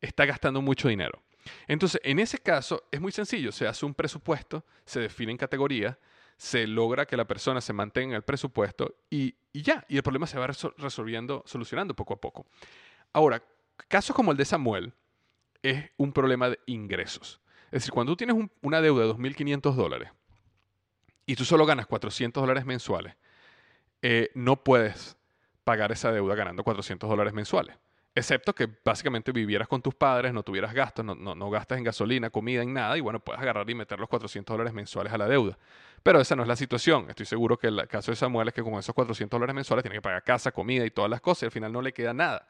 está 0.00 0.24
gastando 0.24 0.60
mucho 0.60 0.88
dinero. 0.88 1.22
Entonces, 1.66 2.00
en 2.04 2.18
ese 2.18 2.38
caso 2.38 2.82
es 2.90 3.00
muy 3.00 3.12
sencillo, 3.12 3.52
se 3.52 3.66
hace 3.66 3.86
un 3.86 3.94
presupuesto, 3.94 4.64
se 4.84 5.00
definen 5.00 5.36
categorías, 5.36 5.96
se 6.40 6.66
logra 6.66 7.04
que 7.04 7.18
la 7.18 7.26
persona 7.26 7.60
se 7.60 7.74
mantenga 7.74 8.12
en 8.12 8.16
el 8.16 8.22
presupuesto 8.22 8.94
y, 9.10 9.34
y 9.52 9.60
ya, 9.60 9.84
y 9.90 9.98
el 9.98 10.02
problema 10.02 10.26
se 10.26 10.38
va 10.38 10.46
resolviendo, 10.46 11.42
solucionando 11.44 11.94
poco 11.94 12.14
a 12.14 12.16
poco. 12.18 12.46
Ahora, 13.12 13.42
casos 13.88 14.16
como 14.16 14.30
el 14.30 14.38
de 14.38 14.46
Samuel 14.46 14.94
es 15.62 15.90
un 15.98 16.14
problema 16.14 16.48
de 16.48 16.58
ingresos. 16.64 17.42
Es 17.66 17.82
decir, 17.82 17.92
cuando 17.92 18.12
tú 18.12 18.16
tienes 18.16 18.36
una 18.62 18.80
deuda 18.80 19.04
de 19.04 19.12
2.500 19.12 19.74
dólares 19.74 20.12
y 21.26 21.36
tú 21.36 21.44
solo 21.44 21.66
ganas 21.66 21.86
400 21.86 22.42
dólares 22.42 22.64
mensuales, 22.64 23.16
eh, 24.00 24.30
no 24.34 24.64
puedes 24.64 25.18
pagar 25.64 25.92
esa 25.92 26.10
deuda 26.10 26.34
ganando 26.36 26.64
400 26.64 27.06
dólares 27.06 27.34
mensuales. 27.34 27.76
Excepto 28.20 28.54
que 28.54 28.68
básicamente 28.84 29.32
vivieras 29.32 29.66
con 29.66 29.80
tus 29.80 29.94
padres, 29.94 30.34
no 30.34 30.42
tuvieras 30.42 30.74
gastos, 30.74 31.02
no, 31.02 31.14
no, 31.14 31.34
no, 31.34 31.48
gastas 31.48 31.78
en 31.78 31.84
gasolina, 31.84 32.28
comida, 32.28 32.60
en 32.60 32.74
nada, 32.74 32.98
y 32.98 33.00
bueno, 33.00 33.18
puedes 33.18 33.40
agarrar 33.40 33.68
y 33.70 33.74
meter 33.74 33.98
los 33.98 34.10
400 34.10 34.52
dólares 34.52 34.74
mensuales 34.74 35.10
a 35.10 35.16
la 35.16 35.26
deuda. 35.26 35.56
Pero 36.02 36.20
esa 36.20 36.36
no 36.36 36.42
es 36.42 36.48
la 36.48 36.54
situación. 36.54 37.06
Estoy 37.08 37.24
seguro 37.24 37.58
que 37.58 37.68
el 37.68 37.88
caso 37.88 38.12
de 38.12 38.16
Samuel 38.16 38.48
es 38.48 38.52
que 38.52 38.62
con 38.62 38.74
esos 38.74 38.94
400 38.94 39.38
dólares 39.38 39.54
mensuales 39.54 39.82
tiene 39.82 39.96
que 39.96 40.02
pagar 40.02 40.22
casa, 40.22 40.52
comida 40.52 40.84
y 40.84 40.90
todas 40.90 41.10
las 41.10 41.22
cosas, 41.22 41.44
y 41.44 41.46
al 41.46 41.50
final 41.50 41.72
no 41.72 41.80
le 41.80 41.94
queda 41.94 42.12
nada. 42.12 42.46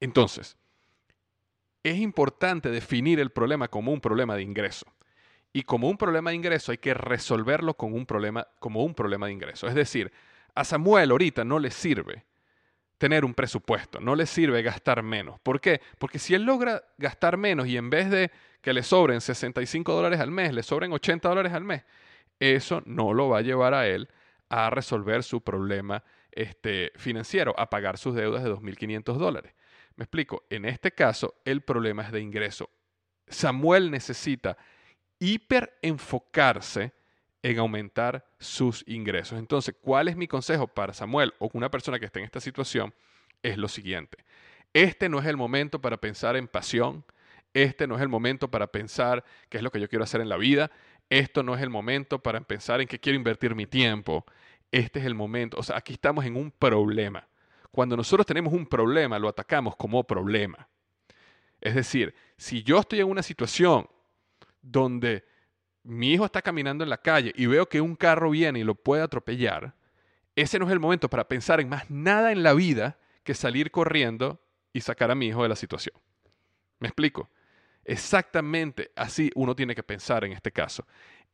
Entonces, 0.00 0.56
es 1.84 1.98
importante 1.98 2.68
definir 2.68 3.20
el 3.20 3.30
problema 3.30 3.68
como 3.68 3.92
un 3.92 4.00
problema 4.00 4.34
de 4.34 4.42
ingreso. 4.42 4.86
Y 5.52 5.62
como 5.62 5.88
un 5.88 5.96
problema 5.96 6.30
de 6.30 6.36
ingreso 6.36 6.72
hay 6.72 6.78
que 6.78 6.92
resolverlo 6.92 7.74
con 7.74 7.94
un 7.94 8.04
problema, 8.04 8.48
como 8.58 8.82
un 8.82 8.94
problema 8.94 9.26
de 9.26 9.32
ingreso. 9.32 9.68
Es 9.68 9.76
decir, 9.76 10.10
a 10.56 10.64
Samuel 10.64 11.12
ahorita 11.12 11.44
no 11.44 11.60
le 11.60 11.70
sirve 11.70 12.24
tener 13.02 13.24
un 13.24 13.34
presupuesto, 13.34 13.98
no 13.98 14.14
le 14.14 14.26
sirve 14.26 14.62
gastar 14.62 15.02
menos. 15.02 15.40
¿Por 15.40 15.60
qué? 15.60 15.80
Porque 15.98 16.20
si 16.20 16.34
él 16.34 16.44
logra 16.44 16.84
gastar 16.98 17.36
menos 17.36 17.66
y 17.66 17.76
en 17.76 17.90
vez 17.90 18.08
de 18.08 18.30
que 18.60 18.72
le 18.72 18.84
sobren 18.84 19.20
65 19.20 19.92
dólares 19.92 20.20
al 20.20 20.30
mes, 20.30 20.54
le 20.54 20.62
sobren 20.62 20.92
80 20.92 21.28
dólares 21.28 21.52
al 21.52 21.64
mes, 21.64 21.82
eso 22.38 22.80
no 22.86 23.12
lo 23.12 23.28
va 23.28 23.38
a 23.38 23.42
llevar 23.42 23.74
a 23.74 23.88
él 23.88 24.08
a 24.50 24.70
resolver 24.70 25.24
su 25.24 25.40
problema 25.40 26.04
este, 26.30 26.92
financiero, 26.94 27.58
a 27.58 27.68
pagar 27.68 27.98
sus 27.98 28.14
deudas 28.14 28.44
de 28.44 28.50
2.500 28.52 29.14
dólares. 29.14 29.52
Me 29.96 30.04
explico, 30.04 30.44
en 30.48 30.64
este 30.64 30.92
caso 30.92 31.34
el 31.44 31.62
problema 31.62 32.04
es 32.04 32.12
de 32.12 32.20
ingreso. 32.20 32.70
Samuel 33.26 33.90
necesita 33.90 34.56
hiper 35.18 35.76
enfocarse 35.82 36.92
en 37.42 37.58
aumentar 37.58 38.24
sus 38.38 38.84
ingresos. 38.86 39.38
Entonces, 39.38 39.74
¿cuál 39.80 40.08
es 40.08 40.16
mi 40.16 40.28
consejo 40.28 40.68
para 40.68 40.94
Samuel 40.94 41.34
o 41.38 41.50
una 41.52 41.70
persona 41.70 41.98
que 41.98 42.06
esté 42.06 42.20
en 42.20 42.24
esta 42.24 42.40
situación? 42.40 42.94
Es 43.42 43.58
lo 43.58 43.68
siguiente. 43.68 44.18
Este 44.72 45.08
no 45.08 45.18
es 45.18 45.26
el 45.26 45.36
momento 45.36 45.80
para 45.80 45.96
pensar 45.96 46.36
en 46.36 46.48
pasión. 46.48 47.04
Este 47.52 47.86
no 47.86 47.96
es 47.96 48.02
el 48.02 48.08
momento 48.08 48.50
para 48.50 48.68
pensar 48.68 49.24
qué 49.48 49.58
es 49.58 49.62
lo 49.62 49.70
que 49.70 49.80
yo 49.80 49.88
quiero 49.88 50.04
hacer 50.04 50.20
en 50.20 50.28
la 50.28 50.36
vida. 50.36 50.70
Esto 51.10 51.42
no 51.42 51.54
es 51.54 51.60
el 51.60 51.68
momento 51.68 52.20
para 52.20 52.40
pensar 52.40 52.80
en 52.80 52.86
qué 52.86 52.98
quiero 52.98 53.16
invertir 53.16 53.54
mi 53.54 53.66
tiempo. 53.66 54.24
Este 54.70 55.00
es 55.00 55.04
el 55.04 55.14
momento. 55.14 55.58
O 55.58 55.62
sea, 55.62 55.76
aquí 55.76 55.92
estamos 55.92 56.24
en 56.24 56.36
un 56.36 56.50
problema. 56.50 57.26
Cuando 57.70 57.96
nosotros 57.96 58.24
tenemos 58.24 58.52
un 58.52 58.66
problema, 58.66 59.18
lo 59.18 59.28
atacamos 59.28 59.76
como 59.76 60.04
problema. 60.04 60.68
Es 61.60 61.74
decir, 61.74 62.14
si 62.36 62.62
yo 62.62 62.78
estoy 62.78 63.00
en 63.00 63.08
una 63.08 63.22
situación 63.22 63.86
donde 64.62 65.24
mi 65.84 66.12
hijo 66.12 66.24
está 66.24 66.42
caminando 66.42 66.84
en 66.84 66.90
la 66.90 66.98
calle 66.98 67.32
y 67.36 67.46
veo 67.46 67.68
que 67.68 67.80
un 67.80 67.96
carro 67.96 68.30
viene 68.30 68.60
y 68.60 68.64
lo 68.64 68.74
puede 68.74 69.02
atropellar, 69.02 69.74
ese 70.36 70.58
no 70.58 70.66
es 70.66 70.72
el 70.72 70.80
momento 70.80 71.10
para 71.10 71.28
pensar 71.28 71.60
en 71.60 71.68
más 71.68 71.90
nada 71.90 72.32
en 72.32 72.42
la 72.42 72.54
vida 72.54 72.98
que 73.22 73.34
salir 73.34 73.70
corriendo 73.70 74.40
y 74.72 74.80
sacar 74.80 75.10
a 75.10 75.14
mi 75.14 75.26
hijo 75.26 75.42
de 75.42 75.48
la 75.48 75.56
situación. 75.56 75.94
¿Me 76.78 76.88
explico? 76.88 77.30
Exactamente 77.84 78.92
así 78.96 79.30
uno 79.34 79.54
tiene 79.54 79.74
que 79.74 79.82
pensar 79.82 80.24
en 80.24 80.32
este 80.32 80.52
caso. 80.52 80.86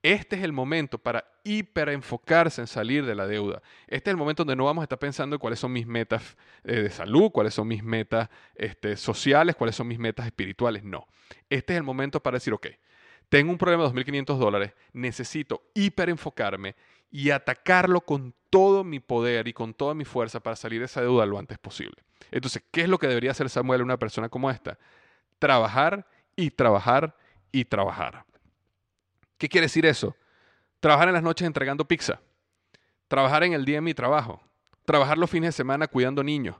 Este 0.02 0.36
es 0.36 0.42
el 0.42 0.52
momento 0.52 0.98
para 0.98 1.24
hiperenfocarse 1.42 2.60
en 2.60 2.68
salir 2.68 3.04
de 3.04 3.16
la 3.16 3.26
deuda. 3.26 3.62
Este 3.88 4.10
es 4.10 4.12
el 4.12 4.16
momento 4.16 4.44
donde 4.44 4.54
no 4.54 4.64
vamos 4.64 4.82
a 4.82 4.84
estar 4.84 4.98
pensando 4.98 5.34
en 5.34 5.40
cuáles 5.40 5.58
son 5.58 5.72
mis 5.72 5.86
metas 5.86 6.36
eh, 6.62 6.82
de 6.82 6.90
salud, 6.90 7.30
cuáles 7.32 7.54
son 7.54 7.66
mis 7.66 7.82
metas 7.82 8.28
este, 8.54 8.96
sociales, 8.96 9.56
cuáles 9.56 9.74
son 9.74 9.88
mis 9.88 9.98
metas 9.98 10.26
espirituales. 10.26 10.84
No. 10.84 11.06
Este 11.50 11.72
es 11.72 11.78
el 11.78 11.82
momento 11.82 12.22
para 12.22 12.36
decir, 12.36 12.52
ok, 12.52 12.68
tengo 13.28 13.50
un 13.50 13.58
problema 13.58 13.84
de 13.84 13.90
2.500 13.90 14.38
dólares, 14.38 14.72
necesito 14.92 15.62
hiperenfocarme 15.74 16.74
y 17.10 17.30
atacarlo 17.30 18.00
con 18.00 18.34
todo 18.50 18.84
mi 18.84 19.00
poder 19.00 19.48
y 19.48 19.52
con 19.52 19.74
toda 19.74 19.94
mi 19.94 20.04
fuerza 20.04 20.40
para 20.40 20.56
salir 20.56 20.80
de 20.80 20.86
esa 20.86 21.00
deuda 21.00 21.26
lo 21.26 21.38
antes 21.38 21.58
posible. 21.58 22.02
Entonces, 22.30 22.62
¿qué 22.70 22.82
es 22.82 22.88
lo 22.88 22.98
que 22.98 23.06
debería 23.06 23.30
hacer 23.30 23.48
Samuel 23.50 23.82
una 23.82 23.98
persona 23.98 24.28
como 24.28 24.50
esta? 24.50 24.78
Trabajar 25.38 26.06
y 26.36 26.50
trabajar 26.50 27.16
y 27.52 27.64
trabajar. 27.64 28.24
¿Qué 29.36 29.48
quiere 29.48 29.66
decir 29.66 29.86
eso? 29.86 30.16
Trabajar 30.80 31.08
en 31.08 31.14
las 31.14 31.22
noches 31.22 31.46
entregando 31.46 31.86
pizza, 31.86 32.20
trabajar 33.08 33.44
en 33.44 33.52
el 33.52 33.64
día 33.64 33.76
de 33.76 33.82
mi 33.82 33.94
trabajo, 33.94 34.40
trabajar 34.84 35.18
los 35.18 35.30
fines 35.30 35.48
de 35.48 35.52
semana 35.52 35.86
cuidando 35.86 36.22
niños, 36.22 36.56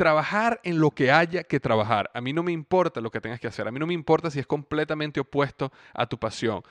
trabajar 0.00 0.62
en 0.64 0.80
lo 0.80 0.92
que 0.92 1.12
haya 1.12 1.44
que 1.44 1.60
trabajar. 1.60 2.10
A 2.14 2.22
mí 2.22 2.32
no 2.32 2.42
me 2.42 2.52
importa 2.52 3.02
lo 3.02 3.10
que 3.10 3.20
tengas 3.20 3.38
que 3.38 3.48
hacer, 3.48 3.68
a 3.68 3.70
mí 3.70 3.78
no 3.78 3.86
me 3.86 3.92
importa 3.92 4.30
si 4.30 4.38
es 4.38 4.46
completamente 4.46 5.20
opuesto 5.20 5.70
a 5.92 6.06
tu 6.06 6.18
pasión. 6.18 6.62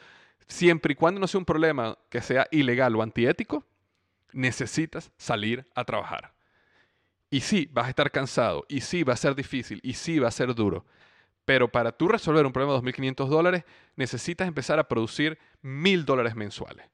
Siempre 0.48 0.94
y 0.94 0.96
cuando 0.96 1.22
no 1.22 1.28
sea 1.28 1.38
un 1.38 1.46
problema 1.46 1.96
que 2.10 2.22
sea 2.22 2.48
ilegal 2.50 2.96
o 2.96 3.04
antiético, 3.04 3.64
necesitas 4.34 5.12
salir 5.16 5.64
a 5.76 5.86
trabajar. 5.86 6.34
Y 7.30 7.42
sí, 7.42 7.70
vas 7.72 7.86
a 7.86 7.90
estar 7.90 8.10
cansado, 8.10 8.66
y 8.68 8.82
sí, 8.82 9.04
va 9.04 9.14
a 9.14 9.18
ser 9.18 9.36
difícil, 9.36 9.80
y 9.84 9.94
sí, 9.94 10.18
va 10.18 10.30
a 10.30 10.32
ser 10.32 10.56
duro. 10.56 10.88
Pero 11.46 11.72
para 11.72 11.92
tú 11.92 12.08
resolver 12.08 12.48
un 12.48 12.52
problema 12.52 12.82
de 12.82 12.82
2.500 12.82 13.28
dólares, 13.28 13.64
necesitas 13.96 14.48
empezar 14.48 14.80
a 14.80 14.88
producir 14.88 15.38
1.000 15.62 16.04
dólares 16.04 16.36
mensuales. 16.36 16.88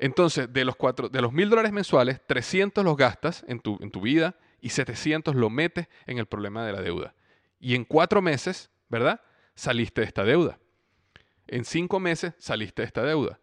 Entonces, 0.00 0.52
de 0.52 0.64
los, 0.64 0.74
cuatro, 0.74 1.08
de 1.08 1.22
los 1.22 1.30
1.000 1.32 1.50
dólares 1.50 1.70
mensuales, 1.70 2.20
300 2.26 2.84
los 2.84 2.96
gastas 2.96 3.44
en 3.46 3.60
tu, 3.60 3.78
en 3.80 3.92
tu 3.92 4.00
vida 4.00 4.34
y 4.62 4.70
700 4.70 5.34
lo 5.34 5.50
metes 5.50 5.88
en 6.06 6.16
el 6.16 6.24
problema 6.24 6.64
de 6.64 6.72
la 6.72 6.80
deuda. 6.80 7.14
Y 7.60 7.74
en 7.74 7.84
cuatro 7.84 8.22
meses, 8.22 8.70
¿verdad? 8.88 9.20
Saliste 9.54 10.00
de 10.00 10.06
esta 10.06 10.24
deuda. 10.24 10.58
En 11.46 11.66
cinco 11.66 12.00
meses 12.00 12.32
saliste 12.38 12.80
de 12.80 12.86
esta 12.86 13.02
deuda. 13.02 13.38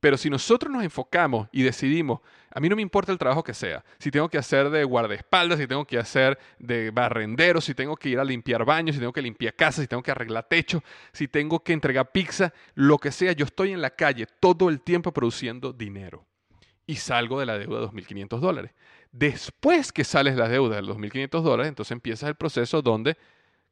Pero 0.00 0.16
si 0.16 0.30
nosotros 0.30 0.72
nos 0.72 0.82
enfocamos 0.82 1.48
y 1.52 1.62
decidimos, 1.62 2.20
a 2.50 2.58
mí 2.58 2.68
no 2.68 2.76
me 2.76 2.82
importa 2.82 3.12
el 3.12 3.18
trabajo 3.18 3.44
que 3.44 3.52
sea, 3.52 3.84
si 3.98 4.10
tengo 4.10 4.30
que 4.30 4.38
hacer 4.38 4.70
de 4.70 4.82
guardaespaldas, 4.82 5.58
si 5.58 5.66
tengo 5.66 5.84
que 5.84 5.98
hacer 5.98 6.38
de 6.58 6.90
barrendero, 6.90 7.60
si 7.60 7.74
tengo 7.74 7.96
que 7.96 8.08
ir 8.08 8.18
a 8.18 8.24
limpiar 8.24 8.64
baños, 8.64 8.96
si 8.96 9.00
tengo 9.00 9.12
que 9.12 9.22
limpiar 9.22 9.54
casas, 9.54 9.82
si 9.82 9.88
tengo 9.88 10.02
que 10.02 10.10
arreglar 10.10 10.48
techo, 10.48 10.82
si 11.12 11.28
tengo 11.28 11.62
que 11.62 11.74
entregar 11.74 12.12
pizza, 12.12 12.52
lo 12.74 12.98
que 12.98 13.12
sea, 13.12 13.32
yo 13.32 13.44
estoy 13.44 13.72
en 13.72 13.82
la 13.82 13.90
calle 13.90 14.26
todo 14.40 14.70
el 14.70 14.80
tiempo 14.80 15.12
produciendo 15.12 15.72
dinero 15.72 16.24
y 16.86 16.96
salgo 16.96 17.38
de 17.38 17.46
la 17.46 17.58
deuda 17.58 17.80
de 17.80 17.86
2.500 17.86 18.40
dólares. 18.40 18.72
Después 19.12 19.92
que 19.92 20.04
sales 20.04 20.36
de 20.36 20.42
la 20.42 20.48
deuda 20.48 20.76
de 20.76 20.82
2.500 20.82 21.42
dólares, 21.42 21.68
entonces 21.68 21.92
empiezas 21.92 22.28
el 22.28 22.36
proceso 22.36 22.80
donde 22.80 23.16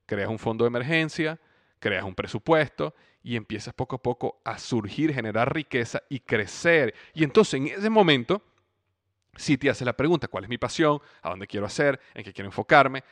creas 0.06 0.28
un 0.28 0.38
fondo 0.38 0.64
de 0.64 0.68
emergencia, 0.68 1.38
creas 1.78 2.04
un 2.04 2.14
presupuesto 2.14 2.94
y 3.22 3.36
empiezas 3.36 3.74
poco 3.74 3.96
a 3.96 4.02
poco 4.02 4.40
a 4.44 4.58
surgir, 4.58 5.12
generar 5.14 5.54
riqueza 5.54 6.02
y 6.08 6.20
crecer. 6.20 6.94
Y 7.14 7.24
entonces 7.24 7.54
en 7.54 7.66
ese 7.68 7.90
momento, 7.90 8.42
si 9.36 9.56
te 9.56 9.70
haces 9.70 9.86
la 9.86 9.96
pregunta, 9.96 10.26
¿cuál 10.28 10.44
es 10.44 10.50
mi 10.50 10.58
pasión? 10.58 11.00
¿A 11.22 11.30
dónde 11.30 11.46
quiero 11.46 11.66
hacer? 11.66 12.00
¿En 12.14 12.24
qué 12.24 12.32
quiero 12.32 12.48
enfocarme? 12.48 13.04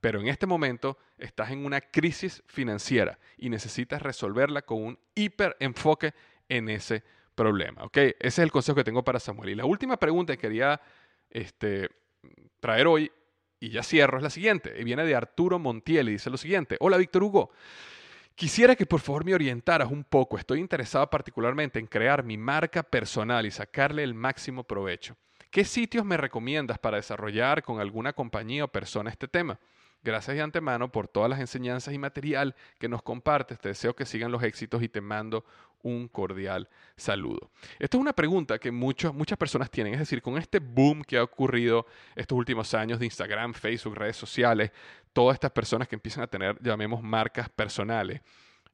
Pero 0.00 0.20
en 0.20 0.28
este 0.28 0.46
momento 0.46 0.98
estás 1.18 1.50
en 1.50 1.64
una 1.64 1.80
crisis 1.80 2.42
financiera 2.46 3.18
y 3.36 3.50
necesitas 3.50 4.00
resolverla 4.00 4.62
con 4.62 4.82
un 4.82 4.98
hiper 5.14 5.56
enfoque 5.60 6.14
en 6.48 6.68
ese 6.68 7.02
problema. 7.34 7.88
Ese 7.92 8.16
es 8.20 8.38
el 8.38 8.52
consejo 8.52 8.76
que 8.76 8.84
tengo 8.84 9.02
para 9.02 9.18
Samuel. 9.18 9.50
Y 9.50 9.54
la 9.54 9.64
última 9.64 9.96
pregunta 9.96 10.34
que 10.34 10.40
quería 10.40 10.80
este, 11.30 11.88
traer 12.60 12.86
hoy 12.86 13.10
y 13.60 13.70
ya 13.70 13.82
cierro, 13.82 14.18
es 14.18 14.22
la 14.22 14.30
siguiente. 14.30 14.74
Y 14.78 14.84
viene 14.84 15.04
de 15.04 15.14
Arturo 15.14 15.58
Montiel 15.58 16.08
y 16.08 16.12
dice 16.12 16.30
lo 16.30 16.36
siguiente. 16.36 16.76
Hola, 16.80 16.96
Víctor 16.96 17.22
Hugo. 17.22 17.50
Quisiera 18.34 18.74
que 18.74 18.84
por 18.84 19.00
favor 19.00 19.24
me 19.24 19.34
orientaras 19.34 19.90
un 19.90 20.04
poco. 20.04 20.36
Estoy 20.36 20.58
interesado 20.58 21.08
particularmente 21.08 21.78
en 21.78 21.86
crear 21.86 22.24
mi 22.24 22.36
marca 22.36 22.82
personal 22.82 23.46
y 23.46 23.50
sacarle 23.50 24.02
el 24.02 24.12
máximo 24.12 24.64
provecho. 24.64 25.16
¿Qué 25.50 25.64
sitios 25.64 26.04
me 26.04 26.16
recomiendas 26.16 26.78
para 26.78 26.96
desarrollar 26.96 27.62
con 27.62 27.80
alguna 27.80 28.12
compañía 28.12 28.64
o 28.64 28.68
persona 28.68 29.10
este 29.10 29.28
tema? 29.28 29.58
Gracias 30.04 30.36
de 30.36 30.42
antemano 30.42 30.92
por 30.92 31.08
todas 31.08 31.30
las 31.30 31.40
enseñanzas 31.40 31.94
y 31.94 31.98
material 31.98 32.54
que 32.78 32.88
nos 32.90 33.02
compartes. 33.02 33.58
Te 33.58 33.70
deseo 33.70 33.96
que 33.96 34.04
sigan 34.04 34.30
los 34.30 34.42
éxitos 34.42 34.82
y 34.82 34.88
te 34.90 35.00
mando 35.00 35.46
un 35.82 36.08
cordial 36.08 36.68
saludo. 36.94 37.50
Esta 37.78 37.96
es 37.96 38.00
una 38.00 38.12
pregunta 38.12 38.58
que 38.58 38.70
muchas 38.70 39.12
personas 39.38 39.70
tienen, 39.70 39.94
es 39.94 40.00
decir, 40.00 40.20
con 40.20 40.36
este 40.36 40.58
boom 40.58 41.02
que 41.02 41.16
ha 41.16 41.22
ocurrido 41.22 41.86
estos 42.14 42.36
últimos 42.36 42.74
años 42.74 42.98
de 42.98 43.06
Instagram, 43.06 43.54
Facebook, 43.54 43.96
redes 43.96 44.16
sociales, 44.16 44.72
todas 45.14 45.34
estas 45.34 45.52
personas 45.52 45.88
que 45.88 45.94
empiezan 45.94 46.24
a 46.24 46.26
tener, 46.26 46.58
llamemos, 46.62 47.02
marcas 47.02 47.48
personales. 47.48 48.20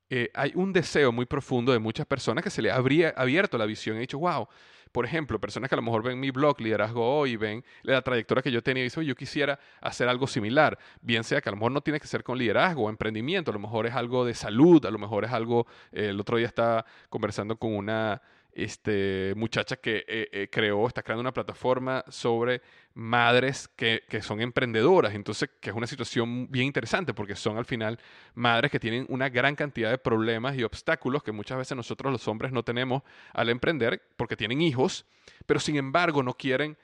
Eh, 0.08 0.30
hay 0.34 0.50
un 0.56 0.72
deseo 0.72 1.12
muy 1.12 1.26
profundo 1.26 1.72
de 1.72 1.78
muchas 1.78 2.06
personas 2.06 2.42
que 2.42 2.50
se 2.50 2.60
le 2.60 2.72
habría 2.72 3.10
abierto 3.10 3.56
la 3.56 3.66
visión 3.66 3.96
y 3.96 4.00
dicho, 4.00 4.18
wow, 4.18 4.48
por 4.92 5.04
ejemplo, 5.04 5.40
personas 5.40 5.68
que 5.68 5.74
a 5.74 5.76
lo 5.76 5.82
mejor 5.82 6.02
ven 6.02 6.18
mi 6.18 6.30
blog 6.30 6.60
Liderazgo 6.60 7.18
Hoy, 7.18 7.36
ven 7.36 7.64
la 7.82 8.02
trayectoria 8.02 8.42
que 8.42 8.50
yo 8.50 8.62
tenía 8.62 8.82
y 8.82 8.84
dicen, 8.84 9.04
yo 9.04 9.14
quisiera 9.14 9.58
hacer 9.80 10.08
algo 10.08 10.26
similar, 10.26 10.78
bien 11.00 11.24
sea 11.24 11.40
que 11.40 11.48
a 11.48 11.52
lo 11.52 11.56
mejor 11.56 11.72
no 11.72 11.80
tiene 11.80 12.00
que 12.00 12.06
ser 12.06 12.22
con 12.22 12.38
liderazgo 12.38 12.84
o 12.84 12.90
emprendimiento, 12.90 13.50
a 13.50 13.54
lo 13.54 13.60
mejor 13.60 13.86
es 13.86 13.94
algo 13.94 14.24
de 14.24 14.34
salud, 14.34 14.84
a 14.84 14.90
lo 14.90 14.98
mejor 14.98 15.24
es 15.24 15.32
algo, 15.32 15.66
el 15.92 16.18
otro 16.20 16.36
día 16.36 16.46
estaba 16.46 16.84
conversando 17.08 17.56
con 17.56 17.74
una 17.74 18.20
este, 18.52 19.32
muchacha 19.36 19.76
que 19.76 20.04
eh, 20.06 20.28
eh, 20.32 20.48
creó, 20.50 20.86
está 20.86 21.02
creando 21.02 21.20
una 21.20 21.32
plataforma 21.32 22.04
sobre 22.08 22.62
madres 22.94 23.68
que, 23.68 24.02
son 24.22 24.40
emprendedoras. 24.40 25.14
Entonces, 25.14 25.50
que 25.60 25.70
es 25.70 25.76
una 25.76 25.86
situación 25.86 26.50
bien 26.50 26.66
interesante 26.66 27.14
porque 27.14 27.36
son 27.36 27.56
al 27.56 27.64
final 27.64 27.98
madres 28.34 28.70
que 28.70 28.80
tienen 28.80 29.06
una 29.08 29.28
gran 29.28 29.54
cantidad 29.54 29.90
de 29.90 29.98
problemas 29.98 30.56
y 30.56 30.64
obstáculos 30.64 31.22
que 31.22 31.32
muchas 31.32 31.58
veces 31.58 31.76
nosotros 31.76 32.12
los 32.12 32.26
hombres 32.28 32.52
no 32.52 32.62
tenemos 32.62 33.02
al 33.32 33.48
emprender 33.48 34.02
porque 34.16 34.36
tienen 34.36 34.60
hijos, 34.60 35.06
pero 35.46 35.60
sin 35.60 35.76
embargo 35.76 36.22
no 36.22 36.34
quieren 36.34 36.76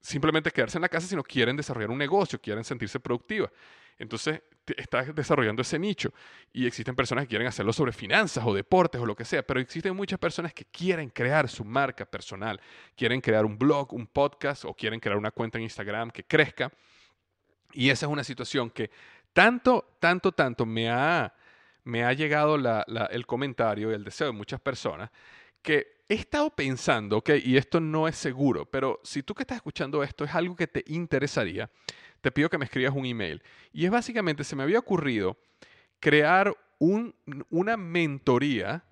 simplemente 0.00 0.50
quedarse 0.50 0.78
en 0.78 0.82
la 0.82 0.88
casa, 0.88 1.06
sino 1.06 1.22
quieren 1.22 1.56
desarrollar 1.56 1.90
un 1.90 1.98
negocio, 1.98 2.40
quieren 2.40 2.64
sentirse 2.64 2.98
productivas. 2.98 3.50
Entonces, 3.98 4.40
estás 4.76 5.14
desarrollando 5.14 5.62
ese 5.62 5.78
nicho 5.78 6.12
y 6.52 6.66
existen 6.66 6.94
personas 6.94 7.24
que 7.24 7.30
quieren 7.30 7.46
hacerlo 7.46 7.72
sobre 7.72 7.92
finanzas 7.92 8.44
o 8.46 8.54
deportes 8.54 9.00
o 9.00 9.06
lo 9.06 9.14
que 9.14 9.24
sea, 9.24 9.42
pero 9.42 9.60
existen 9.60 9.94
muchas 9.94 10.18
personas 10.18 10.52
que 10.52 10.64
quieren 10.64 11.10
crear 11.10 11.48
su 11.48 11.64
marca 11.64 12.04
personal, 12.04 12.60
quieren 12.96 13.20
crear 13.20 13.44
un 13.44 13.58
blog, 13.58 13.92
un 13.92 14.06
podcast 14.06 14.64
o 14.64 14.74
quieren 14.74 15.00
crear 15.00 15.16
una 15.16 15.30
cuenta 15.30 15.58
en 15.58 15.64
Instagram 15.64 16.10
que 16.10 16.24
crezca. 16.24 16.70
Y 17.72 17.90
esa 17.90 18.06
es 18.06 18.12
una 18.12 18.24
situación 18.24 18.70
que 18.70 18.90
tanto, 19.32 19.96
tanto, 20.00 20.32
tanto 20.32 20.66
me 20.66 20.90
ha, 20.90 21.32
me 21.84 22.04
ha 22.04 22.12
llegado 22.12 22.56
el 22.56 23.26
comentario 23.26 23.90
y 23.90 23.94
el 23.94 24.04
deseo 24.04 24.28
de 24.28 24.32
muchas 24.32 24.60
personas 24.60 25.10
que 25.62 26.00
he 26.08 26.14
estado 26.14 26.50
pensando, 26.50 27.18
ok, 27.18 27.30
y 27.44 27.56
esto 27.56 27.78
no 27.78 28.08
es 28.08 28.16
seguro, 28.16 28.66
pero 28.66 29.00
si 29.04 29.22
tú 29.22 29.34
que 29.34 29.44
estás 29.44 29.56
escuchando 29.56 30.02
esto 30.02 30.24
es 30.24 30.34
algo 30.34 30.56
que 30.56 30.66
te 30.66 30.82
interesaría, 30.88 31.70
te 32.20 32.30
pido 32.30 32.48
que 32.48 32.58
me 32.58 32.64
escribas 32.64 32.94
un 32.94 33.06
email. 33.06 33.42
Y 33.72 33.84
es 33.84 33.90
básicamente, 33.90 34.44
se 34.44 34.56
me 34.56 34.62
había 34.62 34.78
ocurrido 34.78 35.36
crear 36.00 36.54
una 36.78 37.76
mentoría 37.76 38.84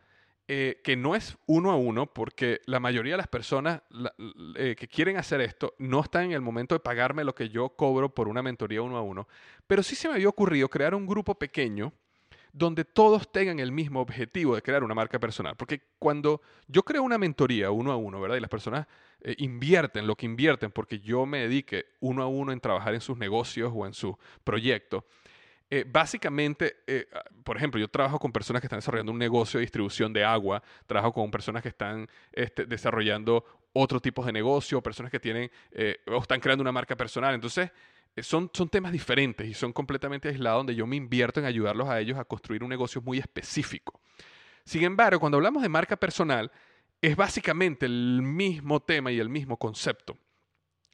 eh, 0.50 0.80
que 0.82 0.96
no 0.96 1.14
es 1.14 1.36
uno 1.46 1.70
a 1.70 1.76
uno, 1.76 2.06
porque 2.06 2.60
la 2.64 2.80
mayoría 2.80 3.14
de 3.14 3.18
las 3.18 3.28
personas 3.28 3.82
eh, 4.56 4.76
que 4.78 4.88
quieren 4.88 5.18
hacer 5.18 5.42
esto 5.42 5.74
no 5.78 6.00
están 6.00 6.24
en 6.24 6.32
el 6.32 6.40
momento 6.40 6.74
de 6.74 6.80
pagarme 6.80 7.22
lo 7.22 7.34
que 7.34 7.50
yo 7.50 7.70
cobro 7.70 8.14
por 8.14 8.28
una 8.28 8.42
mentoría 8.42 8.80
uno 8.80 8.96
a 8.96 9.02
uno, 9.02 9.28
pero 9.66 9.82
sí 9.82 9.94
se 9.94 10.08
me 10.08 10.14
había 10.14 10.28
ocurrido 10.28 10.70
crear 10.70 10.94
un 10.94 11.06
grupo 11.06 11.34
pequeño 11.34 11.92
donde 12.52 12.84
todos 12.84 13.30
tengan 13.30 13.58
el 13.60 13.72
mismo 13.72 14.00
objetivo 14.00 14.54
de 14.54 14.62
crear 14.62 14.82
una 14.84 14.94
marca 14.94 15.18
personal. 15.18 15.56
Porque 15.56 15.80
cuando 15.98 16.40
yo 16.66 16.82
creo 16.82 17.02
una 17.02 17.18
mentoría 17.18 17.70
uno 17.70 17.92
a 17.92 17.96
uno, 17.96 18.20
¿verdad? 18.20 18.36
Y 18.36 18.40
las 18.40 18.50
personas 18.50 18.86
eh, 19.20 19.34
invierten 19.38 20.06
lo 20.06 20.14
que 20.14 20.26
invierten 20.26 20.70
porque 20.70 21.00
yo 21.00 21.26
me 21.26 21.40
dedique 21.40 21.86
uno 22.00 22.22
a 22.22 22.28
uno 22.28 22.52
en 22.52 22.60
trabajar 22.60 22.94
en 22.94 23.00
sus 23.00 23.18
negocios 23.18 23.72
o 23.74 23.84
en 23.86 23.92
su 23.92 24.16
proyecto. 24.44 25.04
Eh, 25.70 25.84
básicamente, 25.86 26.76
eh, 26.86 27.08
ah, 27.12 27.24
por 27.44 27.56
ejemplo, 27.56 27.80
yo 27.80 27.88
trabajo 27.88 28.18
con 28.18 28.32
personas 28.32 28.62
que 28.62 28.66
están 28.66 28.78
desarrollando 28.78 29.12
un 29.12 29.18
negocio 29.18 29.58
de 29.58 29.62
distribución 29.62 30.12
de 30.12 30.24
agua, 30.24 30.62
trabajo 30.86 31.12
con 31.12 31.30
personas 31.30 31.62
que 31.62 31.68
están 31.68 32.08
este, 32.32 32.64
desarrollando 32.64 33.44
otro 33.72 34.00
tipo 34.00 34.24
de 34.24 34.32
negocio, 34.32 34.80
personas 34.82 35.10
que 35.12 35.20
tienen 35.20 35.50
o 36.06 36.18
están 36.18 36.40
creando 36.40 36.62
una 36.62 36.72
marca 36.72 36.96
personal. 36.96 37.34
Entonces, 37.34 37.70
son, 38.16 38.50
son 38.52 38.68
temas 38.68 38.92
diferentes 38.92 39.46
y 39.48 39.54
son 39.54 39.72
completamente 39.72 40.28
aislados 40.28 40.60
donde 40.60 40.74
yo 40.74 40.86
me 40.86 40.96
invierto 40.96 41.40
en 41.40 41.46
ayudarlos 41.46 41.88
a 41.88 42.00
ellos 42.00 42.18
a 42.18 42.24
construir 42.24 42.62
un 42.62 42.70
negocio 42.70 43.00
muy 43.00 43.18
específico. 43.18 44.00
Sin 44.64 44.84
embargo, 44.84 45.20
cuando 45.20 45.38
hablamos 45.38 45.62
de 45.62 45.68
marca 45.68 45.96
personal, 45.96 46.50
es 47.00 47.16
básicamente 47.16 47.86
el 47.86 48.20
mismo 48.22 48.80
tema 48.80 49.12
y 49.12 49.20
el 49.20 49.28
mismo 49.28 49.56
concepto. 49.56 50.16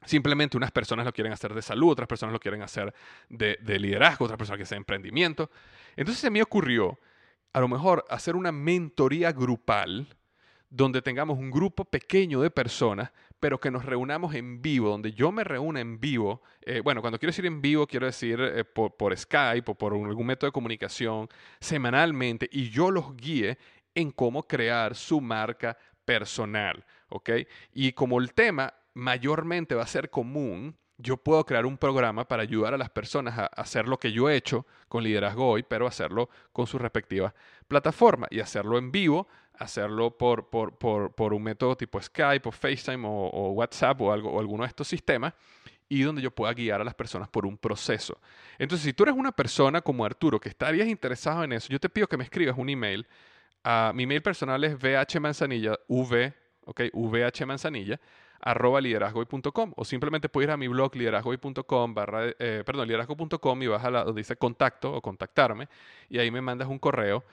Simplemente 0.05 0.57
unas 0.57 0.71
personas 0.71 1.07
lo 1.07 1.13
quieren 1.13 1.33
hacer 1.33 1.55
de 1.55 1.63
salud, 1.63 1.91
otras 1.91 2.09
personas 2.09 2.33
lo 2.33 2.41
quieren 2.41 2.63
hacer 2.63 2.95
de, 3.29 3.59
liderazgo, 3.79 4.27
otras 4.27 4.39
personas 4.39 4.59
que 4.59 4.65
hacen 4.65 4.79
emprendimiento. 4.79 5.51
Entonces 5.97 6.21
se 6.21 6.31
me 6.31 6.43
ocurrió, 6.43 6.99
a 7.53 7.61
lo 7.61 7.69
mejor, 7.69 8.05
hacer 8.11 8.37
una 8.37 8.53
mentoría 8.53 9.33
grupal 9.33 10.15
donde 10.75 11.03
tengamos 11.03 11.39
un 11.39 11.53
grupo 11.53 11.85
pequeño 11.85 12.41
de 12.41 12.51
personas, 12.51 13.13
pero 13.39 13.61
que 13.61 13.71
nos 13.71 13.85
reunamos 13.85 14.35
en 14.35 14.61
vivo, 14.61 14.91
donde 14.91 15.13
yo 15.13 15.31
me 15.31 15.45
reúna 15.45 15.81
en 15.81 16.01
vivo. 16.01 16.43
Eh, 16.63 16.81
bueno, 16.81 17.01
cuando 17.01 17.17
quiero 17.17 17.31
decir 17.31 17.47
en 17.47 17.63
vivo, 17.63 17.87
quiero 17.87 18.07
decir 18.07 18.41
eh, 18.41 18.65
por, 18.65 18.97
por, 18.97 19.17
Skype 19.17 19.71
o 19.71 19.75
por 19.77 19.93
algún 19.93 20.27
método 20.27 20.49
de 20.49 20.53
comunicación 20.53 21.29
semanalmente 21.61 22.49
y 22.51 22.71
yo 22.71 22.91
los 22.91 23.17
guíe 23.17 23.57
en 23.95 24.11
cómo 24.11 24.49
crear 24.49 24.97
su 24.97 25.21
marca 25.21 25.79
personal, 26.05 26.85
¿ok? 27.09 27.31
Y 27.73 27.93
como 27.93 28.19
el 28.19 28.33
tema 28.35 28.75
mayormente 28.95 29.77
va 29.77 29.85
a 29.85 29.87
ser 29.87 30.11
común, 30.11 30.77
yo 30.97 31.17
puedo 31.17 31.45
crear 31.45 31.67
un 31.67 31.77
programa 31.77 32.27
para 32.27 32.43
ayudar 32.43 32.75
a 32.75 32.79
las 32.79 32.91
personas 32.91 33.39
a 33.39 33.47
hacer 33.47 33.89
lo 33.89 33.99
que 33.99 34.13
yo 34.13 34.29
he 34.29 34.37
hecho 34.37 34.67
con 34.89 35.03
Liderazgo 35.03 35.49
Hoy, 35.49 35.63
pero 35.63 35.87
hacerlo 35.87 36.29
con 36.53 36.67
su 36.67 36.79
respectiva 36.79 37.35
plataforma 37.69 38.27
y 38.31 38.41
hacerlo 38.41 38.79
en 38.79 38.93
vivo, 38.93 39.29
hacerlo 39.55 40.17
por, 40.17 40.49
un 41.33 41.43
método 41.43 41.77
tipo 41.77 42.01
Skype 42.01 42.49
o 42.49 42.53
FaceTime 42.53 43.05
o, 43.07 43.51
WhatsApp 43.51 44.01
o, 44.01 44.13
alguno 44.13 44.65
de 44.65 44.69
estos 44.69 44.89
sistemas 44.89 45.35
y 45.89 46.03
donde 46.03 46.23
yo 46.23 46.31
pueda 46.31 46.53
guiar 46.55 46.81
a 46.81 46.85
las 46.85 46.95
personas 46.95 47.29
por 47.29 47.45
un 47.45 47.59
proceso. 47.59 48.21
Entonces, 48.59 48.85
si 48.85 48.93
tú 48.93 49.03
eres 49.03 49.15
una 49.15 49.33
persona 49.33 49.81
como 49.81 50.05
Arturo 50.05 50.41
que 50.41 50.49
estarías 50.49 50.89
interesado 50.89 51.45
en 51.45 51.53
eso, 51.53 51.69
yo 51.69 51.79
te 51.79 51.89
pido 51.89 52.07
que 52.07 52.17
me 52.17 52.25
escribas 52.25 52.57
un 52.57 52.69
email 52.69 53.07
mi 53.95 54.03
email 54.03 54.23
personal 54.23 54.63
es 54.65 54.77
vhmanzanilla, 54.79 55.79
v, 55.89 56.35
ok, 56.67 56.81
vhmanzanilla, 56.93 57.99
arroba 58.45 58.81
liderazgoy.com 58.81 59.73
o 59.75 59.85
simplemente 59.85 60.29
puedes 60.29 60.49
ir 60.49 60.53
a 60.53 60.57
mi 60.59 60.69
blog 60.69 60.95
liderazgoy.com 60.95 61.95
barra, 61.95 62.27
eh, 62.39 62.63
perdón, 62.65 62.87
liderazgo.com 62.87 63.63
y 63.63 63.67
vas 63.67 63.85
a 63.85 63.91
la 63.91 64.05
donde 64.05 64.21
dice 64.21 64.37
contacto 64.37 64.93
o 64.93 65.01
contactarme 65.01 65.69
y 66.11 66.19
ahí 66.19 66.31
me 66.31 66.43
mandas 66.43 66.69
un 66.69 66.79
correo 66.79 67.25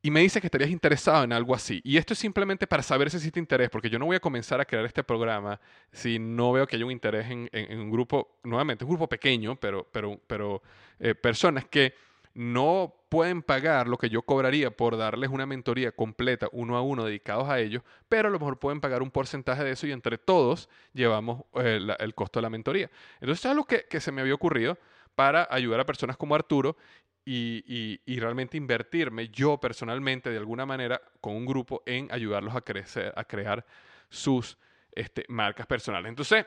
y 0.00 0.10
me 0.10 0.20
dice 0.20 0.40
que 0.40 0.46
estarías 0.46 0.70
interesado 0.70 1.24
en 1.24 1.32
algo 1.32 1.54
así. 1.54 1.80
Y 1.82 1.96
esto 1.96 2.12
es 2.12 2.18
simplemente 2.20 2.66
para 2.66 2.82
saber 2.82 3.10
si 3.10 3.16
existe 3.16 3.40
interés, 3.40 3.68
porque 3.70 3.90
yo 3.90 3.98
no 3.98 4.06
voy 4.06 4.14
a 4.14 4.20
comenzar 4.20 4.60
a 4.60 4.64
crear 4.64 4.84
este 4.84 5.02
programa 5.02 5.60
si 5.90 6.18
no 6.18 6.52
veo 6.52 6.66
que 6.66 6.76
haya 6.76 6.84
un 6.84 6.92
interés 6.92 7.26
en, 7.28 7.48
un 7.78 7.90
grupo, 7.90 8.38
nuevamente, 8.44 8.84
un 8.84 8.90
grupo 8.90 9.08
pequeño, 9.08 9.56
pero, 9.56 9.86
pero, 9.90 10.20
pero 10.26 10.62
eh, 11.00 11.14
personas 11.16 11.64
que 11.64 11.94
no 12.36 12.94
pueden 13.08 13.40
pagar 13.40 13.88
lo 13.88 13.96
que 13.96 14.10
yo 14.10 14.20
cobraría 14.20 14.70
por 14.70 14.98
darles 14.98 15.30
una 15.30 15.46
mentoría 15.46 15.90
completa 15.92 16.48
uno 16.52 16.76
a 16.76 16.82
uno 16.82 17.06
dedicados 17.06 17.48
a 17.48 17.58
ellos, 17.60 17.82
pero 18.10 18.28
a 18.28 18.30
lo 18.30 18.38
mejor 18.38 18.58
pueden 18.58 18.82
pagar 18.82 19.02
un 19.02 19.10
porcentaje 19.10 19.64
de 19.64 19.70
eso 19.70 19.86
y 19.86 19.92
entre 19.92 20.18
todos 20.18 20.68
llevamos 20.92 21.44
eh, 21.54 21.80
el 21.98 22.14
costo 22.14 22.38
de 22.38 22.42
la 22.42 22.50
mentoría. 22.50 22.90
Entonces, 23.20 23.42
es 23.42 23.50
algo 23.50 23.64
que, 23.64 23.86
se 24.00 24.12
me 24.12 24.20
había 24.20 24.34
ocurrido 24.34 24.76
para 25.14 25.48
ayudar 25.50 25.80
a 25.80 25.86
personas 25.86 26.18
como 26.18 26.34
Arturo 26.34 26.76
y, 27.24 28.00
realmente 28.06 28.58
invertirme 28.58 29.28
yo 29.30 29.58
personalmente 29.58 30.28
de 30.28 30.36
alguna 30.36 30.66
manera 30.66 31.00
con 31.22 31.34
un 31.36 31.46
grupo 31.46 31.82
en 31.86 32.12
ayudarlos 32.12 32.54
a 32.54 32.60
crecer, 32.60 33.14
a 33.16 33.24
crear 33.24 33.64
sus 34.10 34.58
este, 34.92 35.24
marcas 35.28 35.66
personales. 35.66 36.10
Entonces, 36.10 36.44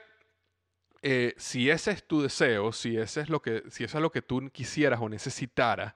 eh, 1.01 1.33
si 1.37 1.69
ese 1.69 1.91
es 1.91 2.05
tu 2.05 2.21
deseo, 2.21 2.71
si, 2.71 2.97
ese 2.97 3.21
es 3.21 3.29
lo 3.29 3.41
que, 3.41 3.63
si 3.69 3.83
eso 3.83 3.97
es 3.97 4.01
lo 4.01 4.11
que 4.11 4.21
tú 4.21 4.49
quisieras 4.51 4.99
o 5.01 5.09
necesitaras 5.09 5.93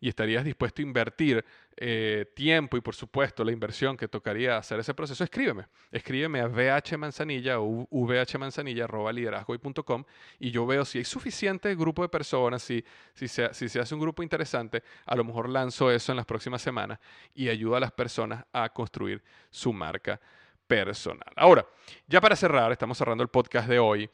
y 0.00 0.08
estarías 0.08 0.44
dispuesto 0.44 0.82
a 0.82 0.84
invertir 0.84 1.44
eh, 1.76 2.26
tiempo 2.36 2.76
y 2.76 2.80
por 2.80 2.94
supuesto 2.94 3.42
la 3.42 3.50
inversión 3.52 3.96
que 3.96 4.06
tocaría 4.06 4.56
hacer 4.58 4.78
ese 4.78 4.94
proceso, 4.94 5.24
escríbeme. 5.24 5.66
Escríbeme 5.90 6.40
a 6.40 6.46
vhmanzanilla 6.46 7.58
o 7.58 7.88
vhmanzanilla.liderazgoy.com 7.90 10.04
y 10.38 10.50
yo 10.50 10.66
veo 10.66 10.84
si 10.84 10.98
hay 10.98 11.04
suficiente 11.04 11.74
grupo 11.74 12.02
de 12.02 12.10
personas, 12.10 12.62
si, 12.62 12.84
si, 13.14 13.26
se, 13.28 13.52
si 13.54 13.66
se 13.68 13.80
hace 13.80 13.94
un 13.94 14.02
grupo 14.02 14.22
interesante, 14.22 14.82
a 15.06 15.16
lo 15.16 15.24
mejor 15.24 15.48
lanzo 15.48 15.90
eso 15.90 16.12
en 16.12 16.16
las 16.16 16.26
próximas 16.26 16.60
semanas 16.62 17.00
y 17.34 17.48
ayudo 17.48 17.76
a 17.76 17.80
las 17.80 17.92
personas 17.92 18.44
a 18.52 18.68
construir 18.68 19.22
su 19.50 19.72
marca 19.72 20.20
personal. 20.66 21.32
Ahora, 21.34 21.66
ya 22.06 22.20
para 22.20 22.36
cerrar, 22.36 22.70
estamos 22.72 22.98
cerrando 22.98 23.22
el 23.22 23.28
podcast 23.28 23.68
de 23.68 23.78
hoy. 23.78 24.10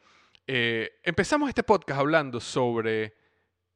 Eh, 0.47 0.99
empezamos 1.03 1.49
este 1.49 1.63
podcast 1.63 1.99
hablando 1.99 2.39
sobre 2.39 3.13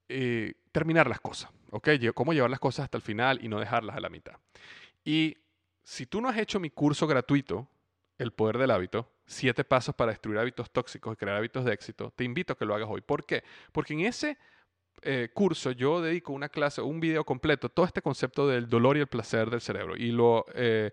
eh, 0.10 0.54
terminar 0.72 1.08
las 1.08 1.20
cosas, 1.20 1.52
¿ok? 1.72 1.90
Cómo 2.14 2.34
llevar 2.34 2.50
las 2.50 2.60
cosas 2.60 2.86
hasta 2.86 2.98
el 2.98 3.04
final 3.04 3.40
y 3.44 3.48
no 3.48 3.60
dejarlas 3.60 3.96
a 3.96 4.00
la 4.00 4.10
mitad. 4.10 4.36
Y 5.04 5.38
si 5.84 6.06
tú 6.06 6.22
no 6.22 6.30
has 6.30 6.38
hecho 6.38 6.60
mi 6.60 6.70
curso 6.70 7.08
gratuito, 7.08 7.68
El 8.18 8.32
Poder 8.32 8.58
del 8.58 8.72
Hábito, 8.72 9.12
siete 9.26 9.64
pasos 9.64 9.96
para 9.96 10.12
destruir 10.12 10.40
hábitos 10.40 10.72
tóxicos 10.72 11.14
y 11.14 11.16
crear 11.16 11.38
hábitos 11.38 11.66
de 11.66 11.74
éxito, 11.74 12.12
te 12.16 12.24
invito 12.24 12.54
a 12.54 12.58
que 12.58 12.66
lo 12.66 12.76
hagas 12.76 12.90
hoy. 12.90 13.02
¿Por 13.02 13.26
qué? 13.26 13.44
Porque 13.72 13.94
en 13.94 14.02
ese 14.02 14.38
eh, 15.02 15.30
curso 15.34 15.72
yo 15.72 16.02
dedico 16.02 16.34
una 16.34 16.50
clase, 16.50 16.82
un 16.82 17.00
video 17.00 17.24
completo, 17.24 17.70
todo 17.70 17.86
este 17.86 18.02
concepto 18.02 18.48
del 18.48 18.68
dolor 18.68 18.98
y 18.98 19.02
el 19.02 19.08
placer 19.08 19.50
del 19.50 19.62
cerebro. 19.62 19.96
Y 19.96 20.12
lo 20.12 20.46
eh, 20.54 20.92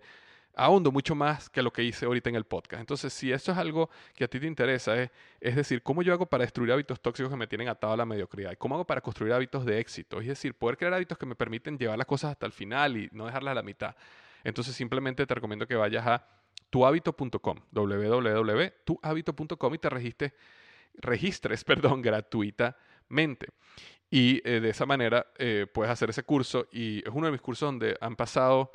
ahondo 0.55 0.91
mucho 0.91 1.15
más 1.15 1.49
que 1.49 1.61
lo 1.61 1.71
que 1.71 1.83
hice 1.83 2.05
ahorita 2.05 2.29
en 2.29 2.35
el 2.35 2.45
podcast. 2.45 2.79
Entonces, 2.79 3.13
si 3.13 3.31
esto 3.31 3.51
es 3.51 3.57
algo 3.57 3.89
que 4.13 4.23
a 4.23 4.27
ti 4.27 4.39
te 4.39 4.47
interesa, 4.47 5.01
es, 5.01 5.09
es 5.41 5.55
decir, 5.55 5.81
cómo 5.81 6.01
yo 6.01 6.13
hago 6.13 6.25
para 6.25 6.43
destruir 6.43 6.71
hábitos 6.71 7.01
tóxicos 7.01 7.31
que 7.31 7.37
me 7.37 7.47
tienen 7.47 7.67
atado 7.67 7.93
a 7.93 7.97
la 7.97 8.05
mediocridad 8.05 8.55
cómo 8.57 8.75
hago 8.75 8.85
para 8.85 9.01
construir 9.01 9.33
hábitos 9.33 9.65
de 9.65 9.79
éxito, 9.79 10.21
es 10.21 10.27
decir, 10.27 10.53
poder 10.53 10.77
crear 10.77 10.93
hábitos 10.93 11.17
que 11.17 11.25
me 11.25 11.35
permiten 11.35 11.77
llevar 11.77 11.97
las 11.97 12.07
cosas 12.07 12.31
hasta 12.31 12.45
el 12.45 12.51
final 12.51 12.97
y 12.97 13.09
no 13.11 13.25
dejarlas 13.25 13.53
a 13.53 13.55
la 13.55 13.63
mitad. 13.63 13.95
Entonces, 14.43 14.75
simplemente 14.75 15.25
te 15.25 15.33
recomiendo 15.33 15.65
que 15.65 15.75
vayas 15.75 16.05
a 16.05 16.27
tuhabito.com, 16.69 17.59
www.tuhabito.com 17.71 19.73
y 19.73 19.77
te 19.77 19.89
registres, 19.89 20.33
registres 20.95 21.63
perdón, 21.63 22.01
gratuitamente. 22.01 23.47
Y 24.09 24.47
eh, 24.47 24.59
de 24.59 24.69
esa 24.69 24.85
manera 24.85 25.25
eh, 25.37 25.65
puedes 25.71 25.91
hacer 25.91 26.11
ese 26.11 26.23
curso 26.23 26.67
y 26.71 26.99
es 26.99 27.11
uno 27.11 27.27
de 27.27 27.31
mis 27.31 27.41
cursos 27.41 27.67
donde 27.67 27.97
han 27.99 28.15
pasado 28.15 28.71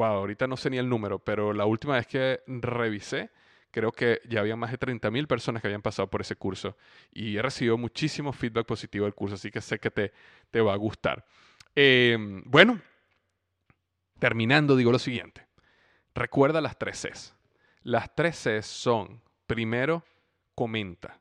wow, 0.00 0.14
ahorita 0.14 0.46
no 0.46 0.56
sé 0.56 0.70
ni 0.70 0.78
el 0.78 0.88
número, 0.88 1.18
pero 1.18 1.52
la 1.52 1.66
última 1.66 1.96
vez 1.96 2.06
que 2.06 2.40
revisé, 2.46 3.28
creo 3.70 3.92
que 3.92 4.22
ya 4.26 4.40
había 4.40 4.56
más 4.56 4.70
de 4.70 4.78
30.000 4.78 5.26
personas 5.26 5.60
que 5.60 5.68
habían 5.68 5.82
pasado 5.82 6.08
por 6.08 6.22
ese 6.22 6.36
curso 6.36 6.74
y 7.12 7.36
he 7.36 7.42
recibido 7.42 7.76
muchísimo 7.76 8.32
feedback 8.32 8.66
positivo 8.66 9.04
del 9.04 9.14
curso, 9.14 9.34
así 9.34 9.50
que 9.50 9.60
sé 9.60 9.78
que 9.78 9.90
te, 9.90 10.12
te 10.50 10.62
va 10.62 10.72
a 10.72 10.76
gustar. 10.76 11.26
Em, 11.74 12.42
bueno, 12.46 12.80
terminando 14.18 14.74
digo 14.74 14.90
lo 14.90 14.98
siguiente, 14.98 15.46
recuerda 16.14 16.62
las 16.62 16.78
tres 16.78 17.02
Cs. 17.02 17.34
Las 17.82 18.14
tres 18.14 18.36
Cs 18.42 18.64
son, 18.64 19.20
primero, 19.46 20.02
comenta. 20.54 21.20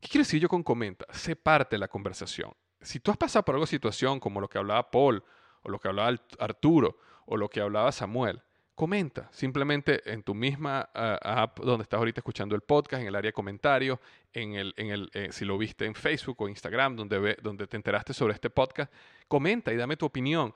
¿Qué 0.00 0.08
quiere 0.08 0.24
decir 0.24 0.38
yo 0.38 0.50
con 0.50 0.62
comenta? 0.62 1.06
Sé 1.12 1.34
parte 1.34 1.78
la 1.78 1.88
conversación. 1.88 2.52
Si 2.82 3.00
tú 3.00 3.10
has 3.10 3.16
pasado 3.16 3.46
por 3.46 3.54
alguna 3.54 3.66
situación 3.66 4.20
como 4.20 4.38
lo 4.38 4.48
que 4.48 4.58
hablaba 4.58 4.90
Paul 4.90 5.24
o 5.62 5.70
lo 5.70 5.80
que 5.80 5.88
hablaba 5.88 6.14
Arturo 6.38 6.98
o 7.28 7.36
lo 7.36 7.48
que 7.48 7.60
hablaba 7.60 7.92
Samuel, 7.92 8.40
comenta 8.74 9.28
simplemente 9.32 10.00
en 10.10 10.22
tu 10.22 10.34
misma 10.34 10.88
ah, 10.94 11.18
app 11.22 11.58
donde 11.60 11.82
estás 11.82 11.98
ahorita 11.98 12.20
escuchando 12.20 12.54
el 12.54 12.62
podcast, 12.62 13.02
en 13.02 13.08
el 13.08 13.14
área 13.14 13.28
de 13.28 13.32
comentarios, 13.32 13.98
en 14.32 14.54
el, 14.54 14.72
en 14.76 14.90
el, 14.90 15.10
eh, 15.14 15.28
si 15.32 15.44
lo 15.44 15.58
viste 15.58 15.84
en 15.84 15.94
Facebook 15.94 16.40
o 16.40 16.48
Instagram, 16.48 16.96
donde, 16.96 17.36
donde 17.42 17.66
te 17.66 17.76
enteraste 17.76 18.14
sobre 18.14 18.34
este 18.34 18.50
podcast, 18.50 18.92
comenta 19.26 19.72
y 19.72 19.76
dame 19.76 19.96
tu 19.96 20.06
opinión. 20.06 20.54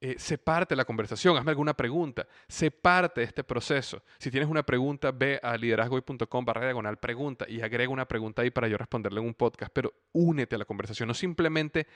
Eh, 0.00 0.16
sé 0.18 0.36
parte 0.36 0.76
la 0.76 0.84
conversación, 0.84 1.36
hazme 1.36 1.52
alguna 1.52 1.72
pregunta, 1.72 2.26
sé 2.48 2.70
parte 2.70 3.22
este 3.22 3.42
proceso. 3.42 4.02
Si 4.18 4.30
tienes 4.30 4.50
una 4.50 4.62
pregunta, 4.62 5.12
ve 5.12 5.40
a 5.42 5.56
liderazgoy.com 5.56 6.44
barra 6.44 6.62
diagonal 6.62 6.98
pregunta 6.98 7.46
y 7.48 7.62
agrega 7.62 7.90
una 7.90 8.06
pregunta 8.06 8.42
ahí 8.42 8.50
para 8.50 8.68
yo 8.68 8.76
responderle 8.76 9.20
en 9.20 9.26
un 9.26 9.34
podcast, 9.34 9.72
pero 9.72 9.94
únete 10.12 10.56
a 10.56 10.58
la 10.58 10.66
conversación, 10.66 11.06
no 11.06 11.14
simplemente 11.14 11.86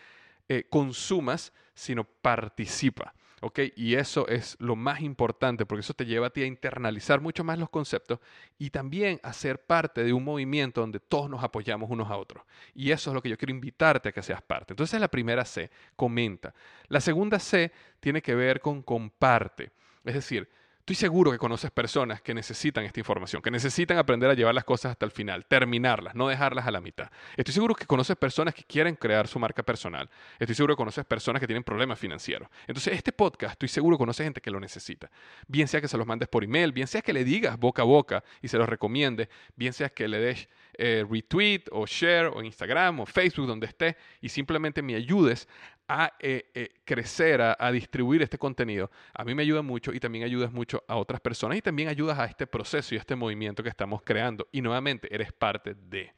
eh, 0.48 0.64
consumas, 0.70 1.52
sino 1.74 2.04
participa. 2.04 3.12
¿Ok? 3.41 3.61
Y 3.76 3.95
eso 3.95 4.26
es 4.28 4.57
lo 4.61 4.76
más 4.76 5.01
importante 5.01 5.66
porque 5.66 5.80
eso 5.80 5.95
te 5.95 6.07
lleva 6.07 6.28
a 6.28 6.30
ti 6.30 6.43
a 6.43 6.47
internalizar 6.47 7.20
mucho 7.20 7.45
más 7.45 7.59
los 7.59 7.70
conceptos 7.70 8.18
y 8.59 8.70
también 8.70 9.20
a 9.22 9.32
ser 9.32 9.64
parte 9.64 10.05
de 10.05 10.12
un 10.12 10.24
movimiento 10.24 10.80
donde 10.80 11.01
todos 11.01 11.30
nos 11.30 11.43
apoyamos 11.43 11.91
unos 11.91 12.11
a 12.11 12.16
otros. 12.16 12.45
Y 12.74 12.91
eso 12.91 13.11
es 13.11 13.14
lo 13.14 13.22
que 13.22 13.28
yo 13.28 13.39
quiero 13.39 13.53
invitarte 13.53 14.09
a 14.09 14.12
que 14.12 14.22
seas 14.22 14.43
parte. 14.43 14.72
Entonces 14.72 15.01
la 15.01 15.09
primera 15.09 15.45
C, 15.45 15.70
comenta. 15.97 16.55
La 16.89 17.01
segunda 17.01 17.39
C 17.39 17.72
tiene 18.01 18.22
que 18.22 18.34
ver 18.34 18.61
con 18.61 18.82
comparte. 18.82 19.70
Es 20.05 20.14
decir, 20.14 20.49
Estoy 20.89 20.97
seguro 20.97 21.30
que 21.30 21.36
conoces 21.36 21.70
personas 21.70 22.22
que 22.22 22.32
necesitan 22.32 22.82
esta 22.82 22.99
información, 22.99 23.43
que 23.43 23.51
necesitan 23.51 23.99
aprender 23.99 24.30
a 24.30 24.32
llevar 24.32 24.55
las 24.55 24.64
cosas 24.64 24.93
hasta 24.93 25.05
el 25.05 25.12
final, 25.12 25.45
terminarlas, 25.45 26.14
no 26.14 26.28
dejarlas 26.28 26.66
a 26.66 26.70
la 26.70 26.80
mitad. 26.80 27.11
Estoy 27.36 27.53
seguro 27.53 27.74
que 27.74 27.84
conoces 27.84 28.16
personas 28.16 28.55
que 28.55 28.64
quieren 28.64 28.97
crear 28.97 29.28
su 29.28 29.39
marca 29.39 29.62
personal. 29.62 30.09
Estoy 30.39 30.55
seguro 30.55 30.74
que 30.74 30.78
conoces 30.78 31.05
personas 31.05 31.41
que 31.41 31.47
tienen 31.47 31.62
problemas 31.62 31.99
financieros. 31.99 32.49
Entonces, 32.66 32.95
este 32.95 33.12
podcast, 33.12 33.53
estoy 33.53 33.68
seguro 33.68 33.99
que 33.99 34.01
conoces 34.01 34.24
gente 34.24 34.41
que 34.41 34.51
lo 34.51 34.61
necesita. 34.61 35.11
Bien 35.47 35.68
sea 35.68 35.82
que 35.82 35.89
se 35.89 35.99
los 35.99 36.07
mandes 36.07 36.26
por 36.26 36.43
email, 36.43 36.72
bien 36.72 36.86
sea 36.86 37.03
que 37.03 37.12
le 37.12 37.22
digas 37.22 37.59
boca 37.59 37.82
a 37.82 37.84
boca 37.84 38.24
y 38.41 38.49
se 38.49 38.57
los 38.57 38.66
recomiendes, 38.66 39.28
bien 39.57 39.74
sea 39.74 39.91
que 39.91 40.09
le 40.09 40.18
des 40.18 40.49
eh, 40.75 41.05
retweet 41.09 41.64
o 41.71 41.87
share 41.87 42.27
o 42.27 42.43
Instagram 42.43 43.01
o 43.01 43.07
Facebook, 43.07 43.47
donde 43.47 43.66
esté, 43.66 43.97
y 44.21 44.29
simplemente 44.29 44.83
me 44.83 44.95
ayudes 44.95 45.49
a 45.89 46.12
eh, 46.21 46.51
eh, 46.55 46.69
crecer, 46.85 47.41
a, 47.41 47.73
distribuir 47.73 48.21
este 48.21 48.37
contenido, 48.37 48.91
a 49.14 49.25
mí 49.25 49.35
me 49.35 49.43
ayuda 49.43 49.62
mucho 49.62 49.93
y 49.95 49.99
también 49.99 50.25
ayudas 50.25 50.53
mucho 50.53 50.85
a 50.87 50.97
otras 50.97 51.21
personas 51.21 51.57
y 51.57 51.62
también 51.62 51.89
ayudas 51.89 52.19
a 52.19 52.27
este 52.27 52.47
proceso 52.47 52.95
y 52.95 52.99
a 52.99 53.01
este 53.01 53.16
movimiento 53.16 53.62
que 53.62 53.71
estamos 53.71 54.03
creando. 54.03 54.47
Y 54.53 54.61
nuevamente, 54.61 55.12
eres 55.12 55.33
parte 55.33 55.75
de. 55.75 56.12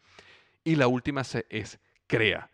Y 0.64 0.74
la 0.74 0.88
última 0.88 1.22
C 1.22 1.46
es 1.48 1.78
crea. 2.08 2.50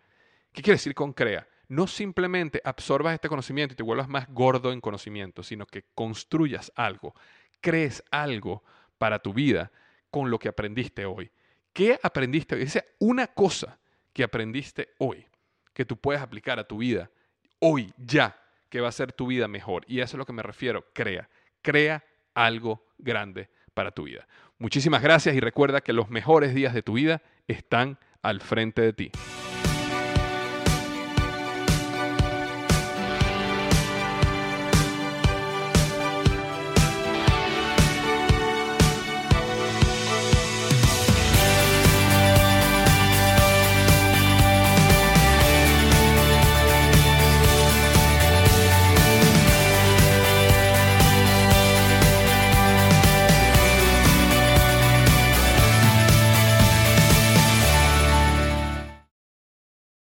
¿Qué 0.53 0.63
quiere 0.63 0.77
decir 0.77 0.95
con 0.95 1.15
crea? 1.15 1.49
No 1.69 1.87
simplemente 1.87 2.61
absorbas 2.65 3.15
este 3.15 3.29
conocimiento 3.29 3.73
y 3.73 3.77
te 3.77 3.83
vuelvas 3.83 4.09
más 4.09 4.29
gordo 4.29 4.73
en 4.73 4.81
conocimiento, 4.81 5.43
sino 5.43 5.67
que 5.67 5.87
construyas 5.95 6.71
algo, 6.77 7.15
crees 7.61 8.05
algo 8.11 8.63
para 8.99 9.19
tu 9.19 9.33
vida 9.33 9.73
con 10.11 10.31
lo 10.31 10.39
que 10.39 10.49
aprendiste 10.49 11.07
hoy. 11.07 11.31
¿Qué 11.77 12.01
aprendiste 12.03 12.55
hoy? 12.55 12.62
Dice 12.62 12.87
una 13.01 13.27
cosa 13.27 13.79
que 14.14 14.24
aprendiste 14.24 14.95
hoy 14.97 15.27
que 15.74 15.85
tú 15.85 15.99
puedes 15.99 16.22
aplicar 16.22 16.59
a 16.59 16.64
tu 16.64 16.79
vida 16.79 17.11
hoy, 17.59 17.93
ya, 17.99 18.35
que 18.70 18.81
va 18.81 18.89
a 18.89 18.93
ser 18.93 19.12
tu 19.12 19.27
vida 19.27 19.47
mejor. 19.47 19.85
Y 19.87 20.01
eso 20.01 20.16
es 20.16 20.18
lo 20.18 20.24
que 20.24 20.33
me 20.33 20.43
refiero, 20.43 20.87
crea, 20.95 21.29
crea 21.61 22.03
algo 22.33 22.83
grande 22.97 23.51
para 23.74 23.91
tu 23.91 24.05
vida. 24.05 24.27
Muchísimas 24.57 25.03
gracias 25.03 25.35
y 25.35 25.41
recuerda 25.41 25.83
que 25.83 25.93
los 25.93 26.09
mejores 26.09 26.55
días 26.55 26.72
de 26.72 26.81
tu 26.81 26.95
vida 26.95 27.20
están 27.47 27.99
al 28.22 28.41
frente 28.41 28.81
de 28.81 28.95
ti. 28.95 29.11